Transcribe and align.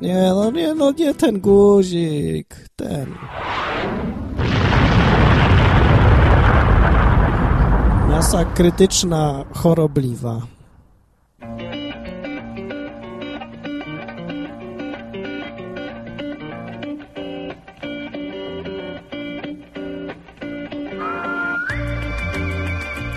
Nie, 0.00 0.30
no 0.34 0.50
nie, 0.50 0.74
no 0.74 0.92
nie 0.92 1.14
ten 1.14 1.40
guzik, 1.40 2.56
ten. 2.76 3.14
Masa 8.08 8.44
krytyczna, 8.44 9.44
chorobliwa. 9.54 10.40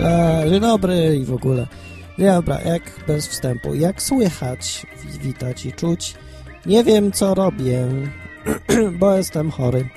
A, 0.03 0.49
dzień 0.49 0.59
dobry 0.59 1.17
i 1.17 1.25
w 1.25 1.33
ogóle. 1.33 1.67
Dobra, 2.17 2.61
jak 2.61 2.81
bez 3.07 3.27
wstępu. 3.27 3.73
Jak 3.73 4.01
słychać, 4.01 4.85
widać 5.21 5.65
i 5.65 5.73
czuć, 5.73 6.15
nie 6.65 6.83
wiem 6.83 7.11
co 7.11 7.33
robię, 7.33 7.87
bo 8.99 9.17
jestem 9.17 9.51
chory. 9.51 9.89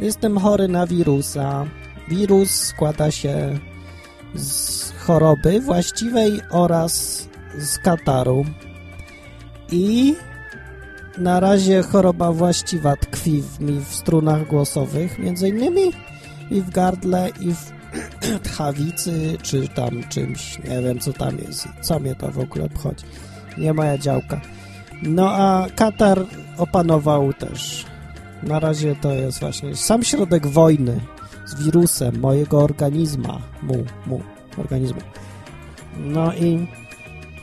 Jestem 0.00 0.38
chory 0.38 0.68
na 0.68 0.86
wirusa. 0.86 1.66
Wirus 2.08 2.50
składa 2.50 3.10
się 3.10 3.58
z 4.34 4.90
choroby 4.90 5.60
właściwej 5.60 6.40
oraz 6.50 7.24
z 7.58 7.78
kataru. 7.78 8.44
I 9.72 10.14
na 11.18 11.40
razie 11.40 11.82
choroba 11.82 12.32
właściwa 12.32 12.96
tkwi 12.96 13.42
w 13.42 13.60
mi 13.60 13.80
w 13.80 13.94
strunach 13.94 14.46
głosowych, 14.46 15.18
między 15.18 15.48
innymi 15.48 15.92
i 16.50 16.60
w 16.60 16.70
gardle, 16.70 17.28
i 17.40 17.54
w 17.54 17.72
tchawicy, 18.48 19.38
czy 19.42 19.68
tam 19.68 20.08
czymś, 20.08 20.58
nie 20.58 20.82
wiem 20.82 20.98
co 20.98 21.12
tam 21.12 21.38
jest, 21.38 21.68
co 21.80 21.98
mnie 21.98 22.14
to 22.14 22.30
w 22.30 22.38
ogóle 22.38 22.64
obchodzi. 22.64 23.04
Nie 23.58 23.72
moja 23.72 23.98
działka. 23.98 24.40
No 25.02 25.30
a 25.30 25.66
Katar 25.76 26.26
opanował 26.58 27.32
też. 27.32 27.86
Na 28.42 28.60
razie 28.60 28.96
to 28.96 29.12
jest 29.12 29.40
właśnie 29.40 29.76
sam 29.76 30.02
środek 30.02 30.46
wojny 30.46 31.00
z 31.46 31.64
wirusem 31.64 32.20
mojego 32.20 32.58
organizma, 32.58 33.38
mu, 33.62 33.84
mu, 34.06 34.20
organizmu. 34.58 35.00
No 35.98 36.34
i 36.34 36.66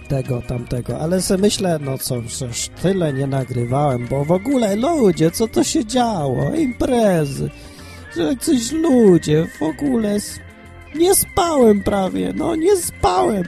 tego, 0.07 0.41
tamtego, 0.41 0.99
ale 0.99 1.21
sobie 1.21 1.41
myślę, 1.41 1.80
no 1.81 1.97
co, 1.97 2.21
przecież 2.27 2.69
tyle 2.81 3.13
nie 3.13 3.27
nagrywałem, 3.27 4.07
bo 4.07 4.25
w 4.25 4.31
ogóle 4.31 4.75
ludzie, 4.75 5.31
co 5.31 5.47
to 5.47 5.63
się 5.63 5.85
działo, 5.85 6.55
imprezy, 6.55 7.49
że 8.15 8.35
coś 8.35 8.71
ludzie, 8.71 9.47
w 9.59 9.63
ogóle 9.63 10.17
nie 10.95 11.15
spałem 11.15 11.83
prawie, 11.83 12.33
no 12.35 12.55
nie 12.55 12.77
spałem 12.77 13.43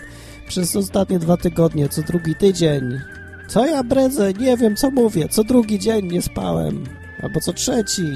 przez 0.48 0.76
ostatnie 0.76 1.20
dwa 1.20 1.38
tygodnie, 1.38 1.90
co 1.90 2.02
drugi 2.02 2.36
tydzień. 2.36 3.00
Co 3.52 3.66
ja 3.66 3.84
bredzę? 3.84 4.34
Nie 4.34 4.58
wiem, 4.58 4.76
co 4.76 4.92
mówię. 4.92 5.28
Co 5.30 5.44
drugi 5.44 5.80
dzień 5.80 6.12
nie 6.12 6.22
spałem. 6.22 6.84
Albo 7.24 7.40
co 7.40 7.54
trzeci. 7.54 8.08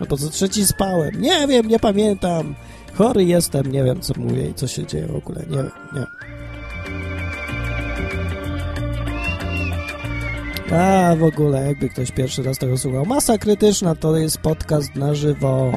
Albo 0.00 0.16
co 0.16 0.28
trzeci 0.30 0.66
spałem. 0.66 1.20
Nie 1.20 1.46
wiem, 1.48 1.68
nie 1.68 1.78
pamiętam. 1.78 2.54
Chory 2.94 3.24
jestem, 3.24 3.72
nie 3.72 3.84
wiem, 3.84 4.00
co 4.00 4.14
mówię 4.16 4.48
i 4.48 4.54
co 4.54 4.66
się 4.66 4.86
dzieje 4.86 5.06
w 5.06 5.16
ogóle. 5.16 5.42
Nie 5.50 5.56
wiem, 5.56 5.70
nie. 5.94 6.06
A, 10.76 11.16
w 11.16 11.22
ogóle, 11.22 11.66
jakby 11.66 11.88
ktoś 11.88 12.10
pierwszy 12.10 12.42
raz 12.42 12.58
tego 12.58 12.78
słuchał. 12.78 13.06
Masa 13.06 13.38
krytyczna 13.38 13.94
to 13.94 14.16
jest 14.16 14.38
podcast 14.38 14.94
na 14.94 15.14
żywo. 15.14 15.72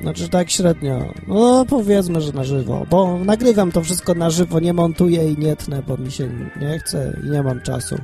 Znaczy 0.00 0.28
tak 0.28 0.50
średnio. 0.50 1.12
No 1.28 1.64
powiedzmy, 1.68 2.20
że 2.20 2.32
na 2.32 2.44
żywo. 2.44 2.86
Bo 2.90 3.18
nagrywam 3.18 3.72
to 3.72 3.82
wszystko 3.82 4.14
na 4.14 4.30
żywo, 4.30 4.60
nie 4.60 4.72
montuję 4.72 5.32
i 5.32 5.38
nie 5.38 5.56
tnę, 5.56 5.82
bo 5.88 5.96
mi 5.96 6.12
się 6.12 6.28
nie 6.60 6.78
chce 6.78 7.16
i 7.26 7.30
nie 7.30 7.42
mam 7.42 7.60
czasu. 7.60 7.96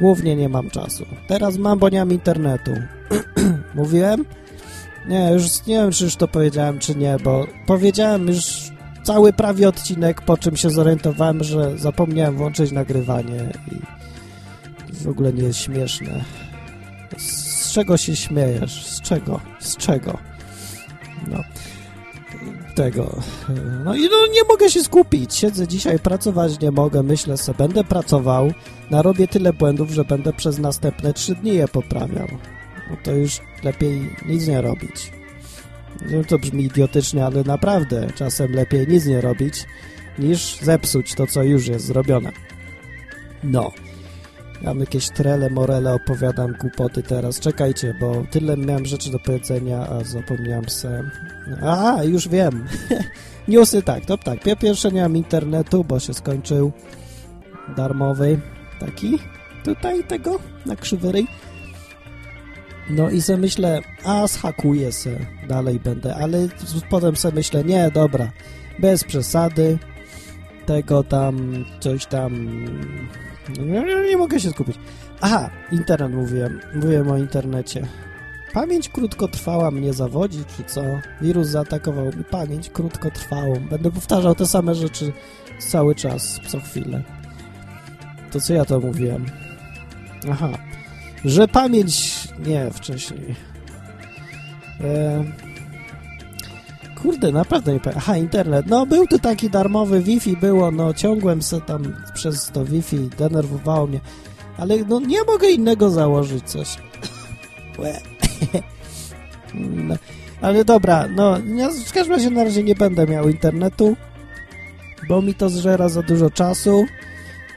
Głównie 0.00 0.36
nie 0.36 0.48
mam 0.48 0.70
czasu. 0.70 1.04
Teraz 1.28 1.56
mam, 1.56 1.78
bo 1.78 1.88
nie 1.88 1.98
mam 1.98 2.12
internetu. 2.12 2.70
Mówiłem? 3.74 4.24
Nie, 5.08 5.30
już 5.32 5.66
nie 5.66 5.74
wiem, 5.74 5.90
czy 5.90 6.04
już 6.04 6.16
to 6.16 6.28
powiedziałem, 6.28 6.78
czy 6.78 6.94
nie, 6.94 7.16
bo 7.24 7.46
powiedziałem 7.66 8.26
już 8.26 8.70
cały 9.02 9.32
prawie 9.32 9.68
odcinek, 9.68 10.22
po 10.22 10.36
czym 10.36 10.56
się 10.56 10.70
zorientowałem, 10.70 11.44
że 11.44 11.78
zapomniałem 11.78 12.36
włączyć 12.36 12.72
nagrywanie 12.72 13.52
i 13.72 13.98
w 14.94 15.08
ogóle 15.08 15.32
nie 15.32 15.42
jest 15.42 15.58
śmieszne. 15.58 16.24
Z 17.18 17.72
czego 17.72 17.96
się 17.96 18.16
śmiejesz? 18.16 18.86
Z 18.86 19.00
czego? 19.00 19.40
Z 19.60 19.76
czego? 19.76 20.27
No. 21.26 21.44
Tego. 22.74 23.20
No 23.84 23.96
i 23.96 24.02
no, 24.02 24.26
nie 24.32 24.42
mogę 24.48 24.70
się 24.70 24.84
skupić. 24.84 25.34
Siedzę 25.34 25.68
dzisiaj, 25.68 25.98
pracować 25.98 26.60
nie 26.60 26.70
mogę. 26.70 27.02
Myślę 27.02 27.36
sobie, 27.36 27.58
będę 27.58 27.84
pracował, 27.84 28.52
narobię 28.90 29.28
tyle 29.28 29.52
błędów, 29.52 29.90
że 29.90 30.04
będę 30.04 30.32
przez 30.32 30.58
następne 30.58 31.12
trzy 31.12 31.34
dni 31.34 31.54
je 31.54 31.68
poprawiał. 31.68 32.28
No 32.90 32.96
to 33.02 33.12
już 33.12 33.40
lepiej 33.62 34.16
nic 34.26 34.46
nie 34.46 34.60
robić. 34.60 35.12
No 36.10 36.24
to 36.24 36.38
brzmi 36.38 36.64
idiotycznie, 36.64 37.26
ale 37.26 37.44
naprawdę 37.44 38.06
czasem 38.14 38.52
lepiej 38.52 38.88
nic 38.88 39.06
nie 39.06 39.20
robić, 39.20 39.64
niż 40.18 40.56
zepsuć 40.56 41.14
to, 41.14 41.26
co 41.26 41.42
już 41.42 41.66
jest 41.66 41.86
zrobione. 41.86 42.32
No. 43.44 43.72
Ja 44.62 44.68
mam 44.68 44.80
jakieś 44.80 45.08
trele, 45.10 45.50
morele, 45.50 45.94
opowiadam 45.94 46.52
głupoty 46.52 47.02
teraz. 47.02 47.40
Czekajcie, 47.40 47.94
bo 48.00 48.24
tyle 48.30 48.56
miałem 48.56 48.86
rzeczy 48.86 49.10
do 49.10 49.18
powiedzenia, 49.18 49.86
a 49.88 50.04
zapomniałem 50.04 50.68
se... 50.68 51.02
A, 51.62 52.04
już 52.04 52.28
wiem. 52.28 52.66
Newsy 53.48 53.82
tak, 53.82 54.06
to 54.06 54.18
tak. 54.18 54.46
Ja 54.46 54.56
pierwsze 54.56 54.92
nie 54.92 55.02
mam 55.02 55.16
internetu, 55.16 55.84
bo 55.84 56.00
się 56.00 56.14
skończył 56.14 56.72
darmowy 57.76 58.40
taki 58.80 59.18
tutaj 59.64 60.04
tego 60.04 60.38
na 60.66 60.76
krzywy. 60.76 61.12
No 62.90 63.10
i 63.10 63.22
sobie 63.22 63.38
myślę, 63.38 63.80
a 64.04 64.26
zhakuję 64.26 64.92
se, 64.92 65.10
dalej 65.48 65.80
będę, 65.80 66.14
ale 66.14 66.48
potem 66.90 67.16
sobie 67.16 67.34
myślę, 67.34 67.64
nie, 67.64 67.90
dobra, 67.90 68.30
bez 68.78 69.04
przesady, 69.04 69.78
tego 70.66 71.04
tam, 71.04 71.64
coś 71.80 72.06
tam, 72.06 72.48
nie, 74.08 74.16
mogę 74.16 74.40
się 74.40 74.50
skupić. 74.50 74.76
Aha, 75.20 75.50
internet 75.72 76.12
mówiłem, 76.12 76.60
mówiłem 76.74 77.10
o 77.10 77.16
internecie. 77.16 77.86
Pamięć 78.52 78.88
krótkotrwała 78.88 79.70
mnie 79.70 79.92
zawodzi, 79.92 80.44
czy 80.56 80.64
co? 80.64 80.82
Wirus 81.20 81.48
zaatakował 81.48 82.04
mi 82.04 82.24
pamięć 82.24 82.70
krótkotrwałą. 82.70 83.54
Będę 83.70 83.90
powtarzał 83.90 84.34
te 84.34 84.46
same 84.46 84.74
rzeczy 84.74 85.12
cały 85.58 85.94
czas, 85.94 86.40
co 86.46 86.60
chwilę. 86.60 87.02
To 88.30 88.40
co 88.40 88.54
ja 88.54 88.64
to 88.64 88.80
mówiłem? 88.80 89.26
Aha, 90.30 90.50
że 91.24 91.48
pamięć... 91.48 92.18
Nie, 92.46 92.70
wcześniej. 92.70 93.34
E... 94.80 95.24
Kurde, 97.02 97.32
naprawdę 97.32 97.72
nie 97.72 97.80
pamiętam. 97.80 98.02
Aha, 98.06 98.16
internet. 98.16 98.66
No, 98.66 98.86
był 98.86 99.06
tu 99.06 99.18
taki 99.18 99.50
darmowy 99.50 100.02
Wi-Fi, 100.02 100.36
było, 100.36 100.70
no, 100.70 100.94
ciągłem 100.94 101.42
se 101.42 101.60
tam 101.60 101.94
przez 102.14 102.50
to 102.50 102.64
Wi-Fi, 102.64 103.10
denerwowało 103.18 103.86
mnie. 103.86 104.00
Ale, 104.56 104.76
no, 104.88 105.00
nie 105.00 105.24
mogę 105.24 105.50
innego 105.50 105.90
założyć 105.90 106.44
coś. 106.44 106.76
no, 109.54 109.94
ale 110.40 110.64
dobra, 110.64 111.08
no, 111.08 111.38
ja 111.56 111.68
w 111.86 111.92
każdym 111.92 112.14
razie 112.14 112.30
na 112.30 112.44
razie 112.44 112.62
nie 112.62 112.74
będę 112.74 113.06
miał 113.06 113.28
internetu, 113.28 113.96
bo 115.08 115.22
mi 115.22 115.34
to 115.34 115.48
zżera 115.48 115.88
za 115.88 116.02
dużo 116.02 116.30
czasu. 116.30 116.86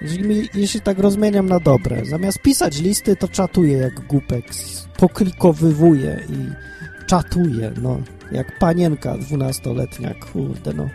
Jeśli, 0.02 0.50
jeśli 0.54 0.82
tak 0.82 1.00
rozmieniam 1.00 1.46
na 1.46 1.60
dobre, 1.60 2.06
zamiast 2.06 2.40
pisać 2.40 2.82
listy, 2.82 3.16
to 3.16 3.28
czatuję 3.28 3.78
jak 3.78 4.08
głupek, 4.08 4.46
poklikowywuję 4.98 6.20
i 6.30 6.50
czatuję, 7.08 7.72
no, 7.82 8.02
jak 8.32 8.60
panienka 8.60 9.18
dwunastoletnia, 9.18 10.14
kurde, 10.14 10.74
no. 10.74 10.90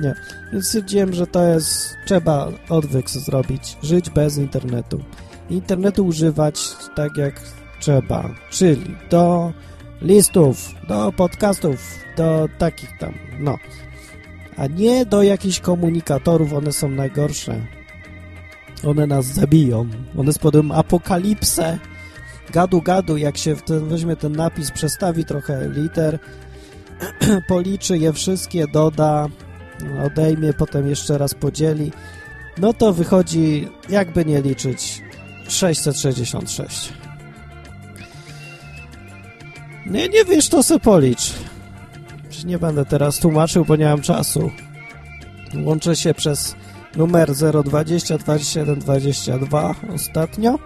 Nie, 0.00 0.14
więc 0.52 0.66
stwierdziłem, 0.66 1.12
że 1.12 1.26
to 1.26 1.44
jest, 1.44 1.96
trzeba 2.06 2.48
odwyk 2.68 3.10
zrobić, 3.10 3.76
żyć 3.82 4.10
bez 4.10 4.38
internetu. 4.38 5.00
Internetu 5.50 6.06
używać 6.06 6.60
tak 6.96 7.16
jak 7.16 7.40
trzeba, 7.80 8.30
czyli 8.50 8.96
do 9.10 9.52
listów, 10.02 10.74
do 10.88 11.12
podcastów, 11.12 11.98
do 12.16 12.48
takich 12.58 12.98
tam, 12.98 13.14
no. 13.40 13.58
A 14.56 14.66
nie 14.66 15.06
do 15.06 15.22
jakichś 15.22 15.60
komunikatorów, 15.60 16.52
one 16.52 16.72
są 16.72 16.88
najgorsze. 16.88 17.60
One 18.86 19.06
nas 19.06 19.26
zabiją. 19.26 19.88
One 20.16 20.32
spowodują 20.32 20.74
apokalipsę. 20.74 21.78
Gadu, 22.52 22.82
gadu, 22.82 23.16
jak 23.16 23.36
się 23.38 23.56
ten, 23.56 23.88
weźmie 23.88 24.16
ten 24.16 24.32
napis, 24.32 24.70
przestawi 24.70 25.24
trochę 25.24 25.68
liter, 25.68 26.18
policzy 27.48 27.98
je 27.98 28.12
wszystkie, 28.12 28.66
doda, 28.66 29.28
odejmie, 30.06 30.52
potem 30.52 30.88
jeszcze 30.88 31.18
raz 31.18 31.34
podzieli, 31.34 31.92
no 32.58 32.72
to 32.72 32.92
wychodzi, 32.92 33.68
jakby 33.88 34.24
nie 34.24 34.42
liczyć, 34.42 35.02
666. 35.48 36.92
Nie, 39.86 40.08
nie 40.08 40.24
wiesz, 40.24 40.48
to 40.48 40.62
se 40.62 40.80
policz. 40.80 41.32
Nie 42.44 42.58
będę 42.58 42.84
teraz 42.84 43.18
tłumaczył, 43.18 43.64
bo 43.64 43.76
nie 43.76 43.84
mam 43.84 44.02
czasu. 44.02 44.50
Łączę 45.64 45.96
się 45.96 46.14
przez 46.14 46.54
numer 46.96 47.32
020 47.64 48.18
27 48.18 48.78
22 48.78 49.74
ostatnio. 49.94 50.58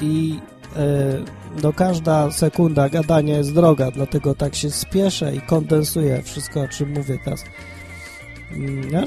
I 0.00 0.40
e, 0.76 1.39
no 1.62 1.72
każda 1.72 2.30
sekunda 2.30 2.88
gadania 2.88 3.36
jest 3.36 3.54
droga, 3.54 3.90
dlatego 3.90 4.34
tak 4.34 4.54
się 4.54 4.70
spieszę 4.70 5.34
i 5.34 5.40
kondensuję 5.40 6.22
wszystko, 6.22 6.60
o 6.60 6.68
czym 6.68 6.92
mówię 6.92 7.18
teraz. 7.24 7.44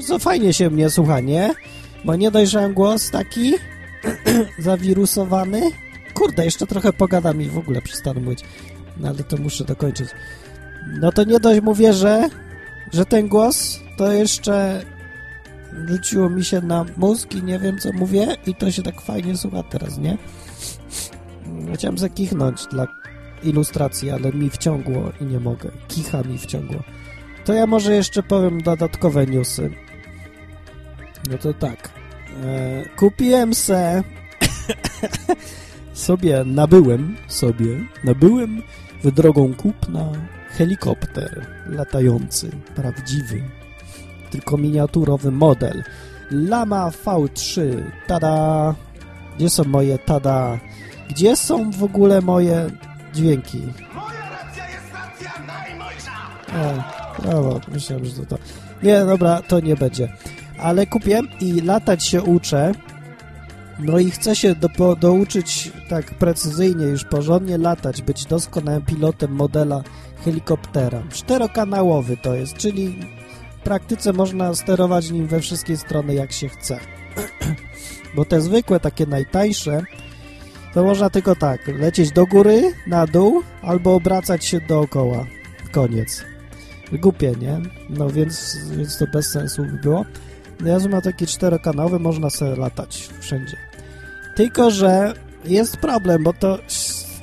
Co 0.06 0.18
fajnie 0.18 0.52
się 0.52 0.70
mnie 0.70 0.90
słucha, 0.90 1.20
nie? 1.20 1.54
Bo 2.04 2.16
nie 2.16 2.30
dojrzałem 2.30 2.74
głos 2.74 3.10
taki 3.10 3.54
zawirusowany. 4.58 5.70
Kurde, 6.14 6.44
jeszcze 6.44 6.66
trochę 6.66 6.92
pogadam 6.92 7.42
i 7.42 7.48
w 7.48 7.58
ogóle 7.58 7.82
przestanę 7.82 8.20
mówić. 8.20 8.40
No 8.96 9.08
ale 9.08 9.24
to 9.24 9.36
muszę 9.36 9.64
dokończyć. 9.64 10.08
No 11.00 11.12
to 11.12 11.24
nie 11.24 11.40
dość 11.40 11.60
mówię, 11.60 11.92
że, 11.92 12.28
że 12.92 13.04
ten 13.04 13.28
głos 13.28 13.80
to 13.96 14.12
jeszcze 14.12 14.84
rzuciło 15.88 16.30
mi 16.30 16.44
się 16.44 16.60
na 16.60 16.84
mózg 16.96 17.34
i 17.34 17.42
nie 17.42 17.58
wiem 17.58 17.78
co 17.78 17.92
mówię 17.92 18.36
i 18.46 18.54
to 18.54 18.72
się 18.72 18.82
tak 18.82 19.00
fajnie 19.00 19.36
słucha 19.36 19.62
teraz, 19.62 19.98
nie? 19.98 20.18
Chciałem 21.74 21.98
zakichnąć 21.98 22.66
dla 22.66 22.86
ilustracji, 23.42 24.10
ale 24.10 24.32
mi 24.32 24.50
wciągło 24.50 25.12
i 25.20 25.24
nie 25.24 25.40
mogę. 25.40 25.70
Kicha 25.88 26.22
mi 26.22 26.38
wciągło. 26.38 26.82
To 27.44 27.52
ja 27.52 27.66
może 27.66 27.94
jeszcze 27.94 28.22
powiem 28.22 28.62
dodatkowe 28.62 29.26
newsy. 29.26 29.70
No 31.30 31.38
to 31.38 31.54
tak. 31.54 31.90
E, 32.44 32.84
kupiłem 32.96 33.54
se 33.54 34.02
sobie, 35.92 36.44
nabyłem 36.46 37.16
sobie, 37.28 37.84
nabyłem 38.04 38.62
drogą 39.04 39.54
kupna 39.54 40.12
helikopter 40.50 41.46
latający, 41.66 42.50
prawdziwy, 42.74 43.42
tylko 44.30 44.56
miniaturowy 44.56 45.30
model. 45.30 45.82
Lama 46.30 46.90
V3, 47.04 47.82
tada! 48.06 48.74
Gdzie 49.36 49.50
są 49.50 49.64
moje 49.64 49.98
tada? 49.98 50.58
Gdzie 51.08 51.36
są 51.36 51.70
w 51.70 51.84
ogóle 51.84 52.20
moje 52.20 52.70
dźwięki? 53.14 53.60
Moja 53.94 54.30
racja 54.30 54.70
jest 54.70 54.92
racja 54.92 55.32
najmojsza! 55.46 56.10
E, 56.54 57.22
brawo, 57.22 57.60
myślałem, 57.72 58.04
że 58.04 58.26
to. 58.26 58.38
Nie, 58.82 59.04
dobra, 59.04 59.42
to 59.48 59.60
nie 59.60 59.76
będzie. 59.76 60.08
Ale 60.58 60.86
kupię 60.86 61.20
i 61.40 61.60
latać 61.60 62.04
się 62.04 62.22
uczę. 62.22 62.72
No 63.78 63.98
i 63.98 64.10
chcę 64.10 64.36
się 64.36 64.54
do, 64.54 64.96
douczyć 64.96 65.72
tak 65.88 66.14
precyzyjnie, 66.14 66.84
już 66.84 67.04
porządnie 67.04 67.58
latać, 67.58 68.02
być 68.02 68.26
doskonałym 68.26 68.82
pilotem 68.82 69.32
modela 69.32 69.82
helikoptera. 70.24 71.02
Czterokanałowy 71.12 72.16
to 72.16 72.34
jest, 72.34 72.54
czyli 72.54 73.00
w 73.60 73.62
praktyce 73.64 74.12
można 74.12 74.54
sterować 74.54 75.10
nim 75.10 75.26
we 75.26 75.40
wszystkie 75.40 75.76
strony 75.76 76.14
jak 76.14 76.32
się 76.32 76.48
chce. 76.48 76.80
Bo 78.16 78.24
te 78.24 78.40
zwykłe, 78.40 78.80
takie 78.80 79.06
najtańsze, 79.06 79.82
to 80.74 80.84
można 80.84 81.10
tylko 81.10 81.36
tak, 81.36 81.68
lecieć 81.68 82.12
do 82.12 82.26
góry, 82.26 82.72
na 82.86 83.06
dół, 83.06 83.42
albo 83.62 83.94
obracać 83.94 84.44
się 84.44 84.60
dookoła. 84.60 85.26
Koniec. 85.72 86.24
Głupie, 86.92 87.32
nie? 87.40 87.60
No 87.90 88.10
więc, 88.10 88.56
więc 88.76 88.98
to 88.98 89.06
bez 89.12 89.30
sensu 89.30 89.62
by 89.62 89.78
było. 89.82 90.04
Ja 90.64 90.88
ma 90.88 91.00
taki 91.00 91.26
czterokanałowy, 91.26 91.98
można 91.98 92.30
sobie 92.30 92.56
latać 92.56 93.08
wszędzie. 93.20 93.56
Tylko, 94.36 94.70
że 94.70 95.14
jest 95.44 95.76
problem, 95.76 96.22
bo 96.22 96.32
to 96.32 96.58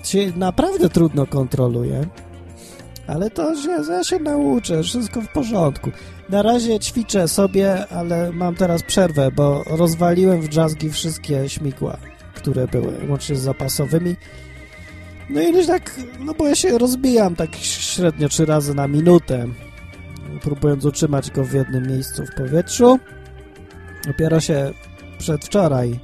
się 0.04 0.32
naprawdę 0.36 0.90
trudno 0.90 1.26
kontroluje. 1.26 2.06
Ale 3.08 3.30
to 3.30 3.56
się, 3.56 3.70
ja 3.90 4.04
się 4.04 4.20
nauczę, 4.20 4.84
wszystko 4.84 5.22
w 5.22 5.28
porządku. 5.28 5.92
Na 6.30 6.42
razie 6.42 6.80
ćwiczę 6.80 7.28
sobie, 7.28 7.88
ale 7.88 8.32
mam 8.32 8.56
teraz 8.56 8.84
przerwę, 8.84 9.32
bo 9.32 9.64
rozwaliłem 9.68 10.42
w 10.42 10.54
jazzgi 10.54 10.90
wszystkie 10.90 11.50
śmigła, 11.50 11.98
które 12.42 12.68
były, 12.68 12.94
łącznie 13.10 13.36
z 13.36 13.40
zapasowymi. 13.40 14.16
No 15.30 15.42
i 15.42 15.54
już 15.54 15.68
tak, 15.68 16.00
no 16.20 16.34
bo 16.34 16.48
ja 16.48 16.56
się 16.56 16.78
rozbijam 16.78 17.36
tak 17.36 17.56
średnio 17.56 18.30
trzy 18.30 18.46
razy 18.46 18.74
na 18.74 18.88
minutę, 18.88 19.48
próbując 20.42 20.86
utrzymać 20.86 21.32
go 21.32 21.44
w 21.44 21.54
jednym 21.54 21.88
miejscu 21.88 22.26
w 22.26 22.36
powietrzu. 22.36 23.00
Dopiero 24.08 24.40
się 24.40 24.72
przedwczoraj 25.18 26.00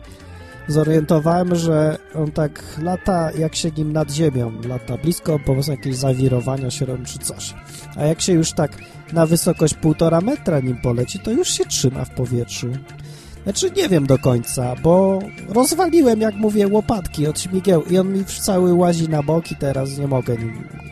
zorientowałem, 0.67 1.55
że 1.55 1.97
on 2.15 2.31
tak 2.31 2.63
lata, 2.81 3.31
jak 3.31 3.55
się 3.55 3.71
nim 3.71 3.93
nad 3.93 4.11
ziemią 4.11 4.51
lata 4.67 4.97
blisko, 4.97 5.39
bo 5.47 5.55
jakieś 5.67 5.95
zawirowania 5.95 6.71
się 6.71 6.85
robią 6.85 7.05
czy 7.05 7.19
coś. 7.19 7.53
A 7.95 8.05
jak 8.05 8.21
się 8.21 8.33
już 8.33 8.51
tak 8.51 8.71
na 9.13 9.25
wysokość 9.25 9.73
półtora 9.73 10.21
metra 10.21 10.59
nim 10.59 10.81
poleci, 10.81 11.19
to 11.19 11.31
już 11.31 11.49
się 11.49 11.65
trzyma 11.65 12.05
w 12.05 12.09
powietrzu. 12.09 12.67
Znaczy 13.47 13.71
nie 13.71 13.89
wiem 13.89 14.07
do 14.07 14.17
końca, 14.17 14.75
bo 14.83 15.19
rozwaliłem, 15.49 16.21
jak 16.21 16.35
mówię, 16.35 16.67
łopatki 16.67 17.27
od 17.27 17.41
śmigieł 17.41 17.83
i 17.83 17.97
on 17.97 18.13
mi 18.13 18.25
cały 18.25 18.73
łazi 18.73 19.09
na 19.09 19.23
boki, 19.23 19.55
teraz 19.55 19.97
nie 19.97 20.07
mogę 20.07 20.35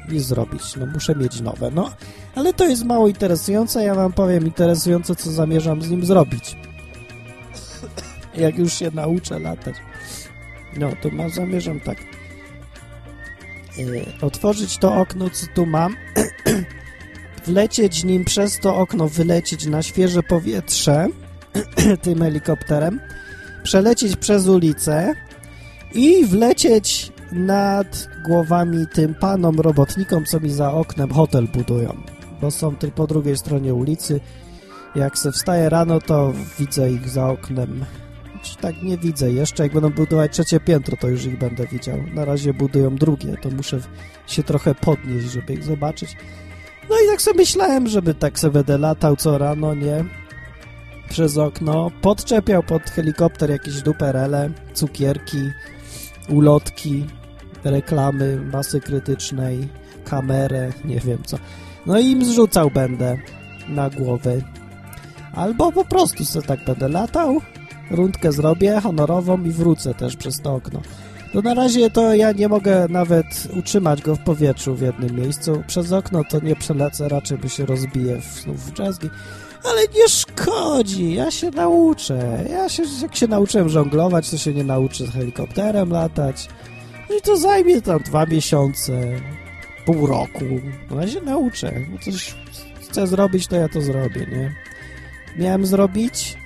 nic 0.10 0.24
zrobić, 0.24 0.76
no 0.76 0.86
muszę 0.86 1.16
mieć 1.16 1.42
nowe, 1.42 1.72
no. 1.72 1.92
Ale 2.36 2.54
to 2.54 2.68
jest 2.68 2.86
mało 2.86 3.08
interesujące, 3.08 3.84
ja 3.84 3.96
wam 3.96 4.14
powiem 4.14 4.46
interesujące, 4.46 5.16
co 5.16 5.32
zamierzam 5.32 5.82
z 5.82 5.90
nim 5.90 6.06
zrobić. 6.06 6.58
Jak 8.38 8.58
już 8.58 8.74
się 8.74 8.92
nauczę 8.92 9.40
latać. 9.40 9.76
No, 10.78 10.90
to 11.02 11.10
ma, 11.10 11.30
zamierzam 11.30 11.80
tak 11.80 11.98
yy, 13.78 14.06
otworzyć 14.22 14.78
to 14.78 14.96
okno, 14.96 15.30
co 15.30 15.46
tu 15.56 15.66
mam, 15.66 15.96
wlecieć 17.48 18.04
nim 18.04 18.26
przez 18.26 18.60
to 18.60 18.76
okno, 18.76 19.08
wylecieć 19.08 19.66
na 19.66 19.84
świeże 19.84 20.24
powietrze, 20.24 21.08
tym 22.02 22.22
helikopterem, 22.22 23.00
przelecieć 23.64 24.16
przez 24.16 24.48
ulicę 24.48 25.14
i 25.94 26.26
wlecieć 26.26 27.12
nad 27.32 28.08
głowami 28.26 28.86
tym 28.94 29.16
panom 29.16 29.60
robotnikom, 29.60 30.26
co 30.26 30.40
mi 30.40 30.50
za 30.50 30.74
oknem 30.74 31.12
hotel 31.12 31.48
budują, 31.48 31.98
bo 32.42 32.52
są 32.52 32.76
tylko 32.76 32.96
po 32.96 33.08
drugiej 33.08 33.38
stronie 33.38 33.74
ulicy. 33.74 34.20
Jak 34.96 35.18
se 35.18 35.32
wstaję 35.32 35.70
rano, 35.70 36.02
to 36.02 36.34
widzę 36.60 36.92
ich 36.92 37.10
za 37.10 37.30
oknem. 37.30 37.86
Tak 38.62 38.84
nie 38.84 38.98
widzę 38.98 39.32
jeszcze. 39.32 39.64
Jak 39.64 39.74
będą 39.74 39.90
budować 39.90 40.32
trzecie 40.32 40.60
piętro, 40.60 40.98
to 40.98 41.08
już 41.08 41.26
ich 41.26 41.40
będę 41.40 41.68
widział. 41.68 41.98
Na 42.14 42.26
razie 42.26 42.54
budują 42.54 42.96
drugie, 42.96 43.38
to 43.42 43.50
muszę 43.50 43.80
się 44.28 44.44
trochę 44.44 44.76
podnieść, 44.76 45.32
żeby 45.32 45.54
ich 45.54 45.64
zobaczyć. 45.64 46.18
No 46.90 46.96
i 46.96 47.12
tak 47.12 47.22
sobie 47.22 47.38
myślałem, 47.38 47.88
żeby 47.88 48.14
tak 48.14 48.40
sobie 48.40 48.54
będę 48.54 48.78
latał 48.78 49.16
co 49.16 49.38
rano, 49.38 49.74
nie? 49.74 50.06
Przez 51.10 51.38
okno, 51.38 51.92
podczepiał 52.02 52.64
pod 52.64 52.84
helikopter 52.84 53.50
jakieś 53.50 53.82
duperele, 53.82 54.50
cukierki, 54.74 55.52
ulotki, 56.30 57.06
reklamy 57.64 58.38
masy 58.54 58.82
krytycznej, 58.82 59.68
kamerę, 60.06 60.72
nie 60.86 61.00
wiem 61.00 61.24
co. 61.26 61.38
No 61.86 62.00
i 62.00 62.06
im 62.06 62.26
zrzucał 62.26 62.72
będę 62.72 63.18
na 63.68 63.90
głowę. 63.90 64.42
Albo 65.34 65.72
po 65.72 65.86
prostu 65.86 66.26
sobie 66.26 66.48
tak 66.48 66.66
będę 66.66 66.90
latał, 66.90 67.42
rundkę 67.92 68.32
zrobię 68.32 68.82
honorową 68.82 69.44
i 69.44 69.50
wrócę 69.50 69.94
też 69.94 70.16
przez 70.16 70.42
to 70.42 70.56
okno. 70.56 70.82
No 71.34 71.42
na 71.42 71.54
razie 71.54 71.90
to 71.90 72.14
ja 72.14 72.32
nie 72.32 72.48
mogę 72.48 72.88
nawet 72.90 73.48
utrzymać 73.58 74.02
go 74.02 74.16
w 74.16 74.20
powietrzu 74.20 74.76
w 74.76 74.82
jednym 74.82 75.16
miejscu. 75.16 75.64
Przez 75.68 75.92
okno 75.92 76.24
to 76.30 76.40
nie 76.40 76.56
przelecę, 76.56 77.10
raczej 77.10 77.38
by 77.38 77.50
się 77.50 77.66
rozbije 77.66 78.22
w, 78.22 78.46
w 78.46 78.80
jazzgi. 78.80 79.10
Ale 79.70 79.82
nie 79.96 80.10
szkodzi, 80.10 81.14
ja 81.14 81.32
się 81.32 81.52
nauczę. 81.52 82.46
Ja 82.50 82.70
się, 82.70 82.84
jak 83.02 83.16
się 83.16 83.28
nauczyłem 83.28 83.70
żonglować, 83.70 84.30
to 84.30 84.38
się 84.38 84.54
nie 84.54 84.64
nauczę 84.64 85.08
helikopterem 85.08 85.90
latać. 85.90 86.50
No 87.10 87.16
i 87.16 87.22
to 87.22 87.38
zajmie 87.38 87.82
tam 87.82 88.00
dwa 88.00 88.26
miesiące, 88.26 89.22
pół 89.86 90.08
roku. 90.08 90.46
No 90.92 91.02
ja 91.02 91.08
się 91.08 91.22
nauczę. 91.22 91.74
No 91.92 91.98
coś 92.06 92.36
chcę 92.90 93.08
zrobić, 93.08 93.48
to 93.48 93.56
ja 93.56 93.70
to 93.70 93.82
zrobię, 93.82 94.28
nie? 94.32 94.56
Miałem 95.38 95.66
zrobić 95.66 96.38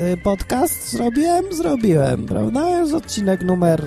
y, 0.00 0.16
podcast? 0.16 0.90
Zrobiłem? 0.90 1.54
Zrobiłem, 1.54 2.26
prawda? 2.26 2.70
Jest 2.70 2.94
odcinek 2.94 3.42
numer... 3.42 3.82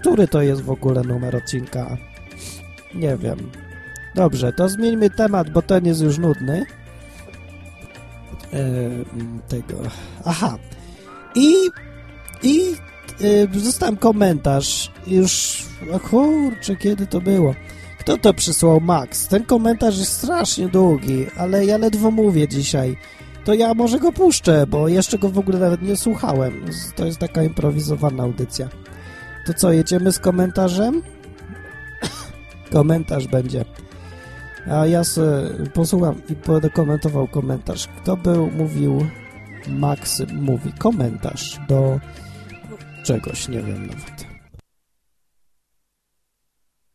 Który 0.00 0.28
to 0.28 0.42
jest 0.42 0.62
w 0.62 0.70
ogóle 0.70 1.02
numer 1.02 1.36
odcinka? 1.36 1.96
Nie 2.94 3.16
wiem. 3.16 3.50
Dobrze, 4.14 4.52
to 4.52 4.68
zmieńmy 4.68 5.10
temat, 5.10 5.50
bo 5.50 5.62
ten 5.62 5.86
jest 5.86 6.00
już 6.00 6.18
nudny. 6.18 6.66
E, 8.54 8.58
tego. 9.48 9.74
Aha. 10.24 10.58
I 11.34 11.54
i 12.42 12.76
e, 13.54 13.60
zostałem 13.60 13.96
komentarz 13.96 14.92
już, 15.06 15.62
o 15.92 16.00
kurczę, 16.00 16.76
kiedy 16.76 17.06
to 17.06 17.20
było? 17.20 17.54
Kto 17.98 18.18
to 18.18 18.34
przysłał? 18.34 18.80
Max. 18.80 19.28
Ten 19.28 19.44
komentarz 19.44 19.98
jest 19.98 20.12
strasznie 20.12 20.68
długi, 20.68 21.26
ale 21.36 21.66
ja 21.66 21.78
ledwo 21.78 22.10
mówię 22.10 22.48
dzisiaj. 22.48 22.96
To 23.44 23.54
ja 23.54 23.74
może 23.74 23.98
go 23.98 24.12
puszczę, 24.12 24.66
bo 24.66 24.88
jeszcze 24.88 25.18
go 25.18 25.28
w 25.28 25.38
ogóle 25.38 25.58
nawet 25.58 25.82
nie 25.82 25.96
słuchałem. 25.96 26.64
To 26.96 27.06
jest 27.06 27.18
taka 27.18 27.42
improwizowana 27.42 28.22
audycja. 28.22 28.68
To 29.46 29.54
co, 29.54 29.72
jedziemy 29.72 30.12
z 30.12 30.18
komentarzem? 30.18 31.02
Komentarz 32.72 33.26
będzie. 33.26 33.64
A 34.70 34.86
ja 34.86 35.04
se 35.04 35.50
posłucham 35.74 36.22
i 36.28 36.36
będę 36.36 36.70
komentował 36.70 37.28
komentarz. 37.28 37.86
Kto 37.88 38.16
był, 38.16 38.50
mówił, 38.50 39.06
Max 39.68 40.22
mówi 40.32 40.72
komentarz 40.72 41.60
do 41.68 42.00
czegoś, 43.04 43.48
nie 43.48 43.62
wiem 43.62 43.86
nawet. 43.86 44.26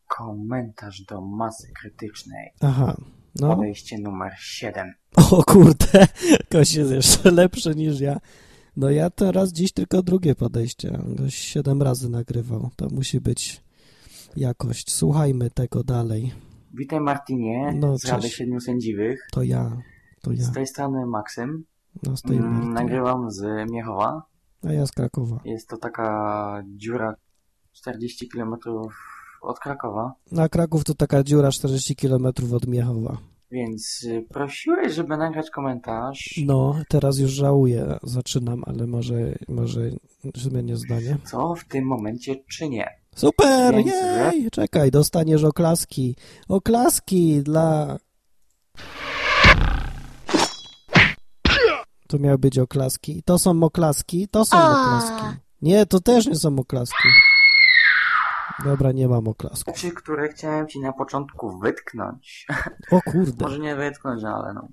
Komentarz 0.06 1.02
do 1.02 1.20
masy 1.20 1.72
krytycznej. 1.80 2.50
Aha, 2.60 2.96
no. 3.40 3.56
Podejście 3.56 3.98
numer 3.98 4.32
7. 4.38 4.94
O 5.30 5.42
kurde, 5.44 6.06
ktoś 6.48 6.74
jest 6.74 6.90
jeszcze 6.90 7.30
lepszy 7.30 7.74
niż 7.74 8.00
ja. 8.00 8.20
No 8.76 8.90
ja 8.90 9.10
teraz 9.10 9.52
dziś 9.52 9.72
tylko 9.72 10.02
drugie 10.02 10.34
podejście. 10.34 10.98
Goś 11.04 11.34
siedem 11.34 11.82
razy 11.82 12.08
nagrywał. 12.08 12.70
To 12.76 12.88
musi 12.88 13.20
być 13.20 13.62
jakość. 14.36 14.92
Słuchajmy 14.92 15.50
tego 15.50 15.84
dalej. 15.84 16.32
Witaj 16.74 17.00
Martinie 17.00 17.72
No, 17.76 17.98
z 17.98 18.04
Rady. 18.04 18.28
Siedmiu 18.28 18.60
Sędziwych. 18.60 19.28
To 19.32 19.42
ja, 19.42 19.76
to 20.22 20.32
ja. 20.32 20.42
Z 20.44 20.52
tej 20.52 20.66
strony 20.66 21.06
Maksym. 21.06 21.64
No 22.02 22.16
z 22.16 22.22
tej 22.22 22.36
Mm. 22.36 22.72
Nagrywam 22.72 23.30
z 23.30 23.70
Miechowa. 23.70 24.22
A 24.64 24.72
ja 24.72 24.86
z 24.86 24.92
Krakowa. 24.92 25.40
Jest 25.44 25.68
to 25.68 25.76
taka 25.76 26.62
dziura 26.66 27.14
40 27.72 28.28
km 28.28 28.54
od 29.42 29.58
Krakowa. 29.58 30.12
Na 30.32 30.48
Kraków 30.48 30.84
to 30.84 30.94
taka 30.94 31.22
dziura 31.22 31.50
40 31.50 31.96
km 31.96 32.26
od 32.54 32.66
Miechowa. 32.66 33.18
Więc 33.50 34.02
y, 34.04 34.26
prosiłeś, 34.28 34.92
żeby 34.94 35.16
nagrać 35.16 35.50
komentarz. 35.50 36.40
No, 36.46 36.80
teraz 36.88 37.18
już 37.18 37.30
żałuję. 37.30 37.98
Zaczynam, 38.02 38.62
ale 38.66 38.86
może, 38.86 39.14
może 39.48 39.90
zmienię 40.34 40.76
zdanie. 40.76 41.16
Co 41.24 41.54
w 41.54 41.64
tym 41.64 41.84
momencie 41.86 42.36
czynię? 42.36 42.99
Super! 43.16 43.74
Więc, 43.74 43.86
Jej! 43.86 44.50
Czekaj, 44.50 44.90
dostaniesz 44.90 45.44
oklaski. 45.44 46.16
Oklaski 46.48 47.42
dla... 47.42 47.98
To 52.08 52.18
miały 52.18 52.38
być 52.38 52.58
oklaski. 52.58 53.22
To 53.22 53.38
są 53.38 53.62
oklaski, 53.62 54.28
to 54.28 54.44
są 54.44 54.56
oklaski. 54.58 55.26
Nie, 55.62 55.86
to 55.86 56.00
też 56.00 56.26
nie 56.26 56.36
są 56.36 56.58
oklaski. 56.58 57.08
Dobra, 58.64 58.92
nie 58.92 59.08
mam 59.08 59.28
oklasku. 59.28 59.70
Rzeczy, 59.74 59.90
które 59.90 60.28
chciałem 60.28 60.68
ci 60.68 60.80
na 60.80 60.92
początku 60.92 61.58
wytknąć. 61.58 62.46
O 62.90 63.00
kurde. 63.02 63.44
Może 63.44 63.58
nie 63.58 63.76
wytknąć, 63.76 64.24
ale 64.24 64.54
no. 64.54 64.68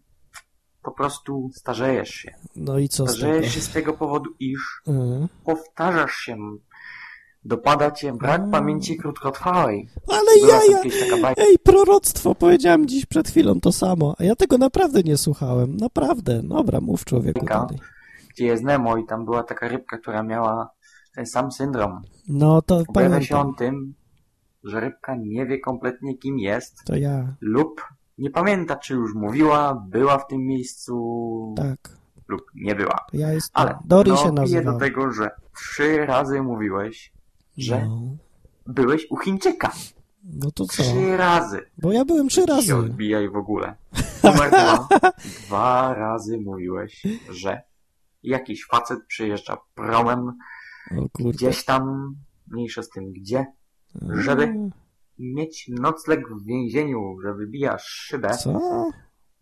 Po 0.83 0.91
prostu 0.91 1.49
starzejesz 1.53 2.09
się. 2.09 2.31
No 2.55 2.77
i 2.77 2.89
co 2.89 3.03
z 3.03 3.07
tego? 3.07 3.17
Starzejesz 3.17 3.53
się 3.53 3.61
z 3.61 3.69
tego 3.69 3.93
powodu, 3.93 4.29
iż 4.39 4.81
Mhm. 4.87 5.27
powtarzasz 5.45 6.15
się. 6.15 6.37
Dopada 7.47 7.91
cię 7.91 8.13
brak 8.13 8.39
Mm. 8.39 8.51
pamięci 8.51 8.97
krótkotrwałej. 8.97 9.87
Ale 10.07 10.59
taka 11.09 11.21
bajka. 11.21 11.41
Ej, 11.41 11.59
proroctwo, 11.59 12.35
powiedziałem 12.35 12.87
dziś 12.87 13.05
przed 13.05 13.27
chwilą 13.29 13.59
to 13.61 13.71
samo, 13.71 14.15
a 14.19 14.23
ja 14.23 14.35
tego 14.35 14.57
naprawdę 14.57 15.03
nie 15.03 15.17
słuchałem. 15.17 15.77
Naprawdę. 15.77 16.43
Dobra, 16.43 16.81
mów 16.81 17.05
człowieku 17.05 17.45
dalej. 17.45 17.79
gdzie 18.29 18.45
jest 18.45 18.63
Nemo 18.63 18.97
i 18.97 19.05
tam 19.05 19.25
była 19.25 19.43
taka 19.43 19.67
rybka, 19.67 19.97
która 19.97 20.23
miała 20.23 20.69
ten 21.15 21.25
sam 21.25 21.51
syndrom. 21.51 22.01
No 22.27 22.61
to 22.61 22.83
Objawia 22.87 23.21
się 23.21 23.37
on 23.37 23.55
tym, 23.55 23.93
że 24.63 24.79
rybka 24.79 25.15
nie 25.15 25.45
wie 25.45 25.59
kompletnie 25.59 26.17
kim 26.17 26.39
jest 26.39 26.83
To 26.85 26.95
ja, 26.95 27.35
lub 27.41 27.81
nie 28.17 28.29
pamięta, 28.29 28.75
czy 28.75 28.93
już 28.93 29.13
mówiła, 29.13 29.85
była 29.89 30.17
w 30.17 30.27
tym 30.27 30.45
miejscu 30.45 30.95
tak. 31.57 31.77
lub 32.27 32.41
nie 32.55 32.75
była. 32.75 33.05
Ja 33.13 33.33
jestem. 33.33 33.51
Ale 33.53 33.77
Dory 33.85 34.11
no, 34.11 34.17
się 34.17 34.31
nazywa. 34.31 34.71
do 34.71 34.79
tego, 34.79 35.11
że 35.11 35.29
trzy 35.55 36.05
razy 36.05 36.41
mówiłeś, 36.41 37.16
że 37.57 37.85
No. 37.87 38.01
byłeś 38.67 39.07
u 39.09 39.17
Chińczyka. 39.17 39.71
no 40.23 40.51
to 40.51 40.65
co? 40.65 40.83
Trzy 40.83 41.17
razy. 41.17 41.61
Bo 41.77 41.91
ja 41.91 42.05
byłem 42.05 42.27
trzy 42.29 42.45
razy. 42.45 42.75
odbijaj 42.75 43.29
w 43.29 43.35
ogóle. 43.35 43.75
Numer 44.23 44.49
dwa. 44.49 44.87
Dwa 45.47 45.93
razy 45.93 46.37
mówiłeś, 46.45 47.03
że 47.29 47.61
jakiś 48.23 48.65
facet 48.65 48.99
przyjeżdża 49.07 49.57
promem 49.75 50.37
gdzieś 51.19 51.65
tam, 51.65 52.15
mniejsza 52.47 52.83
z 52.83 52.89
tym 52.89 53.11
gdzie, 53.13 53.45
żeby 54.09 54.53
mieć 55.19 55.67
nocleg 55.79 56.29
w 56.29 56.45
więzieniu, 56.45 57.17
że 57.23 57.33
wybijasz 57.33 57.83
szybę, 57.83 58.29
Co? 58.29 58.59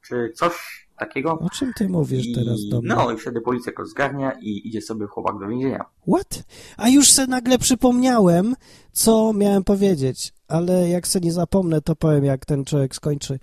czy 0.01 0.31
coś 0.35 0.84
takiego. 0.99 1.39
O 1.39 1.49
czym 1.49 1.73
ty 1.77 1.89
mówisz 1.89 2.33
teraz 2.35 2.65
do 2.69 2.81
mnie? 2.81 2.95
no 2.95 3.11
i 3.11 3.17
wtedy 3.17 3.41
policja 3.41 3.73
go 3.73 3.85
zgarnia 3.85 4.31
i 4.41 4.67
idzie 4.67 4.81
sobie 4.81 5.07
chłopak 5.07 5.39
do 5.39 5.47
więzienia. 5.47 5.85
What? 6.07 6.43
A 6.77 6.89
już 6.89 7.11
se 7.11 7.27
nagle 7.27 7.57
przypomniałem, 7.57 8.55
co 8.91 9.33
miałem 9.33 9.63
powiedzieć, 9.63 10.33
ale 10.47 10.89
jak 10.89 11.07
se 11.07 11.19
nie 11.19 11.33
zapomnę, 11.33 11.81
to 11.81 11.95
powiem, 11.95 12.25
jak 12.25 12.45
ten 12.45 12.65
człowiek 12.65 12.95
skończy. 12.95 13.39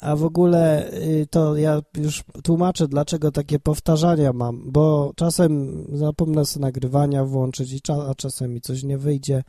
A 0.00 0.16
w 0.16 0.24
ogóle 0.24 0.92
y, 0.92 1.26
to 1.30 1.56
ja 1.56 1.80
już 1.96 2.24
tłumaczę, 2.44 2.88
dlaczego 2.88 3.32
takie 3.32 3.58
powtarzania 3.58 4.32
mam, 4.32 4.62
bo 4.66 5.12
czasem 5.16 5.84
zapomnę 5.92 6.44
sobie 6.44 6.66
nagrywania 6.66 7.24
włączyć, 7.24 7.72
i 7.72 7.80
a 8.10 8.14
czasem 8.14 8.54
mi 8.54 8.60
coś 8.60 8.82
nie 8.82 8.98
wyjdzie. 8.98 9.42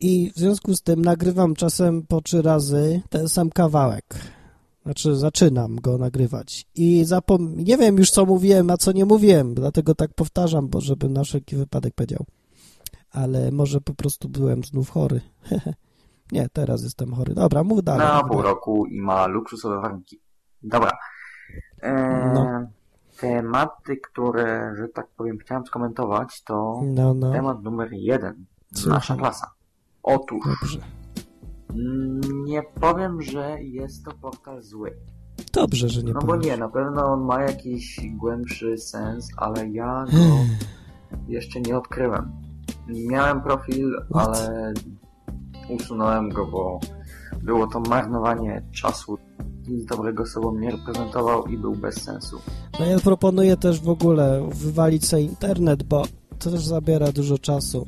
I 0.00 0.30
w 0.36 0.38
związku 0.38 0.74
z 0.74 0.82
tym 0.82 1.02
nagrywam 1.02 1.54
czasem 1.54 2.02
po 2.06 2.20
trzy 2.20 2.42
razy 2.42 3.00
ten 3.10 3.28
sam 3.28 3.50
kawałek. 3.50 4.04
Znaczy, 4.82 5.16
zaczynam 5.16 5.76
go 5.76 5.98
nagrywać. 5.98 6.66
I 6.74 7.04
zapom... 7.04 7.56
nie 7.56 7.76
wiem 7.76 7.98
już, 7.98 8.10
co 8.10 8.26
mówiłem, 8.26 8.70
a 8.70 8.76
co 8.76 8.92
nie 8.92 9.04
mówiłem, 9.04 9.54
dlatego 9.54 9.94
tak 9.94 10.14
powtarzam, 10.14 10.68
bo 10.68 10.80
żeby 10.80 11.08
na 11.08 11.24
wszelki 11.24 11.56
wypadek 11.56 11.94
powiedział. 11.94 12.24
Ale 13.10 13.50
może 13.52 13.80
po 13.80 13.94
prostu 13.94 14.28
byłem 14.28 14.64
znów 14.64 14.90
chory. 14.90 15.20
nie, 16.32 16.48
teraz 16.52 16.82
jestem 16.82 17.14
chory. 17.14 17.34
Dobra, 17.34 17.64
mów 17.64 17.82
dalej. 17.82 18.06
Na 18.06 18.24
pół 18.24 18.42
roku 18.42 18.86
i 18.86 19.00
ma 19.00 19.26
luksusowe 19.26 19.80
warunki. 19.80 20.20
Dobra. 20.62 20.90
Eee, 21.82 22.34
No. 22.34 22.66
Tematy, 23.20 23.96
które, 23.96 24.74
że 24.78 24.88
tak 24.88 25.08
powiem, 25.16 25.38
chciałem 25.38 25.66
skomentować, 25.66 26.42
to 26.42 26.80
No, 26.84 27.14
no, 27.14 27.32
temat 27.32 27.62
numer 27.62 27.88
jeden. 27.92 28.44
Słucham. 28.74 28.92
Nasza 28.94 29.16
klasa. 29.16 29.50
Otóż, 30.02 30.44
dobrze. 30.60 30.78
Nie 32.44 32.62
powiem, 32.62 33.22
że 33.22 33.62
jest 33.62 34.04
to 34.04 34.10
portal 34.22 34.62
zły. 34.62 34.96
Dobrze, 35.52 35.88
że 35.88 36.02
nie 36.02 36.12
No 36.12 36.20
bo 36.20 36.36
nie, 36.36 36.56
na 36.56 36.68
pewno 36.68 37.06
on 37.06 37.20
ma 37.20 37.42
jakiś 37.42 38.00
głębszy 38.16 38.78
sens, 38.78 39.28
ale 39.36 39.68
ja 39.68 40.04
go 40.04 40.36
jeszcze 41.28 41.60
nie 41.60 41.78
odkryłem. 41.78 42.32
Miałem 42.88 43.40
profil, 43.40 43.92
What? 44.10 44.28
ale 44.28 44.72
usunąłem 45.68 46.28
go, 46.28 46.46
bo 46.46 46.80
było 47.42 47.66
to 47.66 47.80
marnowanie 47.80 48.62
czasu. 48.72 49.18
Nic 49.68 49.86
dobrego 49.86 50.26
sobą 50.26 50.58
nie 50.58 50.70
reprezentował 50.70 51.46
i 51.46 51.58
był 51.58 51.72
bez 51.72 52.02
sensu. 52.02 52.38
No 52.80 52.86
ja 52.86 52.98
proponuję 52.98 53.56
też 53.56 53.80
w 53.80 53.88
ogóle 53.88 54.48
wywalić 54.54 55.06
sobie 55.06 55.22
internet, 55.22 55.82
bo 55.82 56.02
to 56.38 56.50
też 56.50 56.66
zabiera 56.66 57.12
dużo 57.12 57.38
czasu. 57.38 57.86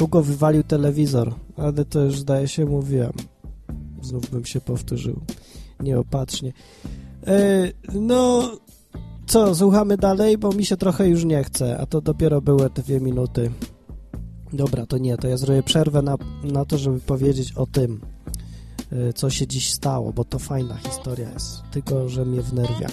Hugo 0.00 0.22
wywalił 0.22 0.62
telewizor, 0.62 1.34
ale 1.56 1.84
to 1.84 2.04
już 2.04 2.18
zdaje 2.18 2.48
się 2.48 2.66
mówiłem. 2.66 3.12
Znów 4.02 4.30
bym 4.30 4.44
się 4.44 4.60
powtórzył. 4.60 5.20
Nieopatrznie. 5.80 6.52
E, 7.26 7.72
no, 7.94 8.50
co, 9.26 9.54
słuchamy 9.54 9.96
dalej, 9.96 10.38
bo 10.38 10.52
mi 10.52 10.64
się 10.64 10.76
trochę 10.76 11.08
już 11.08 11.24
nie 11.24 11.44
chce, 11.44 11.78
a 11.78 11.86
to 11.86 12.00
dopiero 12.00 12.40
były 12.40 12.70
dwie 12.70 13.00
minuty. 13.00 13.50
Dobra, 14.52 14.86
to 14.86 14.98
nie, 14.98 15.16
to 15.16 15.28
ja 15.28 15.36
zrobię 15.36 15.62
przerwę 15.62 16.02
na, 16.02 16.16
na 16.44 16.64
to, 16.64 16.78
żeby 16.78 17.00
powiedzieć 17.00 17.52
o 17.52 17.66
tym, 17.66 18.00
e, 18.92 19.12
co 19.12 19.30
się 19.30 19.46
dziś 19.46 19.72
stało, 19.72 20.12
bo 20.12 20.24
to 20.24 20.38
fajna 20.38 20.76
historia 20.76 21.30
jest, 21.30 21.62
tylko 21.70 22.08
że 22.08 22.24
mnie 22.24 22.42
wnerwia. 22.42 22.88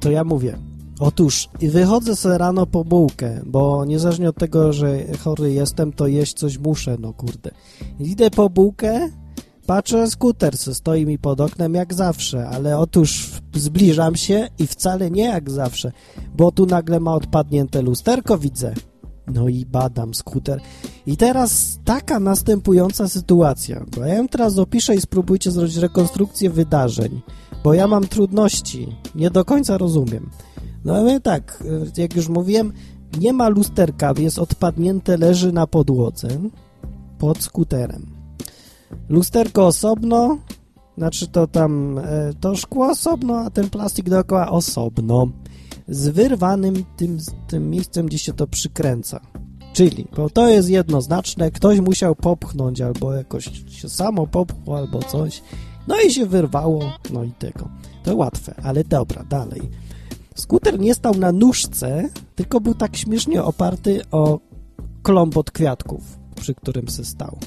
To 0.00 0.10
ja 0.10 0.24
mówię. 0.24 0.58
Otóż 1.00 1.48
wychodzę 1.60 2.16
sobie 2.16 2.38
rano 2.38 2.66
po 2.66 2.84
bułkę, 2.84 3.40
bo 3.46 3.84
niezależnie 3.84 4.28
od 4.28 4.36
tego, 4.36 4.72
że 4.72 4.98
chory 5.24 5.52
jestem, 5.52 5.92
to 5.92 6.06
jeść 6.06 6.34
coś 6.34 6.58
muszę, 6.58 6.96
no 7.00 7.12
kurde. 7.12 7.50
Idę 8.00 8.30
po 8.30 8.50
bułkę, 8.50 9.08
patrzę, 9.66 10.10
skuter 10.10 10.58
stoi 10.58 11.06
mi 11.06 11.18
pod 11.18 11.40
oknem 11.40 11.74
jak 11.74 11.94
zawsze, 11.94 12.48
ale 12.48 12.78
otóż 12.78 13.30
zbliżam 13.54 14.16
się 14.16 14.48
i 14.58 14.66
wcale 14.66 15.10
nie 15.10 15.24
jak 15.24 15.50
zawsze, 15.50 15.92
bo 16.36 16.52
tu 16.52 16.66
nagle 16.66 17.00
ma 17.00 17.14
odpadnięte 17.14 17.82
lusterko, 17.82 18.38
widzę. 18.38 18.74
No 19.26 19.48
i 19.48 19.66
badam 19.66 20.14
skuter. 20.14 20.60
I 21.06 21.16
teraz 21.16 21.78
taka 21.84 22.20
następująca 22.20 23.08
sytuacja, 23.08 23.84
bo 23.96 24.04
ja 24.04 24.14
ją 24.14 24.28
teraz 24.28 24.58
opiszę 24.58 24.94
i 24.94 25.00
spróbujcie 25.00 25.50
zrobić 25.50 25.76
rekonstrukcję 25.76 26.50
wydarzeń, 26.50 27.20
bo 27.64 27.74
ja 27.74 27.86
mam 27.86 28.08
trudności, 28.08 28.96
nie 29.14 29.30
do 29.30 29.44
końca 29.44 29.78
rozumiem. 29.78 30.30
No 30.84 30.94
ale 30.96 31.20
tak, 31.20 31.64
jak 31.96 32.16
już 32.16 32.28
mówiłem, 32.28 32.72
nie 33.18 33.32
ma 33.32 33.48
lusterka, 33.48 34.14
jest 34.18 34.38
odpadnięte, 34.38 35.16
leży 35.16 35.52
na 35.52 35.66
podłodze 35.66 36.28
pod 37.18 37.42
skuterem. 37.42 38.06
Lusterko 39.08 39.66
osobno, 39.66 40.38
znaczy 40.98 41.28
to 41.28 41.46
tam 41.46 41.98
e, 41.98 42.32
to 42.40 42.56
szkło 42.56 42.90
osobno, 42.90 43.38
a 43.38 43.50
ten 43.50 43.70
plastik 43.70 44.10
dookoła 44.10 44.50
osobno. 44.50 45.28
Z 45.88 46.08
wyrwanym 46.08 46.84
tym, 46.96 47.18
tym 47.48 47.70
miejscem, 47.70 48.06
gdzie 48.06 48.18
się 48.18 48.32
to 48.32 48.46
przykręca. 48.46 49.20
Czyli, 49.72 50.06
bo 50.16 50.30
to 50.30 50.48
jest 50.48 50.70
jednoznaczne, 50.70 51.50
ktoś 51.50 51.80
musiał 51.80 52.14
popchnąć 52.14 52.80
albo 52.80 53.14
jakoś 53.14 53.50
się 53.68 53.88
samo 53.88 54.26
popchło 54.26 54.78
albo 54.78 55.02
coś 55.02 55.42
No 55.88 56.00
i 56.00 56.10
się 56.10 56.26
wyrwało, 56.26 56.92
no 57.12 57.24
i 57.24 57.32
tego. 57.32 57.68
To 58.02 58.16
łatwe, 58.16 58.54
ale 58.62 58.84
dobra, 58.84 59.24
dalej. 59.24 59.60
Skuter 60.34 60.80
nie 60.80 60.94
stał 60.94 61.14
na 61.14 61.32
nóżce, 61.32 62.08
tylko 62.34 62.60
był 62.60 62.74
tak 62.74 62.96
śmiesznie 62.96 63.42
oparty 63.42 64.00
o 64.10 64.40
klomb 65.02 65.36
od 65.36 65.50
kwiatków, 65.50 66.18
przy 66.36 66.54
którym 66.54 66.88
se 66.88 67.04
stał. 67.04 67.38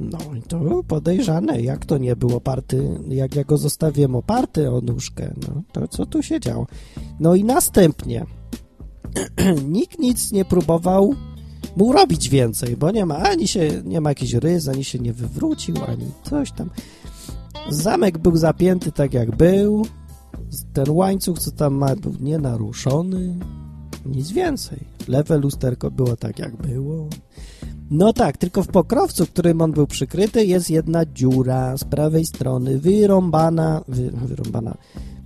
No 0.00 0.18
i 0.38 0.42
to 0.42 0.84
podejrzane, 0.88 1.60
jak 1.60 1.86
to 1.86 1.98
nie 1.98 2.16
był 2.16 2.36
oparty, 2.36 3.00
jak 3.08 3.34
ja 3.34 3.44
go 3.44 3.56
zostawiłem 3.56 4.16
oparty 4.16 4.70
o 4.70 4.80
nóżkę, 4.80 5.34
no 5.48 5.62
to 5.72 5.88
co 5.88 6.06
tu 6.06 6.22
się 6.22 6.40
działo? 6.40 6.66
No 7.20 7.34
i 7.34 7.44
następnie 7.44 8.26
nikt 9.68 9.98
nic 9.98 10.32
nie 10.32 10.44
próbował 10.44 11.14
mu 11.76 11.92
robić 11.92 12.28
więcej, 12.28 12.76
bo 12.76 12.90
nie 12.90 13.06
ma 13.06 13.16
ani 13.16 13.48
się, 13.48 13.82
nie 13.84 14.00
ma 14.00 14.10
jakiś 14.10 14.34
rys, 14.34 14.68
ani 14.68 14.84
się 14.84 14.98
nie 14.98 15.12
wywrócił, 15.12 15.76
ani 15.88 16.06
coś 16.30 16.52
tam. 16.52 16.70
Zamek 17.68 18.18
był 18.18 18.36
zapięty 18.36 18.92
tak 18.92 19.14
jak 19.14 19.36
był, 19.36 19.86
ten 20.72 20.90
łańcuch, 20.90 21.38
co 21.38 21.50
tam 21.50 21.74
ma, 21.74 21.96
był 21.96 22.14
nienaruszony, 22.20 23.38
nic 24.06 24.30
więcej. 24.30 24.78
Lewe 25.08 25.38
lusterko 25.38 25.90
było 25.90 26.16
tak 26.16 26.38
jak 26.38 26.56
było. 26.56 27.08
No 27.90 28.12
tak, 28.12 28.36
tylko 28.36 28.62
w 28.62 28.68
pokrowcu, 28.68 29.26
którym 29.26 29.60
on 29.60 29.72
był 29.72 29.86
przykryty, 29.86 30.44
jest 30.44 30.70
jedna 30.70 31.04
dziura 31.06 31.76
z 31.76 31.84
prawej 31.84 32.26
strony, 32.26 32.78
wyrąbana, 32.78 33.84
wy, 33.88 34.10
wyrąbana. 34.10 34.76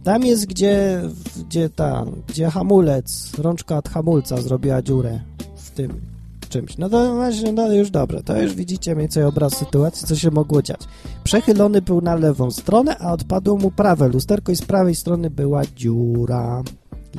Tam 0.05 0.25
jest, 0.25 0.47
gdzie, 0.47 1.03
gdzie 1.49 1.71
ta, 1.71 2.05
gdzie 2.27 2.51
hamulec, 2.51 3.33
rączka 3.39 3.79
od 3.79 3.89
hamulca 3.89 4.37
zrobiła 4.37 4.83
dziurę 4.83 5.21
w 5.57 5.71
tym 5.71 6.18
czymś. 6.49 6.79
No 6.79 6.89
to 6.89 7.15
właśnie, 7.15 7.53
no 7.53 7.73
już 7.73 7.91
dobre, 7.91 8.23
to 8.23 8.43
już 8.43 8.55
widzicie 8.55 8.95
mniej 8.95 9.03
więcej 9.03 9.25
obraz 9.25 9.57
sytuacji, 9.57 10.07
co 10.07 10.17
się 10.17 10.31
mogło 10.31 10.63
dziać. 10.63 10.81
Przechylony 11.25 11.83
był 11.83 12.01
na 12.01 12.15
lewą 12.15 12.51
stronę, 12.51 12.99
a 12.99 13.13
odpadło 13.13 13.57
mu 13.57 13.71
prawe 13.71 14.09
lusterko 14.09 14.53
i 14.53 14.57
z 14.57 14.63
prawej 14.63 14.95
strony 14.95 15.31
była 15.31 15.63
dziura. 15.77 16.63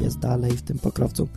Jest 0.02 0.20
dalej 0.20 0.52
w 0.52 0.62
tym 0.62 0.80
pokrowcu. 0.80 1.28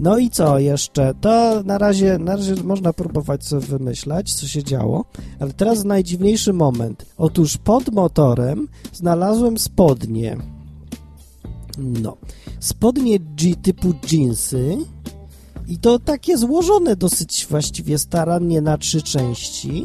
No 0.00 0.18
i 0.18 0.30
co 0.30 0.58
jeszcze? 0.58 1.14
To 1.20 1.62
na 1.64 1.78
razie, 1.78 2.18
na 2.18 2.36
razie 2.36 2.54
można 2.64 2.92
próbować 2.92 3.44
sobie 3.44 3.66
wymyślać, 3.66 4.34
co 4.34 4.46
się 4.48 4.64
działo, 4.64 5.04
ale 5.40 5.52
teraz 5.52 5.84
najdziwniejszy 5.84 6.52
moment. 6.52 7.06
Otóż 7.16 7.56
pod 7.56 7.92
motorem 7.92 8.68
znalazłem 8.92 9.58
spodnie. 9.58 10.36
No. 11.78 12.16
Spodnie 12.60 13.18
G 13.18 13.54
typu 13.62 13.94
jeansy 14.12 14.78
i 15.68 15.78
to 15.78 15.98
takie 15.98 16.38
złożone 16.38 16.96
dosyć 16.96 17.46
właściwie 17.50 17.98
starannie 17.98 18.60
na 18.60 18.78
trzy 18.78 19.02
części. 19.02 19.84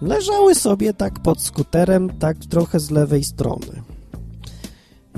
Leżały 0.00 0.54
sobie 0.54 0.94
tak 0.94 1.20
pod 1.20 1.42
skuterem, 1.42 2.18
tak 2.18 2.38
trochę 2.38 2.80
z 2.80 2.90
lewej 2.90 3.24
strony. 3.24 3.82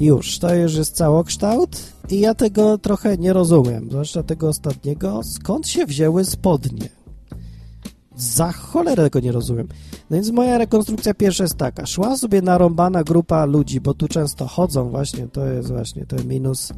Już, 0.00 0.38
to 0.38 0.54
już 0.54 0.74
jest 0.74 0.96
całokształt 0.96 1.76
i 2.10 2.20
ja 2.20 2.34
tego 2.34 2.78
trochę 2.78 3.16
nie 3.16 3.32
rozumiem, 3.32 3.88
zwłaszcza 3.90 4.22
tego 4.22 4.48
ostatniego, 4.48 5.20
skąd 5.22 5.68
się 5.68 5.86
wzięły 5.86 6.24
spodnie. 6.24 6.88
Za 8.16 8.52
cholerę 8.52 9.10
go 9.10 9.20
nie 9.20 9.32
rozumiem. 9.32 9.68
No 10.10 10.14
więc 10.16 10.30
moja 10.30 10.58
rekonstrukcja 10.58 11.14
pierwsza 11.14 11.44
jest 11.44 11.56
taka. 11.56 11.86
Szła 11.86 12.16
sobie 12.16 12.42
narąbana 12.42 13.04
grupa 13.04 13.44
ludzi, 13.44 13.80
bo 13.80 13.94
tu 13.94 14.08
często 14.08 14.46
chodzą 14.46 14.90
właśnie, 14.90 15.28
to 15.28 15.46
jest 15.46 15.68
właśnie 15.68 16.06
ten 16.06 16.28
minus 16.28 16.72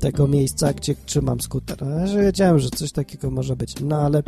tego 0.00 0.26
miejsca, 0.26 0.72
gdzie 0.72 0.94
trzymam 1.06 1.40
skuter. 1.40 1.78
Ja 2.06 2.22
wiedziałem, 2.22 2.58
że 2.58 2.70
coś 2.70 2.92
takiego 2.92 3.30
może 3.30 3.56
być, 3.56 3.74
no 3.80 3.96
ale 3.96 4.22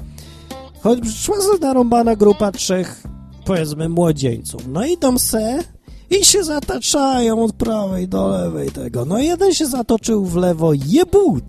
choć 0.80 1.14
szła 1.14 1.36
narąbana 1.60 2.16
grupa 2.16 2.52
trzech, 2.52 3.02
powiedzmy, 3.44 3.88
młodzieńców. 3.88 4.68
No 4.68 4.86
idą 4.86 5.18
se 5.18 5.58
i 6.10 6.24
się 6.24 6.44
zataczają 6.44 7.44
od 7.44 7.52
prawej 7.52 8.08
do 8.08 8.28
lewej 8.28 8.70
tego. 8.70 9.04
No 9.04 9.18
jeden 9.18 9.54
się 9.54 9.66
zatoczył 9.66 10.24
w 10.24 10.36
lewo, 10.36 10.72
jebut! 10.86 11.44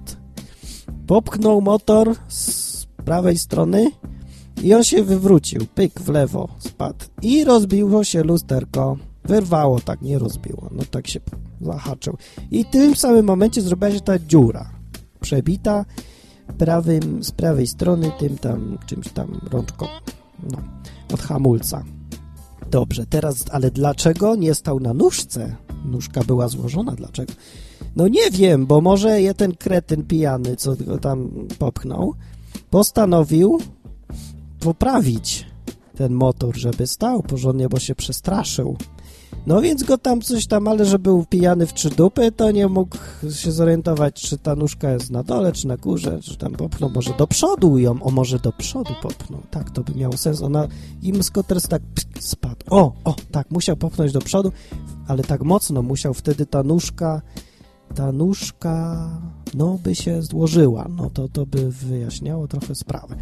Popchnął 1.08 1.62
motor 1.62 2.16
z 2.28 2.86
prawej 2.86 3.38
strony 3.38 3.92
i 4.64 4.74
on 4.74 4.84
się 4.84 5.04
wywrócił, 5.04 5.66
pyk 5.76 6.00
w 6.00 6.10
lewo, 6.10 6.48
spadł 6.60 7.06
i 7.22 7.44
rozbiło 7.44 8.04
się 8.04 8.24
lusterko. 8.24 8.98
Wyrwało, 9.26 9.80
tak 9.80 10.02
nie 10.02 10.20
rozbiło, 10.20 10.70
no 10.72 10.84
tak 10.92 11.08
się 11.08 11.20
zahaczył. 11.62 12.18
I 12.52 12.64
w 12.64 12.70
tym 12.70 12.96
samym 12.96 13.26
momencie 13.26 13.62
zrobiła 13.62 13.92
się 13.92 14.02
ta 14.02 14.20
dziura, 14.20 14.70
przebita 15.20 15.86
prawym, 16.58 17.24
z 17.24 17.32
prawej 17.32 17.68
strony 17.68 18.12
tym 18.20 18.38
tam, 18.38 18.78
czymś 18.86 19.10
tam 19.10 19.42
rączką, 19.52 19.86
no, 20.52 20.58
od 21.14 21.22
hamulca. 21.22 21.84
Dobrze, 22.72 23.06
teraz, 23.06 23.46
ale 23.52 23.72
dlaczego 23.72 24.36
nie 24.36 24.54
stał 24.54 24.80
na 24.80 24.94
nóżce? 24.94 25.56
Nóżka 25.86 26.24
była 26.24 26.48
złożona, 26.48 26.92
dlaczego? 26.92 27.34
No 27.96 28.08
nie 28.08 28.32
wiem, 28.32 28.66
bo 28.66 28.82
może 28.82 29.22
je 29.22 29.34
ten 29.34 29.56
kretyn 29.56 30.04
pijany, 30.04 30.56
co 30.56 30.76
go 30.76 30.98
tam 30.98 31.30
popchnął, 31.60 32.14
postanowił 32.70 33.60
poprawić 34.60 35.46
ten 35.96 36.14
motor, 36.14 36.58
żeby 36.58 36.88
stał 36.88 37.24
porządnie, 37.24 37.70
bo 37.70 37.80
się 37.80 37.96
przestraszył. 37.96 38.78
No 39.48 39.62
więc 39.62 39.84
go 39.84 39.98
tam 39.98 40.22
coś 40.22 40.48
tam, 40.48 40.68
ale 40.68 40.86
że 40.86 41.00
był 41.00 41.26
pijany 41.26 41.66
w 41.66 41.74
trzy 41.74 41.90
dupy, 41.90 42.32
to 42.32 42.52
nie 42.52 42.68
mógł 42.68 42.98
się 43.32 43.52
zorientować, 43.52 44.22
czy 44.22 44.38
ta 44.38 44.56
nóżka 44.56 44.92
jest 44.92 45.12
na 45.12 45.24
dole, 45.24 45.52
czy 45.52 45.68
na 45.68 45.78
górze, 45.78 46.20
czy 46.22 46.38
tam 46.38 46.54
popchnął 46.54 46.90
może 46.90 47.14
do 47.18 47.28
przodu 47.28 47.78
ją, 47.78 48.04
o 48.04 48.12
może 48.12 48.40
do 48.40 48.52
przodu 48.52 48.94
popchnął. 49.02 49.42
Tak, 49.52 49.72
to 49.72 49.84
by 49.84 49.96
miało 49.96 50.18
sens. 50.18 50.42
Ona, 50.42 50.68
im 51.02 51.24
Scotters 51.24 51.68
tak 51.68 51.82
spadł. 52.20 52.66
O, 52.70 52.94
o, 53.04 53.16
tak, 53.32 53.52
musiał 53.52 53.78
popchnąć 53.78 54.12
do 54.12 54.22
przodu, 54.22 54.52
ale 55.08 55.24
tak 55.24 55.44
mocno 55.44 55.82
musiał, 55.82 56.14
wtedy 56.14 56.46
ta 56.46 56.64
nóżka, 56.64 57.22
ta 57.96 58.12
nóżka, 58.12 59.10
no 59.54 59.80
by 59.84 59.96
się 59.96 60.22
złożyła. 60.22 60.88
No 60.90 61.10
to, 61.10 61.28
to 61.28 61.46
by 61.46 61.72
wyjaśniało 61.72 62.48
trochę 62.48 62.76
sprawę. 62.76 63.16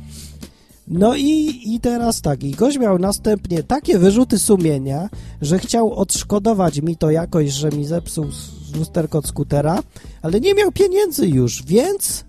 No 0.92 1.16
i, 1.16 1.62
i 1.66 1.80
teraz 1.80 2.22
tak, 2.22 2.44
i 2.44 2.52
gość 2.52 2.80
miał 2.80 3.00
następnie 3.00 3.64
takie 3.64 4.00
wyrzuty 4.00 4.40
sumienia, 4.40 5.10
że 5.42 5.60
chciał 5.60 5.94
odszkodować 5.94 6.82
mi 6.82 6.98
to 6.98 7.12
jakoś, 7.12 7.52
że 7.52 7.70
mi 7.70 7.86
zepsuł 7.86 8.26
lusterko 8.76 9.18
od 9.18 9.28
skutera, 9.28 9.84
ale 10.22 10.40
nie 10.40 10.54
miał 10.54 10.72
pieniędzy 10.72 11.28
już, 11.28 11.64
więc 11.64 12.26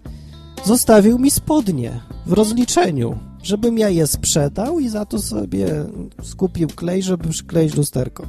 zostawił 0.65 1.19
mi 1.19 1.31
spodnie 1.31 2.01
w 2.27 2.33
rozliczeniu, 2.33 3.19
żebym 3.43 3.79
ja 3.79 3.89
je 3.89 4.07
sprzedał 4.07 4.81
i 4.81 4.89
za 4.89 5.05
to 5.05 5.19
sobie 5.19 5.85
skupił 6.23 6.69
klej, 6.69 7.03
żeby 7.03 7.29
przykleić 7.29 7.75
lusterko. 7.75 8.27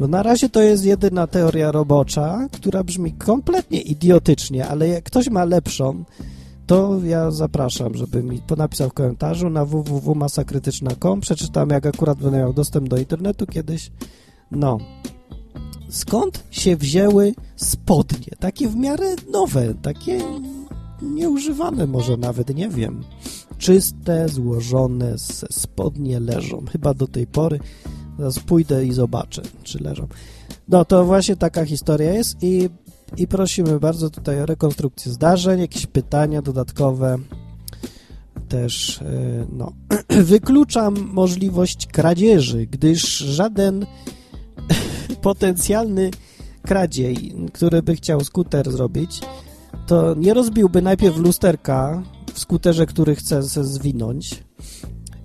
No 0.00 0.08
na 0.08 0.22
razie 0.22 0.48
to 0.48 0.62
jest 0.62 0.84
jedyna 0.84 1.26
teoria 1.26 1.72
robocza, 1.72 2.48
która 2.52 2.84
brzmi 2.84 3.12
kompletnie 3.12 3.80
idiotycznie, 3.80 4.68
ale 4.68 4.88
jak 4.88 5.04
ktoś 5.04 5.30
ma 5.30 5.44
lepszą, 5.44 6.04
to 6.72 7.00
ja 7.04 7.30
zapraszam, 7.30 7.94
żeby 7.94 8.22
mi 8.22 8.42
napisał 8.56 8.88
w 8.88 8.92
komentarzu 8.92 9.50
na 9.50 9.64
www.masakrytyczna.com. 9.64 11.20
Przeczytam, 11.20 11.70
jak 11.70 11.86
akurat 11.86 12.18
będę 12.18 12.38
miał 12.38 12.52
dostęp 12.52 12.88
do 12.88 12.96
internetu 12.96 13.46
kiedyś. 13.46 13.90
No. 14.50 14.78
Skąd 15.88 16.44
się 16.50 16.76
wzięły 16.76 17.34
spodnie? 17.56 18.36
Takie 18.40 18.68
w 18.68 18.76
miarę 18.76 19.14
nowe, 19.32 19.74
takie 19.82 20.20
nieużywane 21.02 21.86
może 21.86 22.16
nawet, 22.16 22.54
nie 22.54 22.68
wiem. 22.68 23.04
Czyste, 23.58 24.28
złożone, 24.28 25.14
spodnie 25.50 26.20
leżą. 26.20 26.64
Chyba 26.72 26.94
do 26.94 27.06
tej 27.06 27.26
pory. 27.26 27.60
Zaraz 28.18 28.38
pójdę 28.38 28.86
i 28.86 28.92
zobaczę, 28.92 29.42
czy 29.62 29.82
leżą. 29.82 30.08
No 30.68 30.84
to 30.84 31.04
właśnie 31.04 31.36
taka 31.36 31.64
historia 31.64 32.12
jest 32.14 32.42
i 32.42 32.68
i 33.16 33.26
prosimy 33.26 33.80
bardzo 33.80 34.10
tutaj 34.10 34.40
o 34.40 34.46
rekonstrukcję 34.46 35.12
zdarzeń, 35.12 35.60
jakieś 35.60 35.86
pytania 35.86 36.42
dodatkowe. 36.42 37.18
Też, 38.48 39.02
e, 39.02 39.46
no, 39.52 39.72
wykluczam 40.30 40.94
możliwość 41.12 41.86
kradzieży, 41.86 42.66
gdyż 42.66 43.18
żaden 43.18 43.86
potencjalny 45.22 46.10
kradziej, 46.62 47.34
który 47.52 47.82
by 47.82 47.94
chciał 47.96 48.24
skuter 48.24 48.72
zrobić, 48.72 49.20
to 49.86 50.14
nie 50.14 50.34
rozbiłby 50.34 50.82
najpierw 50.82 51.16
lusterka 51.16 52.02
w 52.34 52.38
skuterze, 52.38 52.86
który 52.86 53.14
chce 53.14 53.42
zwinąć, 53.42 54.44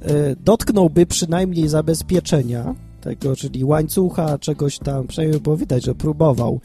e, 0.01 0.35
dotknąłby 0.35 1.05
przynajmniej 1.05 1.67
zabezpieczenia 1.67 2.75
tego, 3.01 3.35
czyli 3.35 3.63
łańcucha, 3.63 4.37
czegoś 4.37 4.79
tam, 4.79 5.07
przynajmniej 5.07 5.41
było 5.41 5.57
widać, 5.57 5.85
że 5.85 5.95
próbował 5.95 6.61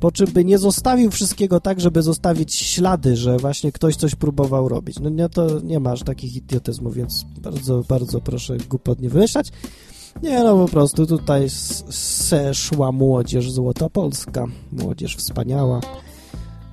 po 0.00 0.12
czym 0.12 0.26
by 0.26 0.44
nie 0.44 0.58
zostawił 0.58 1.10
wszystkiego 1.10 1.60
tak, 1.60 1.80
żeby 1.80 2.02
zostawić 2.02 2.54
ślady, 2.54 3.16
że 3.16 3.36
właśnie 3.36 3.72
ktoś 3.72 3.96
coś 3.96 4.14
próbował 4.14 4.68
robić. 4.68 5.00
No 5.00 5.10
nie, 5.10 5.28
to 5.28 5.60
nie 5.60 5.80
masz 5.80 6.02
takich 6.02 6.36
idiotyzmów, 6.36 6.94
więc 6.94 7.24
bardzo, 7.40 7.82
bardzo 7.88 8.20
proszę 8.20 8.56
głupot 8.68 9.00
nie 9.00 9.08
wymyślać. 9.08 9.52
Nie, 10.22 10.44
no 10.44 10.66
po 10.66 10.68
prostu 10.68 11.06
tutaj 11.06 11.46
seszła 11.90 12.92
młodzież 12.92 13.52
złota 13.52 13.88
polska, 13.88 14.46
młodzież 14.72 15.16
wspaniała. 15.16 15.80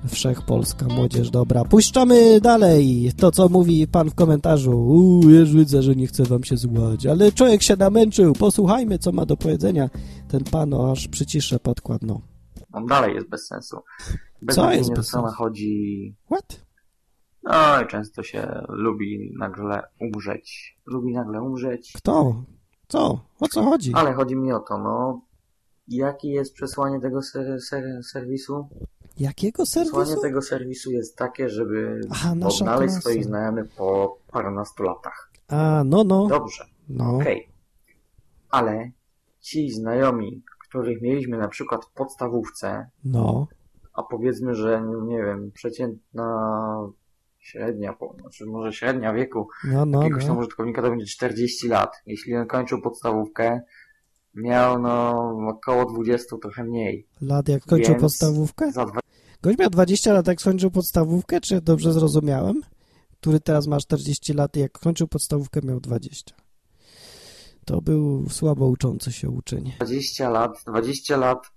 Wszechpolska 0.08 0.86
młodzież, 0.86 1.30
dobra. 1.30 1.64
Puszczamy 1.64 2.40
dalej 2.40 3.12
to, 3.16 3.30
co 3.30 3.48
mówi 3.48 3.86
pan 3.86 4.10
w 4.10 4.14
komentarzu. 4.14 4.70
Uuu, 4.70 5.28
już 5.28 5.52
widzę, 5.52 5.82
że 5.82 5.96
nie 5.96 6.06
chce 6.06 6.24
wam 6.24 6.44
się 6.44 6.56
złać, 6.56 7.06
ale 7.06 7.32
człowiek 7.32 7.62
się 7.62 7.76
namęczył. 7.76 8.32
Posłuchajmy, 8.32 8.98
co 8.98 9.12
ma 9.12 9.26
do 9.26 9.36
powiedzenia 9.36 9.90
ten 10.28 10.44
pan, 10.44 10.74
o, 10.74 10.92
aż 10.92 11.08
przyciszę 11.08 11.58
podkład, 11.58 12.02
no. 12.02 12.20
On 12.72 12.86
dalej 12.86 13.14
jest 13.14 13.28
bez 13.28 13.46
sensu. 13.46 13.80
Bez 14.42 14.56
Co 14.56 14.72
jest 14.72 14.94
bez 14.94 15.08
sensu? 15.08 15.26
chodzi. 15.36 16.16
What? 16.26 16.60
No 17.42 17.82
i 17.82 17.86
często 17.86 18.22
się 18.22 18.62
lubi 18.68 19.32
nagle 19.38 19.82
umrzeć. 20.00 20.78
Lubi 20.86 21.12
nagle 21.14 21.42
umrzeć. 21.42 21.92
Kto? 21.96 22.42
Co? 22.88 23.20
O 23.40 23.48
co 23.48 23.62
chodzi? 23.62 23.92
Ale 23.94 24.12
chodzi 24.14 24.36
mi 24.36 24.52
o 24.52 24.60
to, 24.60 24.78
no. 24.78 25.20
Jakie 25.88 26.28
jest 26.28 26.54
przesłanie 26.54 27.00
tego 27.00 27.22
ser, 27.22 27.60
ser, 27.60 27.84
serwisu? 28.12 28.68
Jakiego 29.18 29.62
Przesłanie 29.62 30.06
serwisu? 30.06 30.22
tego 30.22 30.42
serwisu 30.42 30.90
jest 30.90 31.16
takie, 31.16 31.48
żeby 31.48 32.00
Aha, 32.10 32.30
odnaleźć 32.32 32.58
klasa. 32.92 33.00
swoich 33.00 33.24
znajomych 33.24 33.68
po 33.76 34.18
parunastu 34.32 34.82
latach. 34.82 35.30
A, 35.48 35.82
no, 35.86 36.04
no, 36.04 36.26
Dobrze, 36.26 36.64
no. 36.88 37.16
okej. 37.16 37.48
Ale 38.50 38.90
ci 39.40 39.70
znajomi, 39.70 40.42
których 40.68 41.02
mieliśmy 41.02 41.38
na 41.38 41.48
przykład 41.48 41.84
w 41.84 41.92
podstawówce, 41.92 42.90
No, 43.04 43.46
a 43.92 44.02
powiedzmy, 44.02 44.54
że 44.54 44.82
nie 45.06 45.16
wiem, 45.16 45.50
przeciętna 45.52 46.48
średnia, 47.38 47.94
znaczy 48.20 48.46
może 48.46 48.72
średnia 48.72 49.12
wieku 49.12 49.48
no, 49.64 49.86
no, 49.86 50.02
jakiegoś 50.02 50.24
tam 50.24 50.34
no. 50.34 50.40
użytkownika 50.40 50.82
to 50.82 50.90
będzie 50.90 51.06
40 51.06 51.68
lat. 51.68 51.96
Jeśli 52.06 52.36
on 52.36 52.46
kończył 52.46 52.80
podstawówkę, 52.80 53.60
miał 54.34 54.82
no 54.82 55.10
około 55.48 55.84
20, 55.84 56.36
trochę 56.42 56.64
mniej. 56.64 57.06
Lat 57.20 57.48
jak 57.48 57.62
kończył 57.62 57.94
Więc 57.94 58.02
podstawówkę? 58.02 58.72
Za 58.72 58.86
dwa 58.86 59.00
Gość 59.42 59.58
miał 59.58 59.70
20 59.70 60.12
lat, 60.12 60.26
jak 60.26 60.40
skończył 60.40 60.70
podstawówkę, 60.70 61.40
czy 61.40 61.60
dobrze 61.60 61.92
zrozumiałem? 61.92 62.60
Który 63.20 63.40
teraz 63.40 63.66
ma 63.66 63.78
40 63.78 64.32
lat 64.32 64.56
i 64.56 64.60
jak 64.60 64.72
kończył 64.72 65.08
podstawówkę 65.08 65.60
miał 65.64 65.80
20. 65.80 66.34
To 67.68 67.80
był 67.80 68.28
słabo 68.28 68.66
uczący 68.66 69.12
się 69.12 69.30
uczeń. 69.30 69.72
20 69.80 70.30
lat, 70.30 70.62
20 70.66 71.16
lat 71.16 71.50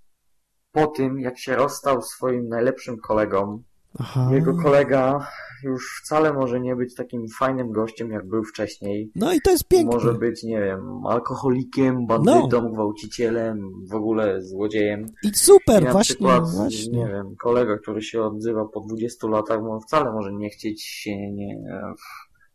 po 0.71 0.87
tym, 0.87 1.19
jak 1.19 1.39
się 1.39 1.55
rozstał 1.55 2.01
swoim 2.01 2.47
najlepszym 2.47 2.97
kolegą, 2.97 3.63
Aha. 3.99 4.29
jego 4.33 4.57
kolega 4.57 5.27
już 5.63 6.01
wcale 6.03 6.33
może 6.33 6.59
nie 6.59 6.75
być 6.75 6.95
takim 6.95 7.25
fajnym 7.39 7.71
gościem, 7.71 8.11
jak 8.11 8.27
był 8.27 8.43
wcześniej. 8.43 9.11
No 9.15 9.33
i 9.33 9.41
to 9.41 9.51
jest 9.51 9.67
piękne. 9.67 9.93
Może 9.93 10.13
być, 10.13 10.43
nie 10.43 10.59
wiem, 10.59 11.05
alkoholikiem, 11.07 12.07
bandytą, 12.07 12.71
gwałcicielem, 12.73 13.59
w 13.91 13.95
ogóle 13.95 14.41
złodziejem. 14.41 15.05
I 15.23 15.29
super, 15.33 15.81
I 15.81 15.85
na 15.85 15.91
właśnie, 15.91 16.15
przykład, 16.15 16.43
nie 16.45 16.57
właśnie. 16.57 17.07
wiem, 17.07 17.35
kolega, 17.43 17.77
który 17.77 18.01
się 18.01 18.23
odzywa 18.23 18.65
po 18.65 18.81
20 18.81 19.27
latach, 19.27 19.59
on 19.69 19.81
wcale 19.81 20.11
może 20.11 20.33
nie 20.33 20.49
chcieć 20.49 20.83
się 20.83 21.31
nie, 21.31 21.63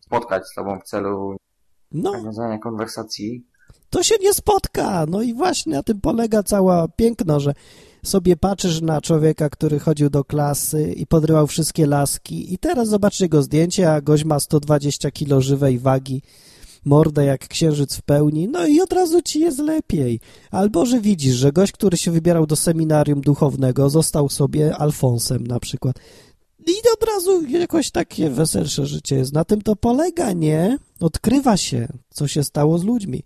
spotkać 0.01 0.49
z 0.49 0.55
tobą 0.55 0.79
w 0.79 0.85
celu 0.85 1.37
No, 1.93 2.13
nawiązania 2.13 2.59
konwersacji. 2.59 3.47
to 3.91 4.03
się 4.03 4.15
nie 4.21 4.35
spotka. 4.35 5.07
No 5.09 5.23
i 5.23 5.35
właśnie 5.35 5.73
na 5.73 5.83
tym 5.83 6.01
polega 6.01 6.43
cała 6.43 6.89
piękno, 6.89 7.41
że 7.41 7.55
sobie 8.05 8.37
patrzysz 8.37 8.81
na 8.81 9.01
człowieka, 9.01 9.49
który 9.51 9.79
chodził 9.79 10.11
do 10.11 10.25
klasy 10.25 10.93
i 10.93 11.07
podrywał 11.07 11.47
wszystkie 11.47 11.87
laski 11.87 12.55
i 12.55 12.59
teraz 12.59 12.89
zobaczysz 12.89 13.21
jego 13.21 13.43
zdjęcie, 13.43 13.93
a 13.93 14.01
gość 14.01 14.25
ma 14.25 14.41
120 14.41 15.11
kilo 15.11 15.41
żywej 15.41 15.79
wagi, 15.79 16.23
mordę 16.85 17.25
jak 17.25 17.49
księżyc 17.49 17.97
w 17.97 18.03
pełni, 18.03 18.49
no 18.49 18.67
i 18.67 18.81
od 18.81 18.93
razu 18.93 19.23
ci 19.23 19.41
jest 19.41 19.59
lepiej. 19.59 20.21
Albo, 20.51 20.87
że 20.87 21.01
widzisz, 21.01 21.35
że 21.35 21.53
gość, 21.53 21.73
który 21.73 21.97
się 21.97 22.11
wybierał 22.11 22.47
do 22.47 22.57
seminarium 22.57 23.21
duchownego, 23.21 23.91
został 23.91 24.29
sobie 24.29 24.77
Alfonsem 24.77 25.47
na 25.47 25.61
przykład. 25.61 25.97
I 26.67 26.73
od 26.95 27.09
razu 27.09 27.43
jakoś 27.49 27.91
takie 27.91 28.31
weselsze 28.31 28.87
życie 28.87 29.17
jest. 29.17 29.33
Na 29.33 29.45
tym 29.45 29.63
to 29.63 29.77
polega, 29.77 30.33
nie? 30.33 30.79
Odkrywa 31.01 31.57
się, 31.57 31.89
co 32.11 32.29
się 32.29 32.45
stało 32.45 32.79
z 32.79 32.85
ludźmi. 32.85 33.23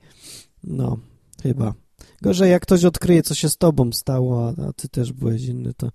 No, 0.64 0.98
chyba. 1.42 1.74
Gorzej, 2.22 2.50
jak 2.50 2.62
ktoś 2.62 2.85
odkryje, 2.85 3.22
co 3.22 3.35
się 3.35 3.48
z 3.48 3.57
tobą 3.57 3.92
stało, 3.92 4.48
a, 4.68 4.72
ty 4.72 4.88
też 4.88 5.12
byłeś 5.12 5.44
inny, 5.44 5.74
to, 5.74 5.90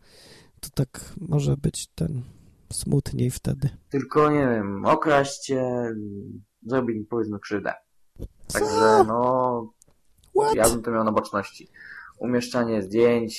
to 0.59 0.69
tak 0.73 1.13
może 1.17 1.57
być 1.57 1.87
ten 1.95 2.21
smutniej 2.73 3.31
wtedy. 3.31 3.69
Tylko, 3.89 4.31
nie 4.31 4.47
wiem, 4.47 4.85
okraść 4.85 5.39
cię, 5.39 5.63
zrobić 6.65 6.97
mi 6.97 7.05
powiedzmy 7.05 7.39
krzywdę. 7.39 7.73
Także, 8.53 9.03
no, 9.07 9.73
What? 10.39 10.55
ja 10.55 10.69
bym 10.69 10.83
to 10.83 10.91
miał 10.91 11.03
na 11.03 11.11
boczności. 11.11 11.67
Umieszczanie 12.19 12.81
zdjęć 12.81 13.35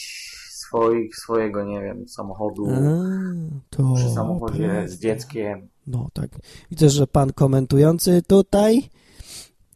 swoich, 0.68 1.16
swojego, 1.16 1.64
nie 1.64 1.80
wiem, 1.80 2.08
samochodu, 2.08 2.66
A, 2.70 3.94
przy 3.94 4.10
samochodzie 4.10 4.84
z 4.88 4.98
dzieckiem. 4.98 5.68
No 5.86 6.08
tak. 6.12 6.30
Widzę, 6.70 6.90
że 6.90 7.06
pan 7.06 7.32
komentujący 7.32 8.22
tutaj, 8.28 8.90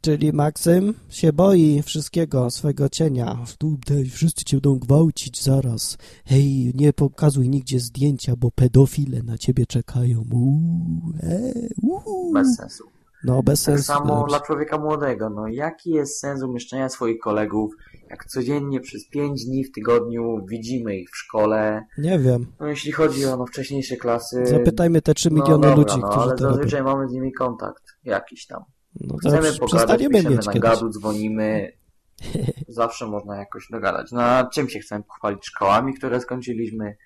czyli 0.01 0.33
Maksym, 0.33 0.95
się 1.09 1.33
boi 1.33 1.83
wszystkiego, 1.83 2.51
swego 2.51 2.89
cienia. 2.89 3.39
Tutaj 3.59 4.05
wszyscy 4.05 4.45
cię 4.45 4.57
będą 4.57 4.79
gwałcić 4.79 5.43
zaraz. 5.43 5.99
Hej, 6.25 6.73
nie 6.75 6.93
pokazuj 6.93 7.49
nigdzie 7.49 7.81
zdjęcia, 7.81 8.37
bo 8.37 8.51
pedofile 8.51 9.23
na 9.23 9.39
ciebie 9.39 9.67
czekają. 9.67 10.25
Uuu, 10.33 11.13
e, 11.23 11.53
uuu. 11.83 12.33
Bez 12.33 12.57
sensu. 12.57 12.85
No, 13.25 13.43
bez 13.43 13.63
Tak 13.65 13.75
sensu. 13.75 13.85
samo 13.93 14.07
dobrze. 14.07 14.25
dla 14.29 14.41
człowieka 14.41 14.79
młodego. 14.79 15.31
No, 15.31 15.49
jaki 15.49 15.91
jest 15.91 16.19
sens 16.21 16.43
umieszczania 16.43 16.89
swoich 16.89 17.19
kolegów, 17.19 17.75
jak 18.11 18.25
codziennie 18.25 18.81
przez 18.81 19.09
pięć 19.09 19.45
dni 19.45 19.65
w 19.65 19.73
tygodniu 19.73 20.47
widzimy 20.49 20.97
ich 20.97 21.11
w 21.11 21.17
szkole? 21.17 21.85
Nie 21.99 22.19
wiem. 22.19 22.47
No, 22.61 22.67
jeśli 22.67 22.93
chodzi 22.93 23.25
o 23.27 23.37
no, 23.37 23.47
wcześniejsze 23.47 23.97
klasy... 23.97 24.47
Zapytajmy 24.47 25.03
te 25.03 25.15
3 25.15 25.31
no, 25.31 25.37
miliony 25.37 25.63
dobra, 25.67 25.75
ludzi, 25.77 25.99
no, 26.01 26.09
którzy 26.09 26.25
ale 26.27 26.37
to 26.37 26.45
robią. 26.45 26.55
zazwyczaj 26.57 26.83
mamy 26.83 27.09
z 27.09 27.13
nimi 27.13 27.33
kontakt 27.33 27.83
jakiś 28.05 28.47
tam. 28.47 28.63
No 29.01 29.17
Chcemy 29.17 29.53
pogadać, 29.53 30.01
piszemy 30.09 30.31
mieć 30.37 30.47
na 30.47 30.53
kiedyś. 30.53 30.71
gadu, 30.71 30.89
dzwonimy. 30.89 31.73
Zawsze 32.69 33.07
można 33.07 33.37
jakoś 33.37 33.69
dogadać. 33.71 34.13
No 34.13 34.23
a 34.23 34.45
czym 34.45 34.69
się 34.69 34.79
chcemy 34.79 35.05
pochwalić? 35.05 35.47
Szkołami, 35.47 35.95
które 35.95 36.21
skończyliśmy? 36.21 36.97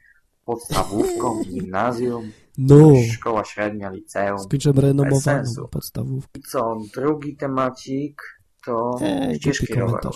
Podstawówką, 0.44 1.42
gimnazjum, 1.50 2.30
No, 2.58 2.92
szkoła 3.14 3.44
średnia, 3.44 3.90
liceum. 3.90 4.38
skończymy 4.38 4.80
renomowaną 4.80 5.42
podstawówkę. 5.70 6.40
I 6.40 6.42
co? 6.42 6.76
Drugi 6.94 7.36
temacik 7.36 8.22
to 8.66 8.98
Ej, 9.02 9.36
ścieżki 9.36 9.74
rowerowe. 9.74 10.10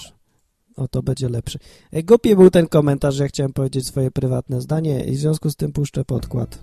O, 0.79 0.89
to 0.89 1.03
będzie 1.03 1.29
lepszy. 1.29 1.59
Ej, 1.93 2.05
głupi 2.05 2.37
był 2.37 2.51
ten 2.51 2.69
komentarz, 2.69 3.15
że 3.15 3.23
ja 3.23 3.29
chciałem 3.29 3.53
powiedzieć 3.53 3.87
swoje 3.87 4.11
prywatne 4.11 4.61
zdanie 4.61 5.05
i 5.05 5.13
w 5.13 5.19
związku 5.19 5.51
z 5.51 5.57
tym 5.57 5.73
puszczę 5.73 6.05
podkład. 6.05 6.59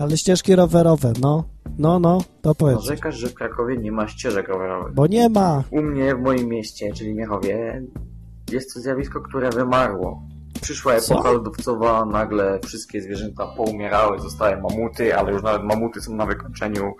Ale 0.00 0.18
ścieżki 0.18 0.56
rowerowe, 0.56 1.12
no, 1.20 1.44
no, 1.78 1.98
no, 1.98 2.24
to 2.42 2.54
powiedz. 2.54 2.76
Narzekasz, 2.76 3.16
że 3.16 3.28
w 3.28 3.34
Krakowie 3.34 3.76
nie 3.76 3.92
ma 3.92 4.08
ścieżek 4.08 4.48
rowerowych. 4.48 4.94
Bo 4.94 5.06
nie 5.06 5.28
ma. 5.28 5.64
U 5.70 5.82
mnie, 5.82 6.14
w 6.14 6.20
moim 6.20 6.48
mieście, 6.48 6.92
czyli 6.92 7.14
Miechowie, 7.14 7.82
jest 8.52 8.74
to 8.74 8.80
zjawisko, 8.80 9.20
które 9.20 9.50
wymarło. 9.50 10.22
Przyszła 10.60 11.00
Co? 11.00 11.14
epoka 11.14 11.30
lodowcowa, 11.30 12.04
nagle 12.04 12.60
wszystkie 12.66 13.02
zwierzęta 13.02 13.46
poumierały, 13.46 14.20
zostały 14.20 14.56
mamuty, 14.56 15.16
ale 15.16 15.32
już 15.32 15.42
nawet 15.42 15.62
mamuty 15.62 16.00
są 16.00 16.14
na 16.14 16.26
wykończeniu. 16.26 16.94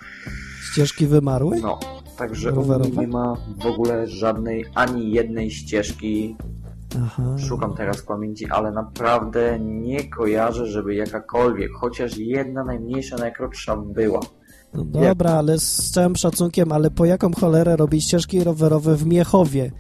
Ścieżki 0.73 1.07
wymarły? 1.07 1.61
No, 1.61 1.81
także 2.19 2.51
Rowerowe? 2.51 2.91
nie 2.91 3.09
ma 3.09 3.37
w 3.63 3.67
ogóle 3.67 4.07
żadnej, 4.07 4.65
ani 4.75 5.13
jednej 5.13 5.51
ścieżki. 5.51 6.37
Aha. 7.03 7.39
Szukam 7.39 7.75
teraz 7.75 8.03
pamięci, 8.03 8.51
ale 8.51 8.73
naprawdę 8.73 9.59
nie 9.61 10.11
kojarzę, 10.11 10.67
żeby 10.67 10.95
jakakolwiek, 10.95 11.71
chociaż 11.73 12.19
jedna 12.19 12.65
najmniejsza, 12.65 13.17
najkrótsza 13.17 13.77
była. 13.77 14.21
No 14.75 14.85
dobra, 14.85 15.31
ale 15.31 15.59
z 15.59 15.91
całym 15.91 16.17
szacunkiem, 16.17 16.73
ale 16.73 16.91
po 16.91 17.05
jaką 17.05 17.33
cholerę 17.33 17.77
robi 17.77 18.01
ścieżki 18.01 18.45
rowerowe 18.45 18.97
w 18.97 19.07
Miechowie? 19.07 19.73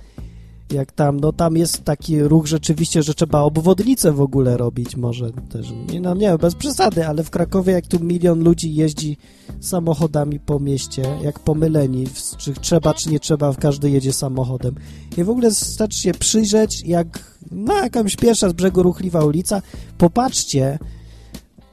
Jak 0.73 0.93
tam, 0.93 1.21
no 1.21 1.33
tam 1.33 1.57
jest 1.57 1.85
taki 1.85 2.23
ruch 2.23 2.47
rzeczywiście, 2.47 3.03
że 3.03 3.15
trzeba 3.15 3.41
obwodnicę 3.41 4.13
w 4.13 4.21
ogóle 4.21 4.57
robić 4.57 4.97
może 4.97 5.31
też. 5.33 5.67
Nie, 5.93 6.01
No 6.01 6.15
nie, 6.15 6.39
bez 6.39 6.55
przesady, 6.55 7.07
ale 7.07 7.25
w 7.25 7.31
Krakowie 7.31 7.73
jak 7.73 7.87
tu 7.87 8.01
milion 8.01 8.45
ludzi 8.45 8.75
jeździ 8.75 9.17
samochodami 9.61 10.41
po 10.41 10.61
mieście, 10.61 11.03
jak 11.23 11.39
pomyleni, 11.39 12.07
czy 12.39 12.53
trzeba, 12.53 12.95
czy 12.95 13.11
nie 13.11 13.21
trzeba, 13.21 13.55
każdy 13.55 13.91
jedzie 13.91 14.13
samochodem. 14.13 14.75
I 15.17 15.25
w 15.25 15.31
ogóle 15.31 15.51
starczy 15.51 15.99
się 15.99 16.13
przyjrzeć, 16.13 16.83
jak 16.87 17.39
na 17.51 17.75
jakąś 17.75 18.17
pierwsza 18.17 18.49
z 18.49 18.53
brzegu 18.53 18.83
ruchliwa 18.83 19.25
ulica, 19.25 19.63
popatrzcie, 19.99 20.79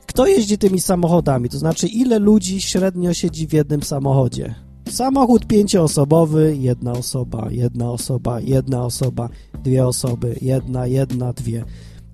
kto 0.06 0.28
jeździ 0.28 0.58
tymi 0.58 0.80
samochodami, 0.82 1.50
to 1.50 1.58
znaczy 1.58 1.88
ile 1.88 2.20
ludzi 2.20 2.62
średnio 2.62 3.14
siedzi 3.14 3.48
w 3.48 3.54
jednym 3.54 3.84
samochodzie. 3.84 4.65
Samochód 4.90 5.46
pięcioosobowy, 5.46 6.58
jedna 6.60 6.92
osoba, 6.92 7.48
jedna 7.52 7.92
osoba, 7.92 8.40
jedna 8.40 8.86
osoba, 8.86 9.30
dwie 9.64 9.88
osoby, 9.88 10.36
jedna, 10.42 10.88
jedna, 10.88 11.34
dwie, 11.34 11.66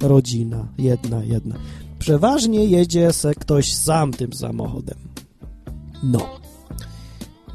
rodzina, 0.02 0.68
jedna, 0.78 1.24
jedna. 1.24 1.56
Przeważnie 2.00 2.66
jedzie 2.66 3.14
se 3.14 3.36
ktoś 3.36 3.74
sam 3.74 4.12
tym 4.12 4.34
samochodem. 4.34 4.98
No. 6.04 6.20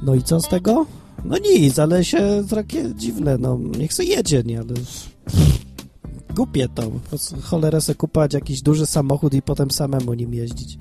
No 0.03 0.15
i 0.15 0.23
co 0.23 0.41
z 0.41 0.49
tego? 0.49 0.87
No 1.25 1.39
nic, 1.39 1.79
ale 1.79 2.05
się 2.05 2.45
takie 2.51 2.95
dziwne, 2.95 3.39
no 3.39 3.59
niech 3.79 3.95
se 3.95 4.05
jedzie, 4.05 4.43
nie, 4.43 4.61
ale 4.61 4.75
Głupie 6.37 6.69
to. 6.69 6.83
Cholerę 7.43 7.81
se 7.81 7.95
kupować 7.95 8.35
jakiś 8.35 8.63
duży 8.63 8.87
samochód 8.87 9.35
i 9.35 9.43
potem 9.43 9.71
samemu 9.71 10.15
nim 10.15 10.35
jeździć. 10.35 10.79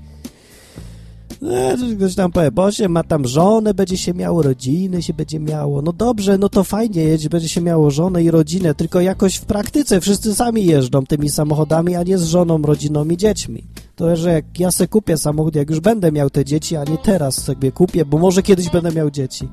No, 1.46 1.96
ktoś 1.96 2.14
tam 2.14 2.32
powie, 2.32 2.50
bo 2.50 2.72
się 2.72 2.88
ma 2.88 3.02
tam 3.04 3.26
żonę, 3.26 3.74
będzie 3.74 3.96
się 3.96 4.14
miało 4.14 4.42
rodziny, 4.42 5.02
się 5.02 5.14
będzie 5.14 5.40
miało. 5.40 5.82
No 5.82 5.92
dobrze, 5.92 6.38
no 6.38 6.48
to 6.48 6.64
fajnie 6.64 7.02
jeździ, 7.02 7.28
będzie 7.28 7.48
się 7.48 7.60
miało 7.60 7.90
żonę 7.90 8.22
i 8.22 8.30
rodzinę, 8.30 8.74
tylko 8.74 9.00
jakoś 9.00 9.36
w 9.36 9.44
praktyce 9.44 10.00
wszyscy 10.00 10.34
sami 10.34 10.66
jeżdżą 10.66 11.06
tymi 11.06 11.30
samochodami, 11.30 11.94
a 11.94 12.02
nie 12.02 12.18
z 12.18 12.24
żoną, 12.24 12.62
rodziną 12.62 13.04
i 13.04 13.16
dziećmi. 13.16 13.64
To, 13.96 14.16
że 14.16 14.32
jak 14.32 14.60
ja 14.60 14.70
se 14.70 14.88
kupię 14.88 15.16
samochód, 15.16 15.54
jak 15.54 15.70
już 15.70 15.80
będę 15.80 16.12
miał 16.12 16.30
te 16.30 16.44
dzieci, 16.44 16.76
a 16.76 16.84
nie 16.84 16.98
teraz 16.98 17.44
sobie 17.44 17.72
kupię, 17.72 18.04
bo 18.04 18.18
może 18.18 18.42
kiedyś 18.42 18.70
będę 18.70 18.92
miał 18.92 19.10
dzieci, 19.10 19.48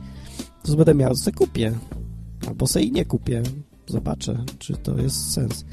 to 0.63 0.75
będę 0.75 0.95
miał, 0.95 1.15
se 1.15 1.31
kupię. 1.31 1.73
Albo 2.47 2.67
se 2.67 2.81
i 2.81 2.91
nie 2.91 3.05
kupię. 3.05 3.43
Zobaczę, 3.87 4.43
czy 4.59 4.73
to 4.77 4.97
jest 4.97 5.31
sens. 5.31 5.65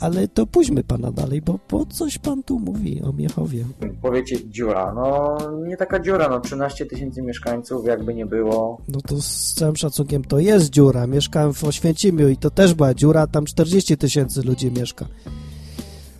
Ale 0.00 0.28
to 0.28 0.46
pójdźmy 0.46 0.84
pana 0.84 1.12
dalej, 1.12 1.42
bo 1.42 1.58
po 1.58 1.86
coś 1.86 2.18
pan 2.18 2.42
tu 2.42 2.58
mówi 2.58 3.02
o 3.02 3.12
Miechowie. 3.12 3.64
Powiecie 4.02 4.48
dziura. 4.48 4.92
No, 4.94 5.36
nie 5.66 5.76
taka 5.76 6.00
dziura, 6.00 6.28
no 6.28 6.40
13 6.40 6.86
tysięcy 6.86 7.22
mieszkańców, 7.22 7.86
jakby 7.86 8.14
nie 8.14 8.26
było. 8.26 8.80
No 8.88 9.00
to 9.00 9.22
z 9.22 9.54
całym 9.54 9.76
szacunkiem 9.76 10.24
to 10.24 10.38
jest 10.38 10.70
dziura. 10.70 11.06
Mieszkałem 11.06 11.54
w 11.54 11.64
Oświęcimiu 11.64 12.28
i 12.28 12.36
to 12.36 12.50
też 12.50 12.74
była 12.74 12.94
dziura, 12.94 13.26
tam 13.26 13.44
40 13.44 13.96
tysięcy 13.96 14.42
ludzi 14.42 14.70
mieszka. 14.70 15.06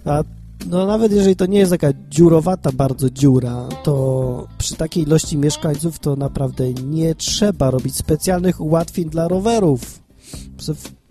A 0.05 0.23
no 0.67 0.87
nawet 0.87 1.12
jeżeli 1.12 1.37
to 1.37 1.47
nie 1.47 1.59
jest 1.59 1.71
taka 1.71 1.88
dziurowata 2.09 2.71
bardzo 2.73 3.11
dziura, 3.11 3.69
to 3.83 4.47
przy 4.59 4.77
takiej 4.77 5.03
ilości 5.03 5.38
mieszkańców 5.38 5.99
to 5.99 6.17
naprawdę 6.17 6.73
nie 6.73 7.14
trzeba 7.14 7.71
robić 7.71 7.97
specjalnych 7.97 8.61
ułatwień 8.61 9.11
dla 9.11 9.29
rowerów. 9.29 10.08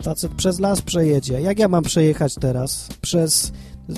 Facet 0.03 0.31
przez 0.31 0.59
las 0.59 0.81
przejedzie. 0.81 1.41
Jak 1.41 1.59
ja 1.59 1.67
mam 1.67 1.83
przejechać 1.83 2.35
teraz? 2.35 2.89
Przez... 3.01 3.51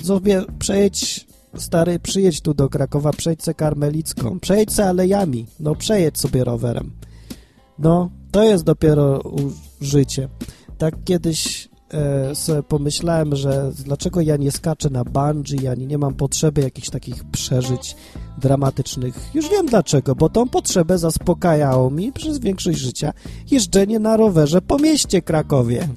Sobie 0.04 0.44
przejedź, 0.60 1.28
stary, 1.58 2.00
przyjedź 2.00 2.42
tu 2.42 2.54
do 2.54 2.70
Krakowa, 2.70 3.12
przejdź 3.12 3.44
se 3.44 3.54
Karmelicką, 3.54 4.40
przejedź 4.40 4.74
se 4.74 4.86
alejami, 4.86 5.46
no 5.60 5.76
przejedź 5.76 6.20
sobie 6.20 6.44
rowerem. 6.44 6.92
No, 7.80 8.10
to 8.32 8.44
jest 8.44 8.64
dopiero 8.64 9.24
życie. 9.82 10.30
Tak 10.78 11.04
kiedyś 11.04 11.69
sobie 12.34 12.64
pomyślałem, 12.64 13.36
że 13.36 13.72
dlaczego 13.86 14.22
ja 14.22 14.38
nie 14.38 14.52
skaczę 14.52 14.90
na 14.90 15.04
bungee, 15.04 15.68
ani 15.68 15.88
nie 15.88 15.98
mam 15.98 16.14
potrzeby 16.14 16.62
jakichś 16.62 16.90
takich 16.90 17.24
przeżyć 17.24 17.96
dramatycznych. 18.38 19.30
Już 19.34 19.50
wiem 19.50 19.66
dlaczego, 19.66 20.16
bo 20.16 20.30
tą 20.30 20.48
potrzebę 20.48 20.98
zaspokajało 20.98 21.90
mi 21.90 22.12
przez 22.12 22.40
większość 22.40 22.80
życia 22.80 23.14
jeżdżenie 23.52 24.00
na 24.00 24.18
rowerze 24.18 24.62
po 24.62 24.78
mieście 24.78 25.22
Krakowie. 25.22 25.88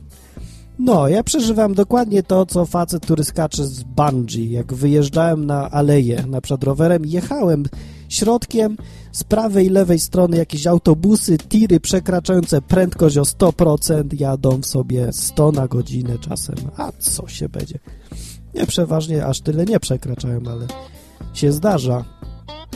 No, 0.79 1.09
ja 1.09 1.23
przeżywam 1.23 1.75
dokładnie 1.75 2.23
to, 2.23 2.47
co 2.47 2.67
facet, 2.67 3.03
który 3.03 3.25
skacze 3.25 3.67
z 3.67 3.83
bungee. 3.83 4.51
Jak 4.51 4.75
wyjeżdżałem 4.75 5.47
na 5.47 5.71
aleję, 5.71 6.25
na 6.27 6.41
przykład 6.41 6.65
rowerem, 6.65 7.07
jechałem 7.07 7.65
środkiem 8.13 8.77
z 9.13 9.25
prawej 9.25 9.67
i 9.67 9.71
lewej 9.71 9.99
strony 9.99 10.37
jakieś 10.37 10.67
autobusy, 10.67 11.39
tiry 11.39 11.81
przekraczające 11.81 12.63
prędkość 12.63 13.17
o 13.17 13.23
100% 13.23 14.21
jadą 14.21 14.63
sobie 14.63 15.13
100 15.13 15.53
na 15.53 15.69
godzinę 15.69 16.19
czasem. 16.19 16.57
A 16.77 16.93
co 16.99 17.29
się 17.29 17.49
będzie? 17.49 17.79
Nie, 18.55 18.67
przeważnie 18.67 19.27
aż 19.27 19.41
tyle 19.41 19.65
nie 19.65 19.81
przekraczają, 19.81 20.41
ale 20.47 20.67
się 21.35 21.53
zdarza. 21.53 22.05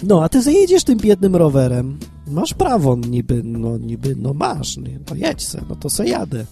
No, 0.02 0.24
a 0.24 0.28
ty 0.28 0.42
zajedziesz 0.42 0.84
tym 0.84 0.98
biednym 0.98 1.36
rowerem. 1.36 1.98
Masz 2.26 2.54
prawo 2.54 2.96
niby, 2.96 3.42
no 3.44 3.78
niby, 3.78 4.16
no 4.16 4.34
masz, 4.34 4.76
nie, 4.76 4.98
no 5.10 5.16
jedź 5.16 5.46
se, 5.46 5.64
no 5.68 5.76
to 5.76 5.90
se 5.90 6.08
jadę. 6.08 6.46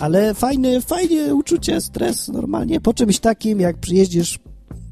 Ale 0.00 0.34
fajne, 0.34 0.80
fajnie 0.80 1.34
uczucie, 1.34 1.80
stres 1.80 2.28
normalnie 2.28 2.80
po 2.80 2.94
czymś 2.94 3.18
takim, 3.18 3.60
jak 3.60 3.78
przyjeździsz, 3.78 4.38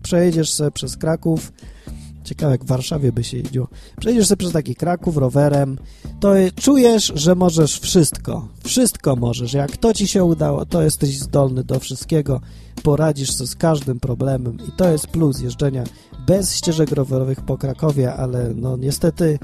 przejedziesz 0.02 0.52
se 0.52 0.70
przez 0.70 0.96
Kraków, 0.96 1.52
ciekawe 2.24 2.52
jak 2.52 2.64
w 2.64 2.66
Warszawie 2.66 3.12
by 3.12 3.24
się 3.24 3.36
jeździło, 3.36 3.68
przejedziesz 4.00 4.26
sobie 4.26 4.38
przez 4.38 4.52
taki 4.52 4.74
Kraków 4.74 5.16
rowerem, 5.16 5.78
to 6.20 6.32
czujesz, 6.60 7.12
że 7.14 7.34
możesz 7.34 7.80
wszystko, 7.80 8.48
wszystko 8.64 9.16
możesz, 9.16 9.52
jak 9.52 9.76
to 9.76 9.94
ci 9.94 10.06
się 10.06 10.24
udało, 10.24 10.66
to 10.66 10.82
jesteś 10.82 11.18
zdolny 11.18 11.64
do 11.64 11.80
wszystkiego, 11.80 12.40
poradzisz 12.82 13.34
sobie 13.34 13.48
z 13.48 13.56
każdym 13.56 14.00
problemem 14.00 14.56
i 14.68 14.72
to 14.72 14.88
jest 14.92 15.06
plus 15.06 15.40
jeżdżenia 15.40 15.84
bez 16.26 16.56
ścieżek 16.56 16.90
rowerowych 16.90 17.40
po 17.40 17.58
Krakowie, 17.58 18.14
ale 18.14 18.54
no 18.54 18.76
niestety 18.76 19.38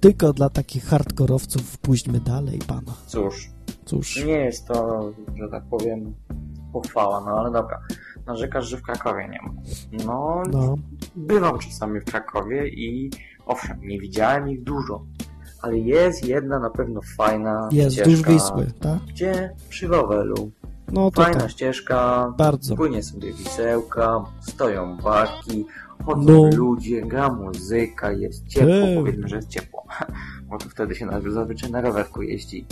tylko 0.00 0.32
dla 0.32 0.50
takich 0.50 0.84
hardkorowców 0.84 1.78
pójdźmy 1.78 2.20
dalej, 2.20 2.58
pana. 2.66 2.92
Cóż, 3.06 3.50
Cóż. 3.84 4.24
Nie 4.24 4.32
jest 4.32 4.66
to, 4.68 5.10
że 5.34 5.48
tak 5.48 5.64
powiem, 5.64 6.14
pochwała, 6.72 7.20
no 7.20 7.30
ale 7.30 7.52
dobra. 7.52 7.80
Narzekasz, 8.26 8.68
że 8.68 8.76
w 8.76 8.82
Krakowie 8.82 9.28
nie 9.28 9.38
ma. 9.42 9.54
No, 10.04 10.42
no. 10.52 10.76
Bywam 11.16 11.58
czasami 11.58 12.00
w 12.00 12.04
Krakowie 12.04 12.68
i 12.68 13.10
owszem, 13.46 13.80
nie 13.82 14.00
widziałem 14.00 14.48
ich 14.50 14.62
dużo, 14.62 15.04
ale 15.62 15.78
jest 15.78 16.24
jedna 16.28 16.58
na 16.58 16.70
pewno 16.70 17.00
fajna 17.16 17.68
jest, 17.72 17.92
ścieżka. 17.96 18.10
Jest, 18.10 18.44
Wisły, 18.44 18.66
tak? 18.80 18.98
Gdzie? 19.08 19.50
Przy 19.68 19.86
Rowelu. 19.86 20.50
No 20.92 21.10
to 21.10 21.22
Fajna 21.22 21.40
tak. 21.40 21.50
ścieżka, 21.50 22.32
Bardzo. 22.38 22.76
płynie 22.76 23.02
sobie 23.02 23.32
wisełka, 23.32 24.24
stoją 24.40 24.96
barki, 24.96 25.64
chodzą 26.04 26.22
No. 26.50 26.56
ludzie, 26.56 27.02
gra 27.02 27.32
muzyka, 27.32 28.12
jest 28.12 28.46
ciepło, 28.48 28.68
Ty. 28.86 28.94
powiedzmy, 28.96 29.28
że 29.28 29.36
jest 29.36 29.48
ciepło. 29.48 29.84
Bo 30.50 30.58
to 30.58 30.68
wtedy 30.68 30.94
się 30.94 31.08
zazwyczaj 31.30 31.70
na 31.70 31.80
rowerku 31.80 32.22
jeździ. 32.22 32.66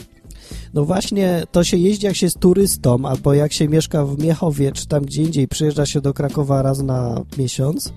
No 0.74 0.84
właśnie, 0.84 1.42
to 1.52 1.64
się 1.64 1.76
jeździ 1.76 2.06
jak 2.06 2.16
się 2.16 2.26
jest 2.26 2.38
turystą, 2.38 2.98
albo 3.04 3.34
jak 3.34 3.52
się 3.52 3.68
mieszka 3.68 4.04
w 4.04 4.18
Miechowie, 4.18 4.72
czy 4.72 4.88
tam 4.88 5.04
gdzie 5.04 5.22
indziej, 5.22 5.48
przyjeżdża 5.48 5.86
się 5.86 6.00
do 6.00 6.14
Krakowa 6.14 6.62
raz 6.62 6.82
na 6.82 7.20
miesiąc, 7.38 7.92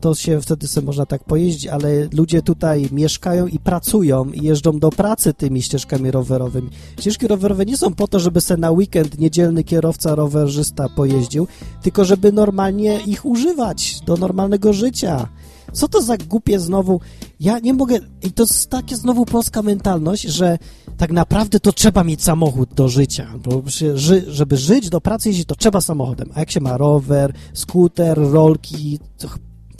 to 0.00 0.14
się 0.14 0.40
wtedy 0.40 0.68
sobie 0.68 0.86
można 0.86 1.06
tak 1.06 1.24
pojeździć, 1.24 1.66
ale 1.66 2.08
ludzie 2.12 2.42
tutaj 2.42 2.88
mieszkają 2.92 3.46
i 3.46 3.58
pracują 3.58 4.24
i 4.24 4.44
jeżdżą 4.44 4.78
do 4.78 4.90
pracy 4.90 5.34
tymi 5.34 5.62
ścieżkami 5.62 6.10
rowerowymi. 6.10 6.68
Ścieżki 7.00 7.28
rowerowe 7.28 7.66
nie 7.66 7.76
są 7.76 7.94
po 7.94 8.08
to, 8.08 8.20
żeby 8.20 8.40
se 8.40 8.56
na 8.56 8.70
weekend 8.70 9.18
niedzielny 9.18 9.64
kierowca 9.64 10.14
rowerzysta 10.14 10.88
pojeździł, 10.96 11.46
tylko 11.82 12.04
żeby 12.04 12.32
normalnie 12.32 13.00
ich 13.06 13.24
używać 13.24 14.00
do 14.06 14.16
normalnego 14.16 14.72
życia. 14.72 15.28
Co 15.72 15.88
to 15.88 16.02
za 16.02 16.16
głupie 16.16 16.60
znowu? 16.60 17.00
Ja 17.40 17.58
nie 17.58 17.74
mogę... 17.74 17.98
I 18.22 18.32
to 18.32 18.42
jest 18.42 18.70
takie 18.70 18.96
znowu 18.96 19.24
polska 19.24 19.62
mentalność, 19.62 20.22
że 20.22 20.58
tak 20.96 21.12
naprawdę 21.12 21.60
to 21.60 21.72
trzeba 21.72 22.04
mieć 22.04 22.22
samochód 22.22 22.74
do 22.74 22.88
życia, 22.88 23.34
bo 23.44 23.62
ży, 23.94 24.24
żeby 24.28 24.56
żyć, 24.56 24.90
do 24.90 25.00
pracy 25.00 25.28
jeździć, 25.28 25.46
to 25.46 25.54
trzeba 25.54 25.80
samochodem. 25.80 26.30
A 26.34 26.40
jak 26.40 26.50
się 26.50 26.60
ma 26.60 26.76
rower, 26.76 27.32
skuter, 27.52 28.18
rolki, 28.18 28.98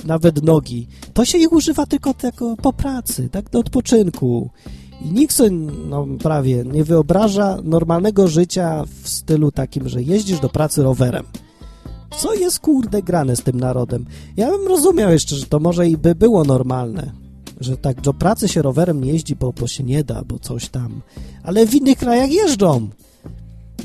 nawet 0.07 0.43
nogi, 0.43 0.87
to 1.15 1.25
się 1.25 1.39
ich 1.39 1.53
używa 1.53 1.87
tylko 1.87 2.15
jako 2.23 2.57
po 2.57 2.73
pracy, 2.73 3.29
tak 3.33 3.51
do 3.51 3.59
odpoczynku. 3.59 4.51
I 5.05 5.13
nikt 5.13 5.35
sobie, 5.35 5.51
no 5.89 6.07
prawie, 6.23 6.65
nie 6.65 6.85
wyobraża 6.85 7.59
normalnego 7.65 8.29
życia 8.29 8.85
w 9.03 9.09
stylu 9.09 9.53
takim, 9.53 9.89
że 9.89 10.03
jeździsz 10.03 10.41
do 10.41 10.49
pracy 10.49 10.83
rowerem. 10.83 11.25
Co 12.17 12.35
jest 12.35 12.61
kurde 12.61 13.03
grane 13.03 13.37
z 13.37 13.43
tym 13.43 13.61
narodem? 13.61 14.07
Ja 14.37 14.51
bym 14.51 14.69
rozumiał 14.69 15.11
jeszcze, 15.11 15.37
że 15.37 15.47
to 15.47 15.59
może 15.59 15.89
i 15.89 15.97
by 15.97 16.15
było 16.15 16.45
normalne, 16.45 17.13
że 17.61 17.77
tak 17.77 18.01
do 18.01 18.15
pracy 18.15 18.49
się 18.49 18.63
rowerem 18.63 19.05
nie 19.05 19.13
jeździ, 19.13 19.37
bo, 19.37 19.53
bo 19.53 19.67
się 19.67 19.85
nie 19.85 20.05
da, 20.05 20.23
bo 20.25 20.39
coś 20.39 20.69
tam. 20.69 21.01
Ale 21.43 21.67
w 21.67 21.75
innych 21.75 21.99
krajach 21.99 22.31
jeżdżą. 22.31 22.89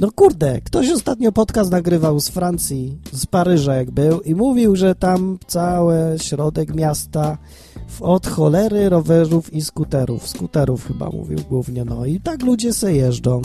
No 0.02 0.12
kurde, 0.12 0.62
ktoś 0.62 0.90
ostatnio 0.90 1.32
podcast 1.32 1.72
nagrywał 1.72 2.20
z 2.20 2.30
Francji, 2.30 2.98
z 3.12 3.26
Paryża 3.26 3.76
jak 3.76 3.92
był 3.92 4.22
i 4.22 4.36
mówił, 4.36 4.76
że 4.76 4.96
tam 4.96 5.38
cały 5.48 5.96
środek 6.18 6.76
miasta 6.76 7.38
od 8.00 8.28
cholery 8.28 8.90
rowerów 8.90 9.54
i 9.54 9.62
skuterów. 9.62 10.28
Skuterów 10.28 10.88
chyba 10.88 11.10
mówił 11.10 11.38
głównie, 11.50 11.86
no 11.86 12.06
i 12.06 12.20
tak 12.20 12.44
ludzie 12.44 12.74
se 12.74 12.94
jeżdżą. 12.94 13.42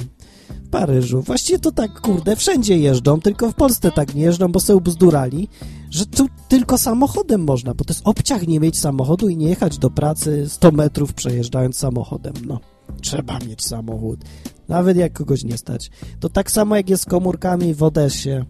W 0.67 0.69
Paryżu. 0.69 1.23
Właściwie 1.23 1.59
to 1.59 1.73
tak, 1.73 2.01
kurde, 2.01 2.37
wszędzie 2.37 2.79
jeżdżą, 2.79 3.21
tylko 3.21 3.51
w 3.51 3.55
Polsce 3.55 3.91
tak 3.91 4.15
nie 4.15 4.23
jeżdżą, 4.23 4.49
bo 4.49 4.61
se 4.61 4.77
ubzdurali, 4.77 5.49
że 5.91 6.07
tu 6.07 6.27
tylko 6.49 6.79
samochodem 6.79 7.45
można, 7.45 7.75
bo 7.75 7.85
to 7.85 7.95
jest 7.95 8.07
obciach 8.09 8.47
nie 8.47 8.61
mieć 8.61 8.79
samochodu 8.79 9.29
i 9.29 9.37
nie 9.37 9.49
jechać 9.49 9.79
do 9.79 9.91
pracy 9.91 10.49
100 10.49 10.71
metrów 10.71 11.15
przejeżdżając 11.15 11.77
samochodem. 11.77 12.35
No, 12.47 12.61
trzeba 13.01 13.39
mieć 13.39 13.65
samochód. 13.65 14.21
Nawet 14.69 14.97
jak 14.97 15.13
kogoś 15.13 15.45
nie 15.45 15.59
stać. 15.59 15.91
To 16.21 16.29
tak 16.29 16.51
samo 16.51 16.77
jak 16.77 16.91
jest 16.91 17.03
z 17.03 17.07
komórkami 17.07 17.75
w 17.75 17.83
Odessie. 17.83 18.45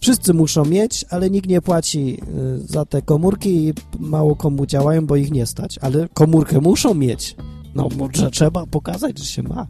Wszyscy 0.00 0.34
muszą 0.34 0.64
mieć, 0.64 1.04
ale 1.10 1.30
nikt 1.30 1.48
nie 1.48 1.62
płaci 1.62 2.20
y, 2.56 2.58
za 2.58 2.84
te 2.84 3.02
komórki 3.02 3.68
i 3.68 3.72
mało 3.98 4.36
komu 4.36 4.66
działają, 4.66 5.06
bo 5.06 5.16
ich 5.16 5.30
nie 5.30 5.46
stać. 5.46 5.78
Ale 5.82 6.08
komórkę 6.14 6.60
muszą 6.60 6.94
mieć. 6.94 7.36
No, 7.74 7.88
może 7.96 8.30
trzeba 8.30 8.66
pokazać, 8.66 9.18
że 9.18 9.24
się 9.24 9.42
ma. 9.42 9.66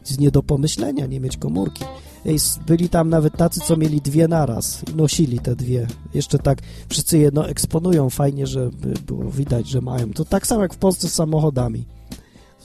Jest 0.00 0.20
nie 0.20 0.30
do 0.30 0.42
pomyślenia 0.42 1.06
nie 1.06 1.20
mieć 1.20 1.36
komórki. 1.36 1.84
Ej, 2.26 2.36
byli 2.66 2.88
tam 2.88 3.08
nawet 3.08 3.36
tacy, 3.36 3.60
co 3.60 3.76
mieli 3.76 4.00
dwie 4.00 4.28
naraz 4.28 4.82
nosili 4.96 5.38
te 5.38 5.56
dwie. 5.56 5.86
Jeszcze 6.14 6.38
tak 6.38 6.58
wszyscy 6.88 7.18
jedno 7.18 7.48
eksponują 7.48 8.10
fajnie, 8.10 8.46
żeby 8.46 8.94
było 9.06 9.30
widać, 9.30 9.68
że 9.68 9.80
mają. 9.80 10.12
To 10.12 10.24
tak 10.24 10.46
samo 10.46 10.62
jak 10.62 10.74
w 10.74 10.78
Polsce 10.78 11.08
z 11.08 11.14
samochodami. 11.14 11.84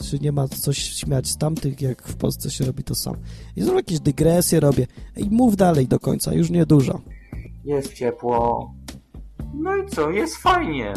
Czy 0.03 0.19
nie 0.19 0.31
ma 0.31 0.47
coś 0.47 0.77
śmiać 0.77 1.27
z 1.27 1.38
tamtych, 1.38 1.81
jak 1.81 2.01
w 2.08 2.15
Polsce 2.15 2.49
się 2.51 2.65
robi 2.65 2.84
to 2.84 2.95
samo. 2.95 3.17
I 3.55 3.62
znowu 3.62 3.77
jakieś 3.77 3.99
dygresje 3.99 4.60
robię. 4.60 4.88
I 5.17 5.29
mów 5.29 5.55
dalej 5.55 5.88
do 5.88 5.99
końca, 5.99 6.34
już 6.34 6.49
niedużo. 6.49 7.01
Jest 7.65 7.93
ciepło. 7.93 8.71
No 9.53 9.75
i 9.77 9.89
co, 9.89 10.10
jest 10.10 10.36
fajnie. 10.36 10.93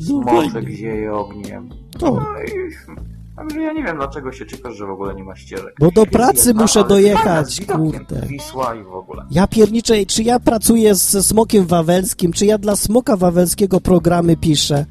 No 0.00 0.22
Smoczek 0.22 0.52
fajnie. 0.52 0.76
zieje 0.76 1.12
ogniem. 1.14 1.70
To, 1.98 2.10
No 2.14 2.26
i... 2.42 2.96
Także 3.36 3.60
ja 3.60 3.72
nie 3.72 3.82
wiem, 3.84 3.96
dlaczego 3.96 4.32
się 4.32 4.46
cieszę, 4.46 4.72
że 4.74 4.86
w 4.86 4.90
ogóle 4.90 5.14
nie 5.14 5.24
ma 5.24 5.36
ścieżek. 5.36 5.74
bo 5.80 5.90
do 5.90 6.00
Jest 6.00 6.12
pracy 6.12 6.48
jedna, 6.48 6.62
muszę 6.62 6.84
dojechać, 6.84 7.60
kurde. 7.66 8.26
Wisła 8.26 8.74
i 8.74 8.84
w 8.84 8.92
ogóle. 8.94 9.22
Ja 9.30 9.46
pierniczę, 9.46 10.06
czy 10.06 10.22
ja 10.22 10.40
pracuję 10.40 10.94
ze 10.94 11.22
Smokiem 11.22 11.66
Wawelskim, 11.66 12.32
czy 12.32 12.46
ja 12.46 12.58
dla 12.58 12.76
Smoka 12.76 13.16
Wawelskiego 13.16 13.80
programy 13.80 14.36
piszę, 14.36 14.86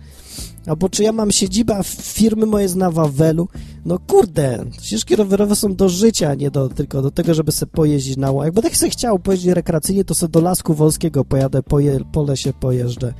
albo 0.67 0.89
czy 0.89 1.04
ja 1.04 1.12
mam 1.12 1.32
siedzibę, 1.32 1.78
a 1.78 1.84
firmy 1.84 2.45
moje 2.45 2.63
jest 2.63 2.75
na 2.75 2.91
Wawelu. 2.91 3.47
No 3.86 3.99
kurde, 3.99 4.65
ścieżki 4.82 5.15
rowerowe 5.15 5.56
są 5.56 5.75
do 5.75 5.89
życia, 5.89 6.36
nie 6.36 6.51
do, 6.51 6.69
tylko 6.69 7.01
do 7.01 7.12
tego, 7.12 7.34
żeby 7.34 7.51
sobie 7.51 7.71
pojeździć 7.71 8.17
na 8.17 8.32
łąk. 8.32 8.45
Jakby 8.45 8.62
tak 8.62 8.78
sobie 8.78 8.89
chciał 8.89 9.19
pojeździć 9.19 9.51
rekreacyjnie, 9.51 10.06
to 10.06 10.15
sobie 10.15 10.32
do 10.32 10.41
Lasku 10.41 10.73
Wolskiego 10.73 11.25
pojadę, 11.25 11.63
poje, 11.63 11.99
po 12.12 12.23
lesie 12.23 12.54
pojeżdżę. 12.54 13.13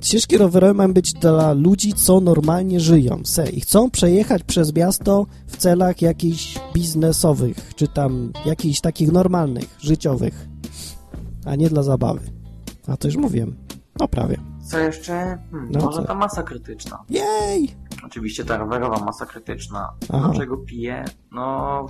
Ścieżki 0.00 0.38
rowerowe 0.38 0.74
mają 0.74 0.92
być 0.92 1.12
dla 1.12 1.52
ludzi, 1.52 1.92
co 1.92 2.20
normalnie 2.20 2.80
żyją, 2.80 3.20
se, 3.24 3.50
i 3.50 3.60
chcą 3.60 3.90
przejechać 3.90 4.42
przez 4.42 4.74
miasto 4.74 5.26
w 5.46 5.56
celach 5.56 6.02
jakichś 6.02 6.58
biznesowych, 6.74 7.72
czy 7.76 7.88
tam 7.88 8.32
jakichś 8.46 8.80
takich 8.80 9.12
normalnych, 9.12 9.76
życiowych, 9.80 10.48
a 11.44 11.56
nie 11.56 11.68
dla 11.68 11.82
zabawy. 11.82 12.20
A 12.86 12.96
to 12.96 13.08
już 13.08 13.16
mówiłem. 13.16 13.56
No 14.00 14.08
prawie. 14.08 14.49
Co 14.70 14.78
jeszcze? 14.78 15.38
Hmm, 15.50 15.70
No 15.72 15.80
może 15.84 16.00
co? 16.02 16.06
ta 16.08 16.14
masa 16.14 16.42
krytyczna. 16.42 16.98
Jej! 17.10 17.74
Oczywiście 18.06 18.44
ta 18.44 18.56
rowerowa 18.56 19.04
masa 19.04 19.26
krytyczna. 19.26 19.92
Aha. 20.12 20.28
Dlaczego 20.28 20.56
pije? 20.56 21.04
No... 21.32 21.86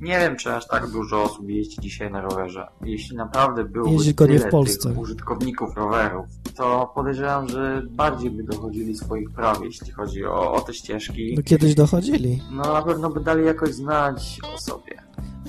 Nie 0.00 0.18
wiem, 0.18 0.36
czy 0.36 0.54
aż 0.54 0.66
tak 0.68 0.90
dużo 0.90 1.22
osób 1.22 1.48
jeździ 1.48 1.76
dzisiaj 1.80 2.10
na 2.10 2.20
rowerze. 2.20 2.68
Jeśli 2.84 3.16
naprawdę 3.16 3.64
byłoby 3.64 3.92
Jeździ 3.92 4.08
nie 4.08 4.14
w 4.14 4.16
tyle 4.16 4.50
Polsce. 4.50 4.88
tych 4.88 4.98
użytkowników 4.98 5.76
rowerów, 5.76 6.26
to 6.56 6.92
podejrzewam, 6.94 7.48
że 7.48 7.82
bardziej 7.90 8.30
by 8.30 8.42
dochodzili 8.42 8.96
swoich 8.96 9.30
praw, 9.30 9.58
jeśli 9.64 9.92
chodzi 9.92 10.24
o, 10.24 10.52
o 10.52 10.60
te 10.60 10.74
ścieżki. 10.74 11.34
No 11.36 11.42
kiedyś 11.42 11.74
dochodzili. 11.74 12.42
No 12.52 12.72
na 12.72 12.82
pewno 12.82 13.10
by 13.10 13.20
dali 13.20 13.44
jakoś 13.46 13.74
znać 13.74 14.38
o 14.54 14.58
sobie. 14.60 15.02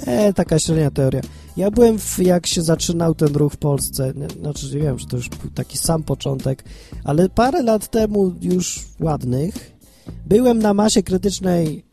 E, 0.06 0.34
taka 0.34 0.60
średnia 0.60 0.92
teoria. 0.92 1.22
Ja 1.58 1.72
byłem, 1.72 2.00
w, 2.00 2.20
jak 2.20 2.48
się 2.48 2.62
zaczynał 2.62 3.16
ten 3.16 3.36
ruch 3.36 3.54
w 3.54 3.58
Polsce, 3.58 4.14
nie, 4.16 4.28
znaczy 4.40 4.76
nie 4.76 4.82
wiem, 4.82 5.00
że 5.00 5.06
to 5.06 5.18
już 5.18 5.30
był 5.30 5.52
taki 5.52 5.78
sam 5.78 6.04
początek, 6.04 6.64
ale 7.04 7.30
parę 7.30 7.64
lat 7.64 7.92
temu 7.92 8.34
już 8.42 8.86
ładnych, 9.00 9.78
byłem 10.26 10.60
na 10.60 10.74
masie 10.74 11.04
krytycznej, 11.04 11.86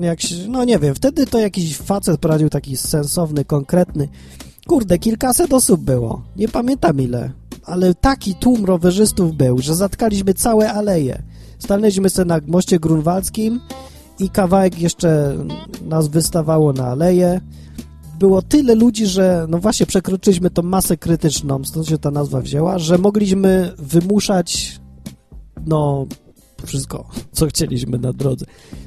jak 0.00 0.20
się, 0.20 0.34
no 0.48 0.64
nie 0.64 0.78
wiem, 0.78 0.94
wtedy 0.94 1.26
to 1.26 1.38
jakiś 1.38 1.76
facet 1.76 2.20
prowadził 2.20 2.48
taki 2.48 2.76
sensowny, 2.76 3.44
konkretny, 3.44 4.08
kurde, 4.66 4.98
kilkaset 4.98 5.52
osób 5.52 5.80
było, 5.80 6.22
nie 6.36 6.48
pamiętam 6.48 7.00
ile, 7.00 7.32
ale 7.64 7.94
taki 7.94 8.34
tłum 8.34 8.64
rowerzystów 8.64 9.36
był, 9.36 9.58
że 9.58 9.74
zatkaliśmy 9.74 10.34
całe 10.34 10.72
aleje. 10.72 11.22
Stanęliśmy 11.58 12.10
sobie 12.10 12.28
na 12.28 12.40
moście 12.46 12.78
grunwaldzkim, 12.78 13.60
i 14.20 14.30
kawałek 14.30 14.80
jeszcze 14.80 15.36
nas 15.84 16.08
wystawało 16.08 16.72
na 16.72 16.86
aleję. 16.86 17.40
Było 18.20 18.42
tyle 18.42 18.74
ludzi, 18.74 19.06
że 19.06 19.46
no 19.48 19.58
właśnie 19.58 19.86
przekroczyliśmy 19.86 20.50
tą 20.50 20.62
masę 20.62 20.96
krytyczną, 20.96 21.64
stąd 21.64 21.86
się 21.86 21.98
ta 21.98 22.10
nazwa 22.10 22.40
wzięła, 22.40 22.78
że 22.78 22.98
mogliśmy 22.98 23.72
wymuszać 23.78 24.80
no 25.66 26.06
wszystko, 26.66 27.08
co 27.32 27.46
chcieliśmy 27.46 27.98
na 27.98 28.12
drodze. 28.12 28.46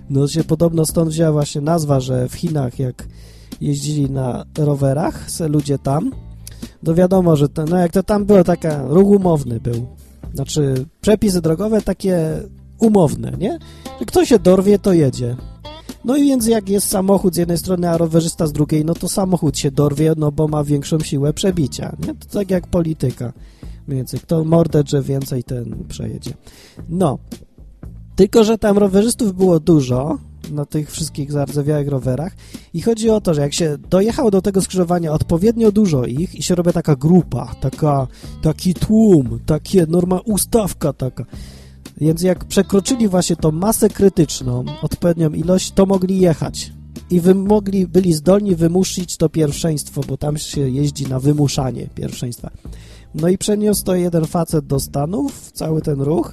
No 0.09 0.27
się 0.27 0.43
podobno 0.43 0.85
stąd 0.85 1.09
wzięła 1.09 1.31
właśnie 1.31 1.61
nazwa, 1.61 1.99
że 1.99 2.29
w 2.29 2.33
Chinach 2.33 2.79
jak 2.79 3.07
jeździli 3.61 4.09
na 4.09 4.45
rowerach, 4.57 5.31
se 5.31 5.47
ludzie 5.47 5.79
tam, 5.79 6.11
to 6.85 6.95
wiadomo, 6.95 7.35
że 7.35 7.49
to, 7.49 7.65
no 7.65 7.77
jak 7.77 7.91
to 7.91 8.03
tam 8.03 8.25
było, 8.25 8.43
taka 8.43 8.87
ruch 8.87 9.07
umowny 9.07 9.59
był. 9.59 9.87
Znaczy 10.33 10.85
przepisy 11.01 11.41
drogowe 11.41 11.81
takie 11.81 12.39
umowne, 12.79 13.31
nie? 13.39 13.59
kto 14.07 14.25
się 14.25 14.39
dorwie, 14.39 14.79
to 14.79 14.93
jedzie. 14.93 15.35
No 16.05 16.17
i 16.17 16.23
więc 16.23 16.47
jak 16.47 16.69
jest 16.69 16.87
samochód 16.87 17.35
z 17.35 17.37
jednej 17.37 17.57
strony, 17.57 17.89
a 17.89 17.97
rowerzysta 17.97 18.47
z 18.47 18.53
drugiej, 18.53 18.85
no 18.85 18.93
to 18.93 19.09
samochód 19.09 19.57
się 19.57 19.71
dorwie, 19.71 20.13
no 20.17 20.31
bo 20.31 20.47
ma 20.47 20.63
większą 20.63 20.99
siłę 20.99 21.33
przebicia. 21.33 21.95
Nie? 21.99 22.13
To 22.13 22.39
tak 22.39 22.51
jak 22.51 22.67
polityka. 22.67 23.33
Mniej 23.87 23.97
więcej, 23.97 24.19
kto 24.19 24.43
mordę 24.43 24.83
więcej, 25.03 25.43
ten 25.43 25.83
przejedzie. 25.87 26.33
No. 26.89 27.17
Tylko, 28.15 28.43
że 28.43 28.57
tam 28.57 28.77
rowerzystów 28.77 29.33
było 29.33 29.59
dużo 29.59 30.17
na 30.51 30.65
tych 30.65 30.91
wszystkich 30.91 31.31
zardzewiałych 31.31 31.87
rowerach 31.87 32.35
i 32.73 32.81
chodzi 32.81 33.09
o 33.09 33.21
to, 33.21 33.33
że 33.33 33.41
jak 33.41 33.53
się 33.53 33.77
dojechało 33.89 34.31
do 34.31 34.41
tego 34.41 34.61
skrzyżowania 34.61 35.11
odpowiednio 35.11 35.71
dużo 35.71 36.05
ich 36.05 36.35
i 36.35 36.43
się 36.43 36.55
robi 36.55 36.71
taka 36.71 36.95
grupa, 36.95 37.55
taka, 37.61 38.07
taki 38.41 38.73
tłum, 38.73 39.39
takie 39.45 39.85
norma 39.85 40.19
ustawka 40.19 40.93
taka, 40.93 41.25
więc 41.97 42.21
jak 42.21 42.45
przekroczyli 42.45 43.07
właśnie 43.07 43.35
tą 43.35 43.51
masę 43.51 43.89
krytyczną, 43.89 44.65
odpowiednią 44.81 45.29
ilość, 45.29 45.71
to 45.71 45.85
mogli 45.85 46.19
jechać. 46.19 46.73
I 47.09 47.19
wy 47.19 47.35
mogli, 47.35 47.87
byli 47.87 48.13
zdolni 48.13 48.55
wymusić 48.55 49.17
to 49.17 49.29
pierwszeństwo, 49.29 50.01
bo 50.07 50.17
tam 50.17 50.37
się 50.37 50.69
jeździ 50.69 51.07
na 51.07 51.19
wymuszanie 51.19 51.87
pierwszeństwa. 51.95 52.51
No 53.15 53.27
i 53.27 53.37
przeniósł 53.37 53.83
to 53.83 53.95
jeden 53.95 54.25
facet 54.25 54.65
do 54.65 54.79
Stanów, 54.79 55.51
cały 55.51 55.81
ten 55.81 56.01
ruch, 56.01 56.31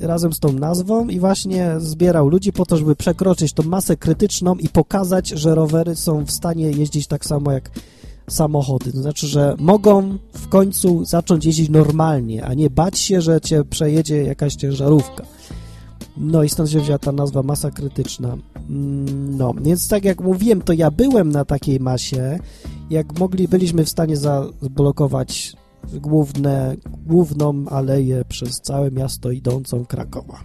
razem 0.00 0.32
z 0.32 0.38
tą 0.38 0.52
nazwą 0.52 1.08
i 1.08 1.20
właśnie 1.20 1.74
zbierał 1.78 2.28
ludzi 2.28 2.52
po 2.52 2.66
to, 2.66 2.76
żeby 2.76 2.96
przekroczyć 2.96 3.52
tą 3.52 3.62
masę 3.62 3.96
krytyczną 3.96 4.54
i 4.54 4.68
pokazać, 4.68 5.28
że 5.28 5.54
rowery 5.54 5.96
są 5.96 6.24
w 6.24 6.30
stanie 6.30 6.70
jeździć 6.70 7.06
tak 7.06 7.24
samo 7.24 7.52
jak 7.52 7.70
samochody. 8.30 8.92
To 8.92 9.02
znaczy, 9.02 9.26
że 9.26 9.54
mogą 9.58 10.18
w 10.32 10.48
końcu 10.48 11.04
zacząć 11.04 11.46
jeździć 11.46 11.68
normalnie, 11.68 12.44
a 12.44 12.54
nie 12.54 12.70
bać 12.70 12.98
się, 12.98 13.20
że 13.20 13.40
cię 13.40 13.64
przejedzie 13.64 14.22
jakaś 14.22 14.54
ciężarówka. 14.54 15.24
No 16.16 16.42
i 16.42 16.48
stąd 16.48 16.70
się 16.70 16.80
wzięła 16.80 16.98
ta 16.98 17.12
nazwa 17.12 17.42
masa 17.42 17.70
krytyczna. 17.70 18.36
Mm, 18.70 19.36
No, 19.36 19.54
więc 19.62 19.88
tak 19.88 20.04
jak 20.04 20.20
mówiłem, 20.20 20.62
to 20.62 20.72
ja 20.72 20.90
byłem 20.90 21.30
na 21.30 21.44
takiej 21.44 21.80
masie, 21.80 22.38
jak 22.90 23.18
mogli, 23.18 23.48
byliśmy 23.48 23.84
w 23.84 23.88
stanie 23.88 24.16
zablokować 24.16 25.52
główne, 25.94 26.76
główną 27.06 27.64
aleję 27.68 28.24
przez 28.28 28.60
całe 28.60 28.90
miasto 28.90 29.30
idącą 29.30 29.84
Krakowa. 29.84 30.40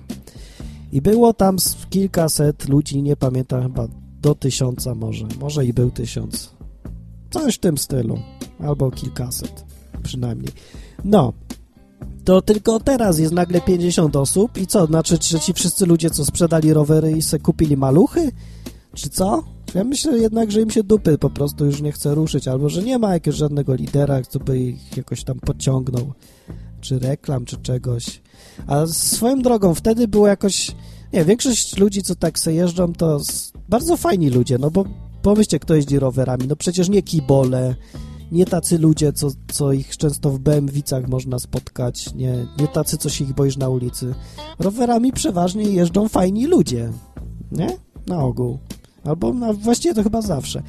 I 0.92 1.02
było 1.02 1.34
tam 1.34 1.56
kilkaset 1.90 2.70
ludzi, 2.70 3.04
nie 3.04 3.16
pamiętam 3.16 3.63
chyba 3.63 3.88
do 4.22 4.36
tysiąca 4.36 4.96
może, 4.96 5.28
może 5.40 5.66
i 5.66 5.74
był 5.74 5.92
tysiąc. 5.92 6.57
Coś 7.30 7.56
w 7.56 7.60
tym 7.60 7.78
stylu, 7.78 8.20
albo 8.60 8.92
kilkaset 8.92 9.66
przynajmniej. 10.04 10.52
No, 11.06 11.34
to 12.24 12.42
tylko 12.42 12.80
teraz 12.80 13.20
jest 13.20 13.34
nagle 13.34 13.62
50 13.62 14.16
osób 14.16 14.58
i 14.58 14.68
co, 14.68 14.86
znaczy, 14.86 15.18
że 15.22 15.40
ci 15.40 15.54
wszyscy 15.54 15.86
ludzie, 15.86 16.10
co 16.10 16.26
sprzedali 16.26 16.74
rowery 16.74 17.12
i 17.12 17.22
se 17.22 17.40
kupili 17.40 17.78
maluchy? 17.78 18.32
Czy 18.94 19.10
co? 19.10 19.44
Ja 19.76 19.84
myślę 19.84 20.18
jednak, 20.18 20.52
że 20.52 20.62
im 20.62 20.70
się 20.70 20.84
dupy 20.84 21.18
po 21.18 21.30
prostu 21.30 21.66
już 21.66 21.82
nie 21.82 21.92
chce 21.92 22.16
ruszyć, 22.16 22.48
albo 22.48 22.70
że 22.70 22.84
nie 22.84 22.98
ma 22.98 23.13
jakiegoś 23.13 23.38
żadnego 23.38 23.76
lidera, 23.76 24.22
co 24.22 24.40
by 24.40 24.60
ich 24.60 24.98
jakoś 24.98 25.24
tam 25.24 25.40
podciągnął, 25.40 26.13
czy 26.82 27.00
reklam, 27.00 27.46
czy 27.46 27.58
czegoś. 27.58 28.22
A 28.68 28.86
swoją 28.86 29.42
drogą, 29.42 29.74
wtedy 29.74 30.08
było 30.08 30.28
jakoś, 30.28 30.76
nie, 31.13 31.26
większość 31.26 31.78
ludzi, 31.78 32.02
co 32.02 32.16
tak 32.16 32.40
se 32.40 32.54
jeżdżą, 32.54 32.94
to 32.94 33.22
bardzo 33.70 33.98
fajni 33.98 34.30
ludzie, 34.30 34.58
no 34.58 34.72
bo 34.72 34.86
pomyślcie, 35.28 35.60
kto 35.60 35.76
jeździ 35.76 36.00
rowerami, 36.00 36.48
no 36.48 36.56
przecież 36.56 36.90
nie 36.90 37.02
kibole, 37.04 37.76
nie 38.32 38.46
tacy 38.46 38.78
ludzie, 38.78 39.13
co, 39.13 39.28
co 39.52 39.74
ich 39.74 39.98
często 39.98 40.32
w 40.32 40.40
BMW-cach 40.40 41.08
można 41.08 41.40
spotkać, 41.40 42.13
nie, 42.13 42.48
nie 42.60 42.68
tacy, 42.68 42.98
co 42.98 43.10
się 43.10 43.24
ich 43.24 43.34
boisz 43.34 43.58
na 43.58 43.70
ulicy. 43.70 44.16
Rowerami 44.60 45.12
przeważnie 45.12 45.63
jeżdżą 45.63 46.08
fajni 46.08 46.46
ludzie, 46.46 46.92
nie? 47.52 47.78
Na 48.08 48.20
ogół. 48.20 48.58
Albo 49.04 49.34
na, 49.34 49.54
właściwie 49.54 49.96
to 49.96 50.04
chyba 50.04 50.22
zawsze. 50.22 50.63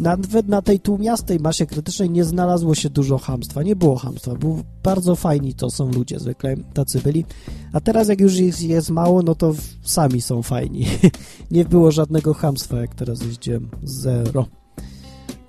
Nawet 0.00 0.48
na 0.48 0.62
tej 0.62 0.80
tłumiastej 0.80 1.40
masie 1.40 1.66
krytycznej 1.66 2.10
nie 2.10 2.24
znalazło 2.24 2.74
się 2.74 2.90
dużo 2.90 3.18
hamstwa. 3.18 3.62
Nie 3.62 3.76
było 3.76 3.96
hamstwa. 3.96 4.34
Był 4.34 4.62
bardzo 4.82 5.16
fajni 5.16 5.54
to 5.54 5.70
są 5.70 5.92
ludzie, 5.92 6.18
zwykle 6.18 6.56
tacy 6.74 7.00
byli. 7.00 7.24
A 7.72 7.80
teraz 7.80 8.08
jak 8.08 8.20
już 8.20 8.36
ich 8.36 8.62
jest 8.62 8.90
mało, 8.90 9.22
no 9.22 9.34
to 9.34 9.54
sami 9.82 10.20
są 10.20 10.42
fajni. 10.42 10.86
nie 11.50 11.64
było 11.64 11.92
żadnego 11.92 12.34
hamstwa, 12.34 12.80
jak 12.80 12.94
teraz 12.94 13.22
jeździłem. 13.22 13.68
Zero. 13.82 14.46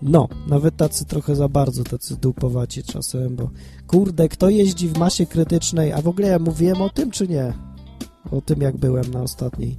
No, 0.02 0.28
nawet 0.48 0.78
tacy 0.78 1.06
trochę 1.06 1.36
za 1.36 1.48
bardzo, 1.48 1.84
tacy 1.84 2.16
dupowaci 2.16 2.84
czasem, 2.84 3.36
bo 3.36 3.50
kurde, 3.88 4.30
kto 4.30 4.50
jeździ 4.50 4.88
w 4.88 4.98
masie 4.98 5.26
krytycznej, 5.26 5.94
a 5.94 6.02
w 6.02 6.08
ogóle 6.08 6.28
ja 6.28 6.40
mówiłem 6.40 6.82
o 6.82 6.90
tym, 6.90 7.12
czy 7.12 7.28
nie? 7.28 7.54
O 8.32 8.42
tym, 8.42 8.62
jak 8.62 8.78
byłem 8.78 9.12
na 9.12 9.22
ostatniej. 9.22 9.78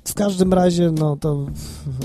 w 0.06 0.14
każdym 0.14 0.54
razie, 0.54 0.92
no 0.92 1.18
to 1.18 1.46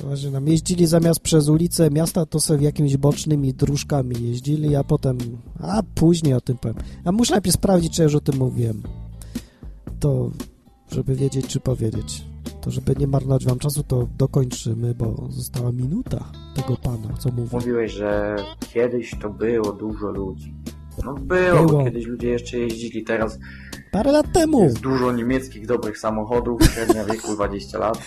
właśnie 0.05 0.31
nam 0.31 0.49
jeździli 0.49 0.87
zamiast 0.87 1.21
przez 1.21 1.49
ulicę 1.49 1.91
miasta, 1.91 2.27
to 2.27 2.41
sobie 2.41 2.65
jakimiś 2.65 2.97
bocznymi 2.97 3.55
dróżkami 3.55 4.17
jeździli, 4.29 4.77
a 4.77 4.85
potem, 4.85 5.19
a 5.61 5.83
później 5.95 6.35
o 6.35 6.41
tym 6.41 6.59
powiem. 6.59 6.77
A 7.05 7.13
muszę 7.13 7.33
najpierw 7.33 7.57
sprawdzić, 7.57 7.97
czy 7.97 8.03
ja 8.03 8.05
już 8.05 8.15
o 8.15 8.21
tym 8.21 8.37
mówiłem. 8.39 8.83
To, 10.01 10.31
żeby 10.91 11.15
wiedzieć, 11.15 11.47
czy 11.47 11.61
powiedzieć. 11.61 12.25
To, 12.61 12.71
żeby 12.71 12.95
nie 12.99 13.07
marnować 13.07 13.45
wam 13.45 13.59
czasu, 13.59 13.83
to 13.83 14.09
dokończymy, 14.19 14.95
bo 14.95 15.27
została 15.31 15.73
minuta 15.73 16.25
tego 16.55 16.77
pana, 16.77 17.17
co 17.19 17.31
mówi. 17.31 17.49
Mówiłeś, 17.53 17.93
że 17.93 18.37
kiedyś 18.73 19.15
to 19.23 19.31
było 19.31 19.73
dużo 19.73 20.11
ludzi. 20.11 20.55
No 21.05 21.15
było, 21.15 21.67
Było. 21.67 21.67
bo 21.79 21.85
kiedyś 21.85 22.07
ludzie 22.07 22.29
jeszcze 22.29 22.59
jeździli, 22.59 23.05
teraz 23.05 23.39
Parę 23.91 24.13
lat 24.13 24.33
temu! 24.33 24.63
jest 24.65 24.81
dużo 24.81 25.13
niemieckich 25.13 25.67
dobrych 25.67 25.99
samochodów, 25.99 26.63
średnia 26.75 27.05
wieku 27.05 27.35
20 27.37 27.79
lat. 27.79 27.99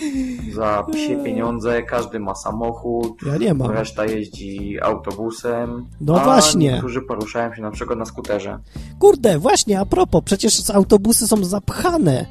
Za 0.54 0.84
psie 0.92 1.22
pieniądze, 1.24 1.82
każdy 1.82 2.18
ma 2.20 2.34
samochód, 2.34 3.12
Ja 3.26 3.36
nie 3.36 3.54
mam. 3.54 3.70
reszta 3.70 4.04
jeździ 4.06 4.80
autobusem. 4.82 5.86
No 6.00 6.20
a 6.20 6.24
właśnie. 6.24 6.72
niektórzy 6.72 7.02
poruszają 7.02 7.54
się 7.54 7.62
na 7.62 7.70
przykład 7.70 7.98
na 7.98 8.04
skuterze. 8.04 8.58
Kurde, 8.98 9.38
właśnie, 9.38 9.80
a 9.80 9.86
propos, 9.86 10.22
przecież 10.24 10.70
autobusy 10.70 11.26
są 11.26 11.44
zapchane. 11.44 12.26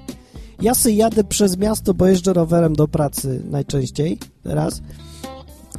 Ja 0.62 0.76
sobie 0.76 0.96
jadę 0.96 1.24
przez 1.24 1.58
miasto, 1.58 1.94
bo 1.94 2.08
jeżdżę 2.08 2.34
rowerem 2.34 2.74
do 2.76 2.88
pracy 2.88 3.42
najczęściej 3.50 4.18
teraz. 4.44 4.82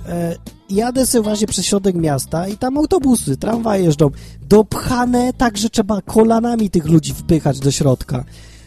E, 0.08 0.34
jadę 0.70 1.06
sobie 1.06 1.22
właśnie 1.22 1.46
przez 1.46 1.64
środek 1.64 1.96
miasta 1.96 2.48
i 2.48 2.56
tam 2.56 2.78
autobusy, 2.78 3.36
tramwaje 3.36 3.84
jeżdżą. 3.84 4.10
Dopchane 4.48 5.32
tak, 5.32 5.58
że 5.58 5.70
trzeba 5.70 6.02
kolanami 6.02 6.70
tych 6.70 6.86
ludzi 6.86 7.14
wpychać 7.14 7.60
do 7.60 7.70
środka. 7.70 8.24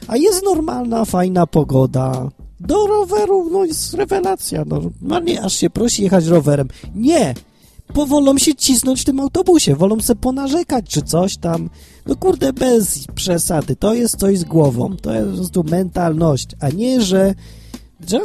A 0.07 0.17
jest 0.17 0.43
normalna, 0.43 1.05
fajna 1.05 1.47
pogoda. 1.47 2.29
Do 2.59 2.87
roweru, 2.87 3.49
no 3.51 3.65
jest 3.65 3.93
rewelacja. 3.93 4.65
Normalnie 4.65 5.41
aż 5.41 5.53
się 5.53 5.69
prosi 5.69 6.03
jechać 6.03 6.25
rowerem. 6.25 6.67
Nie! 6.95 7.33
Bo 7.93 8.05
wolą 8.05 8.37
się 8.37 8.55
cisnąć 8.55 9.01
w 9.01 9.05
tym 9.05 9.19
autobusie, 9.19 9.75
wolą 9.75 9.99
se 9.99 10.15
ponarzekać 10.15 10.85
czy 10.89 11.01
coś 11.01 11.37
tam. 11.37 11.69
No 12.05 12.15
kurde, 12.15 12.53
bez 12.53 13.07
przesady. 13.15 13.75
To 13.75 13.93
jest 13.93 14.15
coś 14.15 14.39
z 14.39 14.43
głową. 14.43 14.97
To 14.97 15.13
jest 15.13 15.29
po 15.29 15.35
prostu 15.35 15.63
mentalność, 15.63 16.47
a 16.59 16.69
nie, 16.69 17.01
że 17.01 17.35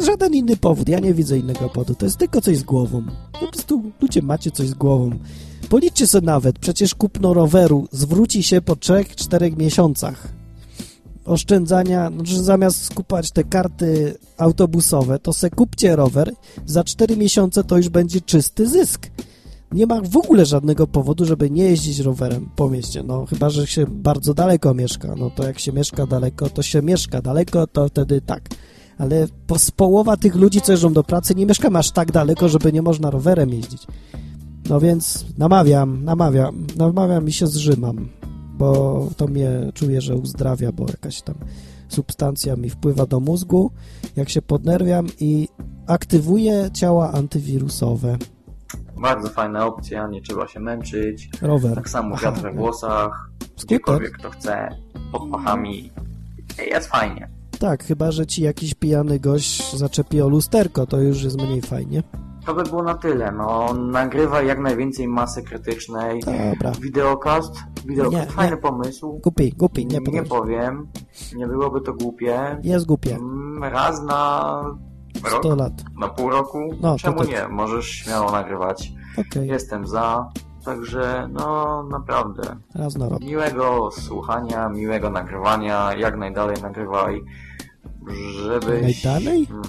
żaden 0.00 0.34
inny 0.34 0.56
powód. 0.56 0.88
Ja 0.88 0.98
nie 0.98 1.14
widzę 1.14 1.38
innego 1.38 1.68
powodu. 1.68 1.94
To 1.94 2.06
jest 2.06 2.18
tylko 2.18 2.40
coś 2.40 2.58
z 2.58 2.62
głową. 2.62 3.02
Po 3.40 3.46
prostu 3.46 3.82
ludzie 4.00 4.22
macie 4.22 4.50
coś 4.50 4.68
z 4.68 4.74
głową. 4.74 5.10
Policzcie 5.68 6.06
sobie 6.06 6.26
nawet. 6.26 6.58
Przecież 6.58 6.94
kupno 6.94 7.34
roweru 7.34 7.88
zwróci 7.92 8.42
się 8.42 8.60
po 8.60 8.74
3-4 8.74 9.56
miesiącach 9.56 10.34
oszczędzania, 11.24 12.10
znaczy 12.10 12.42
zamiast 12.42 12.84
skupać 12.84 13.30
te 13.30 13.44
karty 13.44 14.18
autobusowe, 14.38 15.18
to 15.18 15.32
se 15.32 15.50
kupcie 15.50 15.96
rower, 15.96 16.32
za 16.66 16.84
4 16.84 17.16
miesiące 17.16 17.64
to 17.64 17.76
już 17.76 17.88
będzie 17.88 18.20
czysty 18.20 18.68
zysk. 18.68 19.10
Nie 19.72 19.86
ma 19.86 20.00
w 20.00 20.16
ogóle 20.16 20.46
żadnego 20.46 20.86
powodu, 20.86 21.24
żeby 21.24 21.50
nie 21.50 21.64
jeździć 21.64 21.98
rowerem 21.98 22.50
po 22.56 22.70
mieście, 22.70 23.02
no 23.02 23.26
chyba, 23.26 23.50
że 23.50 23.66
się 23.66 23.86
bardzo 23.86 24.34
daleko 24.34 24.74
mieszka, 24.74 25.14
no 25.16 25.30
to 25.30 25.46
jak 25.46 25.58
się 25.58 25.72
mieszka 25.72 26.06
daleko, 26.06 26.50
to 26.50 26.62
się 26.62 26.82
mieszka 26.82 27.22
daleko, 27.22 27.66
to 27.66 27.88
wtedy 27.88 28.20
tak. 28.20 28.48
Ale 28.98 29.26
połowa 29.76 30.16
tych 30.16 30.34
ludzi, 30.34 30.60
co 30.60 30.72
jeżdżą 30.72 30.92
do 30.92 31.04
pracy, 31.04 31.34
nie 31.34 31.46
mieszkam 31.46 31.76
aż 31.76 31.90
tak 31.90 32.12
daleko, 32.12 32.48
żeby 32.48 32.72
nie 32.72 32.82
można 32.82 33.10
rowerem 33.10 33.50
jeździć. 33.50 33.86
No 34.68 34.80
więc 34.80 35.24
namawiam, 35.38 36.04
namawiam, 36.04 36.66
namawiam 36.76 37.28
i 37.28 37.32
się 37.32 37.46
zrzymam, 37.46 38.08
bo 38.58 39.08
to 39.16 39.26
mnie 39.26 39.50
czuję, 39.74 40.00
że 40.00 40.16
uzdrawia, 40.16 40.72
bo 40.72 40.86
jakaś 40.88 41.22
tam 41.22 41.34
substancja 41.88 42.56
mi 42.56 42.70
wpływa 42.70 43.06
do 43.06 43.20
mózgu, 43.20 43.70
jak 44.16 44.28
się 44.28 44.42
podnerwiam 44.42 45.06
i 45.20 45.48
aktywuje 45.86 46.70
ciała 46.72 47.12
antywirusowe. 47.12 48.18
Bardzo 49.02 49.28
fajna 49.28 49.66
opcja, 49.66 50.06
nie 50.06 50.22
trzeba 50.22 50.48
się 50.48 50.60
męczyć. 50.60 51.30
Rower. 51.42 51.74
Tak 51.74 51.88
samo 51.88 52.16
wiatr 52.16 52.42
we 52.42 52.52
włosach, 52.52 53.30
Skuter? 53.40 53.66
gdziekolwiek 53.66 54.12
kto 54.12 54.30
chce, 54.30 54.68
pod 55.12 55.30
pachami. 55.30 55.90
Jest 56.70 56.88
fajnie. 56.88 57.33
Tak, 57.58 57.84
chyba, 57.84 58.10
że 58.12 58.26
ci 58.26 58.42
jakiś 58.42 58.74
pijany 58.74 59.20
gość 59.20 59.76
zaczepi 59.76 60.20
o 60.22 60.28
lusterko, 60.28 60.86
to 60.86 61.00
już 61.00 61.22
jest 61.22 61.36
mniej 61.42 61.62
fajnie. 61.62 62.02
To 62.46 62.54
by 62.54 62.62
było 62.62 62.82
na 62.82 62.94
tyle. 62.94 63.32
No, 63.32 63.74
nagrywaj 63.74 64.46
jak 64.46 64.58
najwięcej 64.58 65.08
masy 65.08 65.42
krytycznej. 65.42 66.20
Dobra. 66.52 66.72
Wideokast, 66.80 67.54
wideokast, 67.86 68.26
Nie, 68.26 68.32
fajny 68.32 68.56
nie. 68.56 68.62
pomysł. 68.62 69.20
Głupi, 69.22 69.52
głupi, 69.56 69.86
nie 69.86 69.98
nie 69.98 70.22
podoba. 70.22 70.40
powiem, 70.40 70.88
nie 71.36 71.46
byłoby 71.46 71.80
to 71.80 71.94
głupie. 71.94 72.58
Jest 72.62 72.86
głupie. 72.86 73.14
Mm, 73.16 73.64
Raz 73.64 74.02
na 74.02 74.50
rok, 75.30 75.38
100 75.44 75.54
lat. 75.56 75.72
na 76.00 76.08
pół 76.08 76.30
roku. 76.30 76.58
No, 76.80 76.98
Czemu 76.98 77.18
tak. 77.18 77.28
nie? 77.28 77.48
Możesz 77.48 77.86
śmiało 77.88 78.30
nagrywać. 78.32 78.92
Okej, 79.18 79.48
Jestem 79.48 79.86
za. 79.86 80.28
Także, 80.64 81.28
no 81.32 81.82
naprawdę. 81.82 82.42
raz 82.74 82.96
na 82.96 83.08
rok. 83.08 83.20
Miłego 83.20 83.90
słuchania, 83.90 84.68
miłego 84.68 85.10
nagrywania, 85.10 85.94
jak 85.94 86.16
najdalej 86.16 86.62
nagrywaj, 86.62 87.22
żebyś... 88.42 89.04
Najdalej? 89.04 89.46
Mm, 89.50 89.62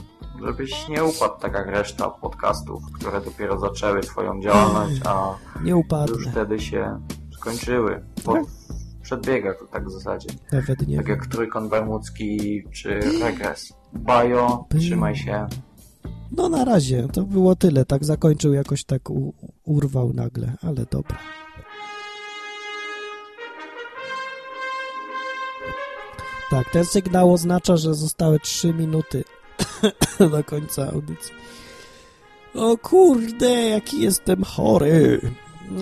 Żebyś 0.46 0.90
nie 0.90 1.04
upadł 1.04 1.40
tak 1.40 1.54
jak 1.54 1.68
reszta 1.68 2.10
podcastów, 2.10 2.82
które 2.94 3.22
dopiero 3.22 3.60
zaczęły 3.60 4.04
swoją 4.04 4.42
działalność, 4.42 5.02
a 5.06 5.36
Nie 5.64 5.72
już 5.72 6.28
wtedy 6.28 6.60
się 6.60 7.00
skończyły. 7.38 8.04
Po 8.26 8.34
Tak? 8.34 8.44
przedbiegach 9.02 9.60
to 9.60 9.66
tak 9.66 9.88
w 9.88 9.92
zasadzie. 9.92 10.30
Nawet 10.52 10.88
nie 10.88 10.98
Tak 10.98 11.08
jak 11.08 11.28
Trójkąt 11.28 11.70
Bermudzki 11.70 12.64
czy 12.72 13.00
Regres. 13.22 13.74
Bajo, 13.94 14.66
By- 14.70 14.80
trzymaj 14.80 15.16
się. 15.16 15.48
No 16.32 16.50
na 16.50 16.66
razie, 16.66 17.08
to 17.14 17.24
było 17.24 17.56
tyle. 17.56 17.86
Tak 17.86 18.06
zakończył, 18.06 18.54
jakoś 18.54 18.84
tak 18.84 19.10
u, 19.10 19.34
urwał 19.66 20.14
nagle, 20.14 20.54
ale 20.62 20.86
dobra. 20.92 21.18
Tak, 26.50 26.70
ten 26.70 26.86
sygnał 26.86 27.34
oznacza, 27.34 27.78
że 27.78 27.94
zostały 27.94 28.40
3 28.40 28.74
minuty 28.74 29.24
do 30.32 30.44
końca 30.44 30.92
audycji. 30.92 31.34
O 32.56 32.78
kurde, 32.78 33.52
jaki 33.52 34.02
jestem 34.02 34.44
chory. 34.44 35.22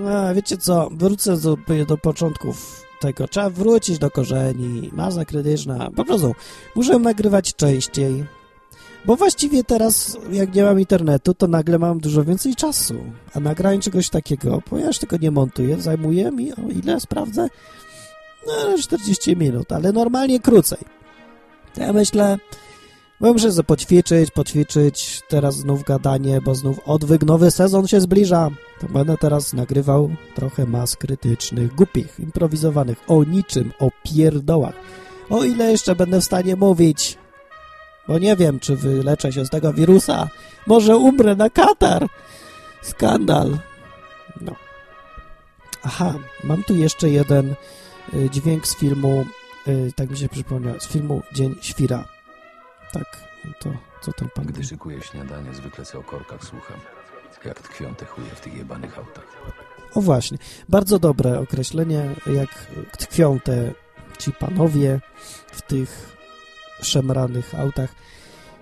A, 0.10 0.34
wiecie 0.34 0.58
co, 0.58 0.90
wrócę 0.92 1.38
do, 1.38 1.58
do 1.88 1.98
początków 1.98 2.84
tego. 3.00 3.28
Trzeba 3.28 3.50
wrócić 3.50 4.00
do 4.00 4.12
korzeni. 4.12 4.90
Masa 4.94 5.26
krytyczna. 5.26 5.90
Po 5.96 6.06
prostu 6.06 6.36
muszę 6.76 7.00
nagrywać 7.00 7.56
częściej. 7.56 8.26
Bo 9.06 9.16
właściwie 9.16 9.64
teraz, 9.64 10.18
jak 10.32 10.56
nie 10.56 10.64
mam 10.64 10.80
internetu, 10.80 11.34
to 11.34 11.48
nagle 11.48 11.80
mam 11.80 12.00
dużo 12.00 12.24
więcej 12.24 12.56
czasu. 12.56 12.96
A 13.34 13.40
nagranie 13.40 13.80
czegoś 13.80 14.10
takiego, 14.10 14.62
ponieważ 14.70 15.00
tego 15.00 15.18
nie 15.18 15.32
montuję, 15.32 15.82
zajmuje 15.82 16.32
mi, 16.32 16.54
o 16.54 16.70
ile 16.70 17.00
sprawdzę, 17.00 17.48
no 18.48 18.78
40 18.78 19.38
minut, 19.38 19.72
ale 19.72 19.92
normalnie 19.92 20.40
krócej. 20.40 20.80
To 21.74 21.82
ja 21.82 21.94
myślę, 21.94 22.38
bo 23.22 23.34
muszę 23.34 23.52
sobie 23.52 23.64
poćwiczyć, 23.64 24.32
poćwiczyć, 24.32 25.22
teraz 25.30 25.56
znów 25.56 25.84
gadanie, 25.84 26.42
bo 26.42 26.56
znów 26.56 26.80
odwyk, 26.86 27.24
nowy 27.24 27.52
sezon 27.52 27.88
się 27.88 28.02
zbliża. 28.02 28.50
To 28.82 28.88
będę 28.88 29.18
teraz 29.18 29.54
nagrywał 29.54 30.10
trochę 30.36 30.66
mas 30.66 30.96
krytycznych, 30.96 31.76
głupich, 31.76 32.20
improwizowanych, 32.20 32.98
o 33.08 33.24
niczym, 33.24 33.72
o 33.80 33.90
pierdołach. 34.04 34.76
O 35.30 35.44
ile 35.44 35.72
jeszcze 35.72 35.96
będę 35.96 36.22
w 36.22 36.24
stanie 36.24 36.56
mówić, 36.56 37.18
bo 38.08 38.20
nie 38.20 38.36
wiem, 38.36 38.60
czy 38.60 38.76
wyleczę 38.76 39.32
się 39.32 39.46
z 39.46 39.50
tego 39.50 39.74
wirusa. 39.74 40.30
Może 40.68 40.98
umrę 40.98 41.36
na 41.36 41.50
katar. 41.50 42.08
Skandal. 42.82 43.58
No. 44.42 44.56
Aha, 45.84 46.14
mam 46.44 46.64
tu 46.64 46.76
jeszcze 46.76 47.10
jeden 47.10 47.56
y, 48.14 48.30
dźwięk 48.30 48.68
z 48.68 48.76
filmu, 48.76 49.26
y, 49.68 49.92
tak 49.96 50.10
mi 50.10 50.18
się 50.18 50.30
przypomniał, 50.30 50.80
z 50.80 50.88
filmu 50.88 51.22
Dzień 51.34 51.56
Świra. 51.62 52.08
Tak, 52.92 53.24
to 53.60 53.70
co 54.02 54.14
ten 54.14 54.30
pan 54.30 54.46
Gdy 54.46 54.64
szykuję 54.64 55.02
śniadanie, 55.02 55.54
zwykle 55.54 55.86
sobie 55.86 56.00
o 56.00 56.04
korkach 56.04 56.44
słucham. 56.44 56.78
Jak 57.46 57.62
tkwią 57.62 57.96
te 57.96 58.06
chuje 58.06 58.30
w 58.30 58.40
tych 58.40 58.58
jebanych 58.58 58.98
autach. 58.98 59.26
O 59.96 60.02
właśnie, 60.02 60.38
bardzo 60.70 61.00
dobre 61.00 61.40
określenie, 61.40 62.10
jak 62.26 62.50
tkwią 62.98 63.40
te 63.40 63.72
ci 64.18 64.32
panowie 64.32 65.00
w 65.52 65.62
tych 65.62 66.18
szemranych 66.84 67.56
autach. 67.56 67.96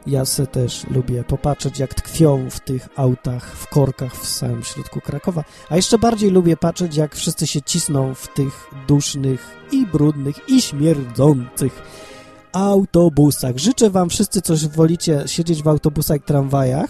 Ja 0.08 0.26
se 0.26 0.48
też 0.48 0.86
lubię 0.90 1.24
popatrzeć, 1.24 1.80
jak 1.80 1.94
tkwią 1.94 2.50
w 2.50 2.60
tych 2.60 2.90
autach, 2.96 3.56
w 3.56 3.68
korkach 3.68 4.16
w 4.16 4.28
samym 4.28 4.64
środku 4.64 5.02
Krakowa. 5.02 5.44
A 5.70 5.76
jeszcze 5.76 5.98
bardziej 5.98 6.30
lubię 6.30 6.58
patrzeć, 6.58 6.96
jak 6.96 7.16
wszyscy 7.16 7.48
się 7.48 7.62
cisną 7.62 8.14
w 8.16 8.28
tych 8.28 8.68
dusznych 8.88 9.58
i 9.72 9.86
brudnych 9.86 10.50
i 10.50 10.62
śmierdzących 10.62 11.82
autobusach. 12.52 13.58
Życzę 13.58 13.90
wam 13.90 14.10
wszyscy, 14.10 14.42
coś 14.42 14.68
wolicie 14.68 15.24
siedzieć 15.26 15.64
w 15.64 15.68
autobusach 15.68 16.18
i 16.18 16.22
tramwajach, 16.22 16.90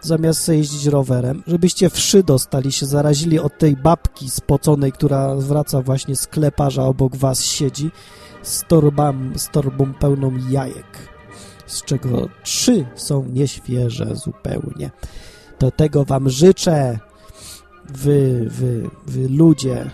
zamiast 0.00 0.48
jeździć 0.48 0.86
rowerem, 0.86 1.42
żebyście 1.46 1.90
wszy 1.90 2.22
dostali, 2.22 2.72
się 2.72 2.86
zarazili 2.86 3.38
od 3.38 3.58
tej 3.58 3.76
babki 3.76 4.30
spoconej, 4.30 4.92
która 4.92 5.34
wraca 5.34 5.82
właśnie 5.82 6.16
z 6.16 6.20
skleparza 6.20 6.84
obok 6.84 7.16
was 7.16 7.44
siedzi 7.44 7.90
z, 8.42 8.64
torbam, 8.68 9.32
z 9.36 9.48
torbą 9.48 9.94
pełną 9.94 10.32
jajek. 10.50 11.12
z 11.66 11.82
czego 11.82 12.28
trzy 12.42 12.86
są 12.94 13.24
nieświeże 13.24 14.16
zupełnie. 14.16 14.90
Do 15.58 15.70
tego 15.70 16.04
wam 16.04 16.30
życzę, 16.30 16.98
wy, 17.88 18.46
wy, 18.50 18.90
wy 19.06 19.28
ludzie, 19.28 19.90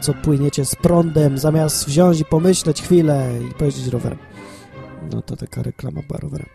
co 0.00 0.14
płyniecie 0.14 0.64
z 0.64 0.74
prądem, 0.74 1.38
zamiast 1.38 1.86
wziąć 1.86 2.20
i 2.20 2.24
pomyśleć 2.24 2.82
chwilę 2.82 3.30
i 3.50 3.54
pojeździć 3.54 3.86
rowerem. 3.86 4.18
No 5.12 5.22
to 5.22 5.36
taka 5.36 5.62
reklama 5.62 6.00
była 6.08 6.20
rowerem. 6.20 6.48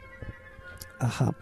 Aha. 0.99 1.33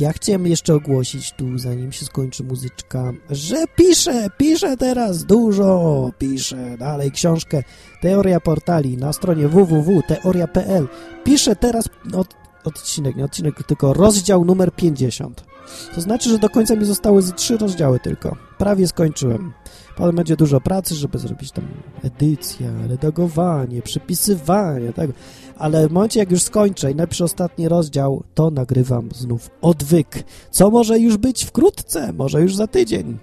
Ja 0.00 0.12
chciałem 0.12 0.46
jeszcze 0.46 0.74
ogłosić 0.74 1.32
tu, 1.32 1.58
zanim 1.58 1.92
się 1.92 2.04
skończy 2.04 2.44
muzyczka, 2.44 3.12
że 3.30 3.64
piszę, 3.76 4.30
piszę 4.38 4.76
teraz 4.76 5.24
dużo, 5.24 6.10
piszę 6.18 6.76
dalej 6.78 7.10
książkę 7.12 7.62
Teoria 8.00 8.40
Portali 8.40 8.96
na 8.96 9.12
stronie 9.12 9.48
www.teoria.pl. 9.48 10.88
Piszę 11.24 11.56
teraz 11.56 11.88
od, 12.14 12.34
odcinek, 12.64 13.16
nie 13.16 13.24
odcinek, 13.24 13.62
tylko 13.62 13.92
rozdział 13.92 14.44
numer 14.44 14.72
50. 14.72 15.55
To 15.94 16.00
znaczy, 16.00 16.30
że 16.30 16.38
do 16.38 16.50
końca 16.50 16.76
mi 16.76 16.84
zostały 16.84 17.22
z 17.22 17.34
trzy 17.34 17.56
rozdziały 17.58 18.00
tylko. 18.00 18.36
Prawie 18.58 18.88
skończyłem. 18.88 19.52
Potem 19.96 20.16
będzie 20.16 20.36
dużo 20.36 20.60
pracy, 20.60 20.94
żeby 20.94 21.18
zrobić 21.18 21.52
tam 21.52 21.64
edycja, 22.02 22.70
redagowanie, 22.88 23.82
przepisywanie, 23.82 24.92
tak. 24.92 25.10
Ale 25.58 25.88
w 25.88 25.92
momencie, 25.92 26.20
jak 26.20 26.30
już 26.30 26.42
skończę 26.42 26.92
i 26.92 26.94
napiszę 26.94 27.24
ostatni 27.24 27.68
rozdział, 27.68 28.22
to 28.34 28.50
nagrywam 28.50 29.08
znów 29.14 29.50
odwyk. 29.60 30.24
Co 30.50 30.70
może 30.70 30.98
już 30.98 31.16
być 31.16 31.44
wkrótce, 31.44 32.12
może 32.12 32.40
już 32.40 32.56
za 32.56 32.66
tydzień. 32.66 33.18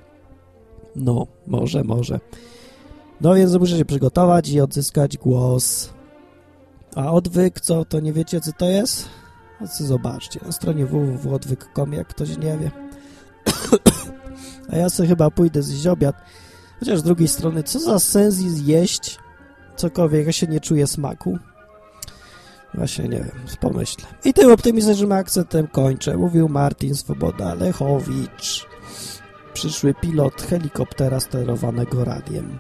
No, 0.96 1.28
może, 1.48 1.84
może. 1.84 2.20
No 3.22 3.36
więc 3.36 3.56
muszę 3.56 3.78
się 3.78 3.86
przygotować 3.86 4.50
i 4.50 4.62
odzyskać 4.62 5.18
głos. 5.18 5.89
A 6.96 7.12
odwyk, 7.12 7.62
co, 7.62 7.86
to 7.86 8.00
nie 8.00 8.14
wiecie, 8.14 8.41
co 8.41 8.52
to 8.52 8.66
jest? 8.66 9.10
Zobaczcie, 9.66 10.39
na 10.45 10.51
stronie 10.51 10.86
www.odwyk.com, 10.86 11.93
jak 11.93 12.07
ktoś 12.07 12.38
nie 12.38 12.57
wie. 12.57 12.72
A 14.72 14.76
ja 14.76 14.89
sobie 14.89 15.09
chyba 15.09 15.32
pójdę 15.32 15.64
zjeść 15.64 15.88
obiad. 15.88 16.16
Chociaż 16.80 16.99
z 16.99 17.03
drugiej 17.03 17.28
strony, 17.28 17.64
co 17.64 17.80
za 17.80 17.99
sens 17.99 18.41
jest 18.41 18.68
jeść 18.68 19.20
cokolwiek, 19.76 20.26
ja 20.26 20.32
się 20.32 20.47
nie 20.47 20.59
czuję 20.59 20.88
smaku. 20.88 21.38
Właśnie 22.74 23.03
nie 23.03 23.18
wiem, 23.18 23.32
pomyślę. 23.59 24.05
I 24.26 24.34
tym 24.34 24.51
optymistycznym 24.51 25.11
akcentem 25.11 25.68
kończę. 25.68 26.18
Mówił 26.18 26.49
Martin 26.49 26.95
Swoboda 26.95 27.53
Lechowicz, 27.53 28.68
przyszły 29.53 29.93
pilot 29.93 30.41
helikoptera 30.41 31.20
sterowanego 31.20 32.05
radiem. 32.05 32.57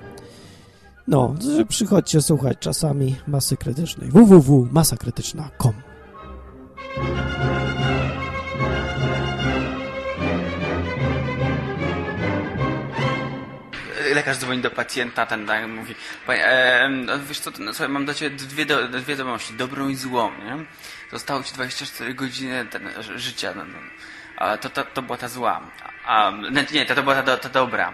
No, 1.07 1.35
przychodźcie 1.69 2.21
słuchać 2.21 2.57
czasami 2.59 3.15
masy 3.27 3.57
krytycznej. 3.57 4.09
www.masakrytyczna.com 4.11 5.92
lekarz 14.13 14.37
dzwoni 14.37 14.61
do 14.61 14.71
pacjenta, 14.71 15.25
ten 15.25 15.45
tak, 15.47 15.67
mówi, 15.67 15.95
"Panie, 16.27 16.45
e, 16.45 16.89
no, 16.89 17.13
wiesz 17.19 17.39
co, 17.39 17.51
no, 17.59 17.73
słuchaj, 17.73 17.89
mam 17.89 18.05
do 18.05 18.13
ciebie 18.13 18.35
dwie, 18.37 18.65
do, 18.65 18.87
dwie 18.87 19.01
wiadomości, 19.01 19.53
dobrą 19.53 19.89
i 19.89 19.95
złą, 19.95 20.31
nie? 20.31 20.65
Zostało 21.11 21.43
ci 21.43 21.53
24 21.53 22.13
godziny 22.13 22.65
ten, 22.65 22.89
ży- 23.01 23.19
życia, 23.19 23.53
no, 23.55 23.63
no. 23.65 23.77
A 24.37 24.57
to, 24.57 24.69
to, 24.69 24.83
to 24.83 25.01
była 25.01 25.17
ta 25.17 25.27
zła. 25.27 25.61
A, 26.05 26.31
nie, 26.73 26.85
to, 26.85 26.95
to 26.95 27.03
była 27.03 27.21
ta, 27.21 27.37
ta 27.37 27.49
dobra. 27.49 27.93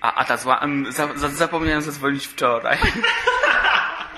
A, 0.00 0.14
a 0.14 0.24
ta 0.24 0.36
zła, 0.36 0.60
za, 0.88 1.08
za, 1.14 1.28
zapomniałem 1.28 1.82
zadzwonić 1.82 2.26
wczoraj. 2.26 2.78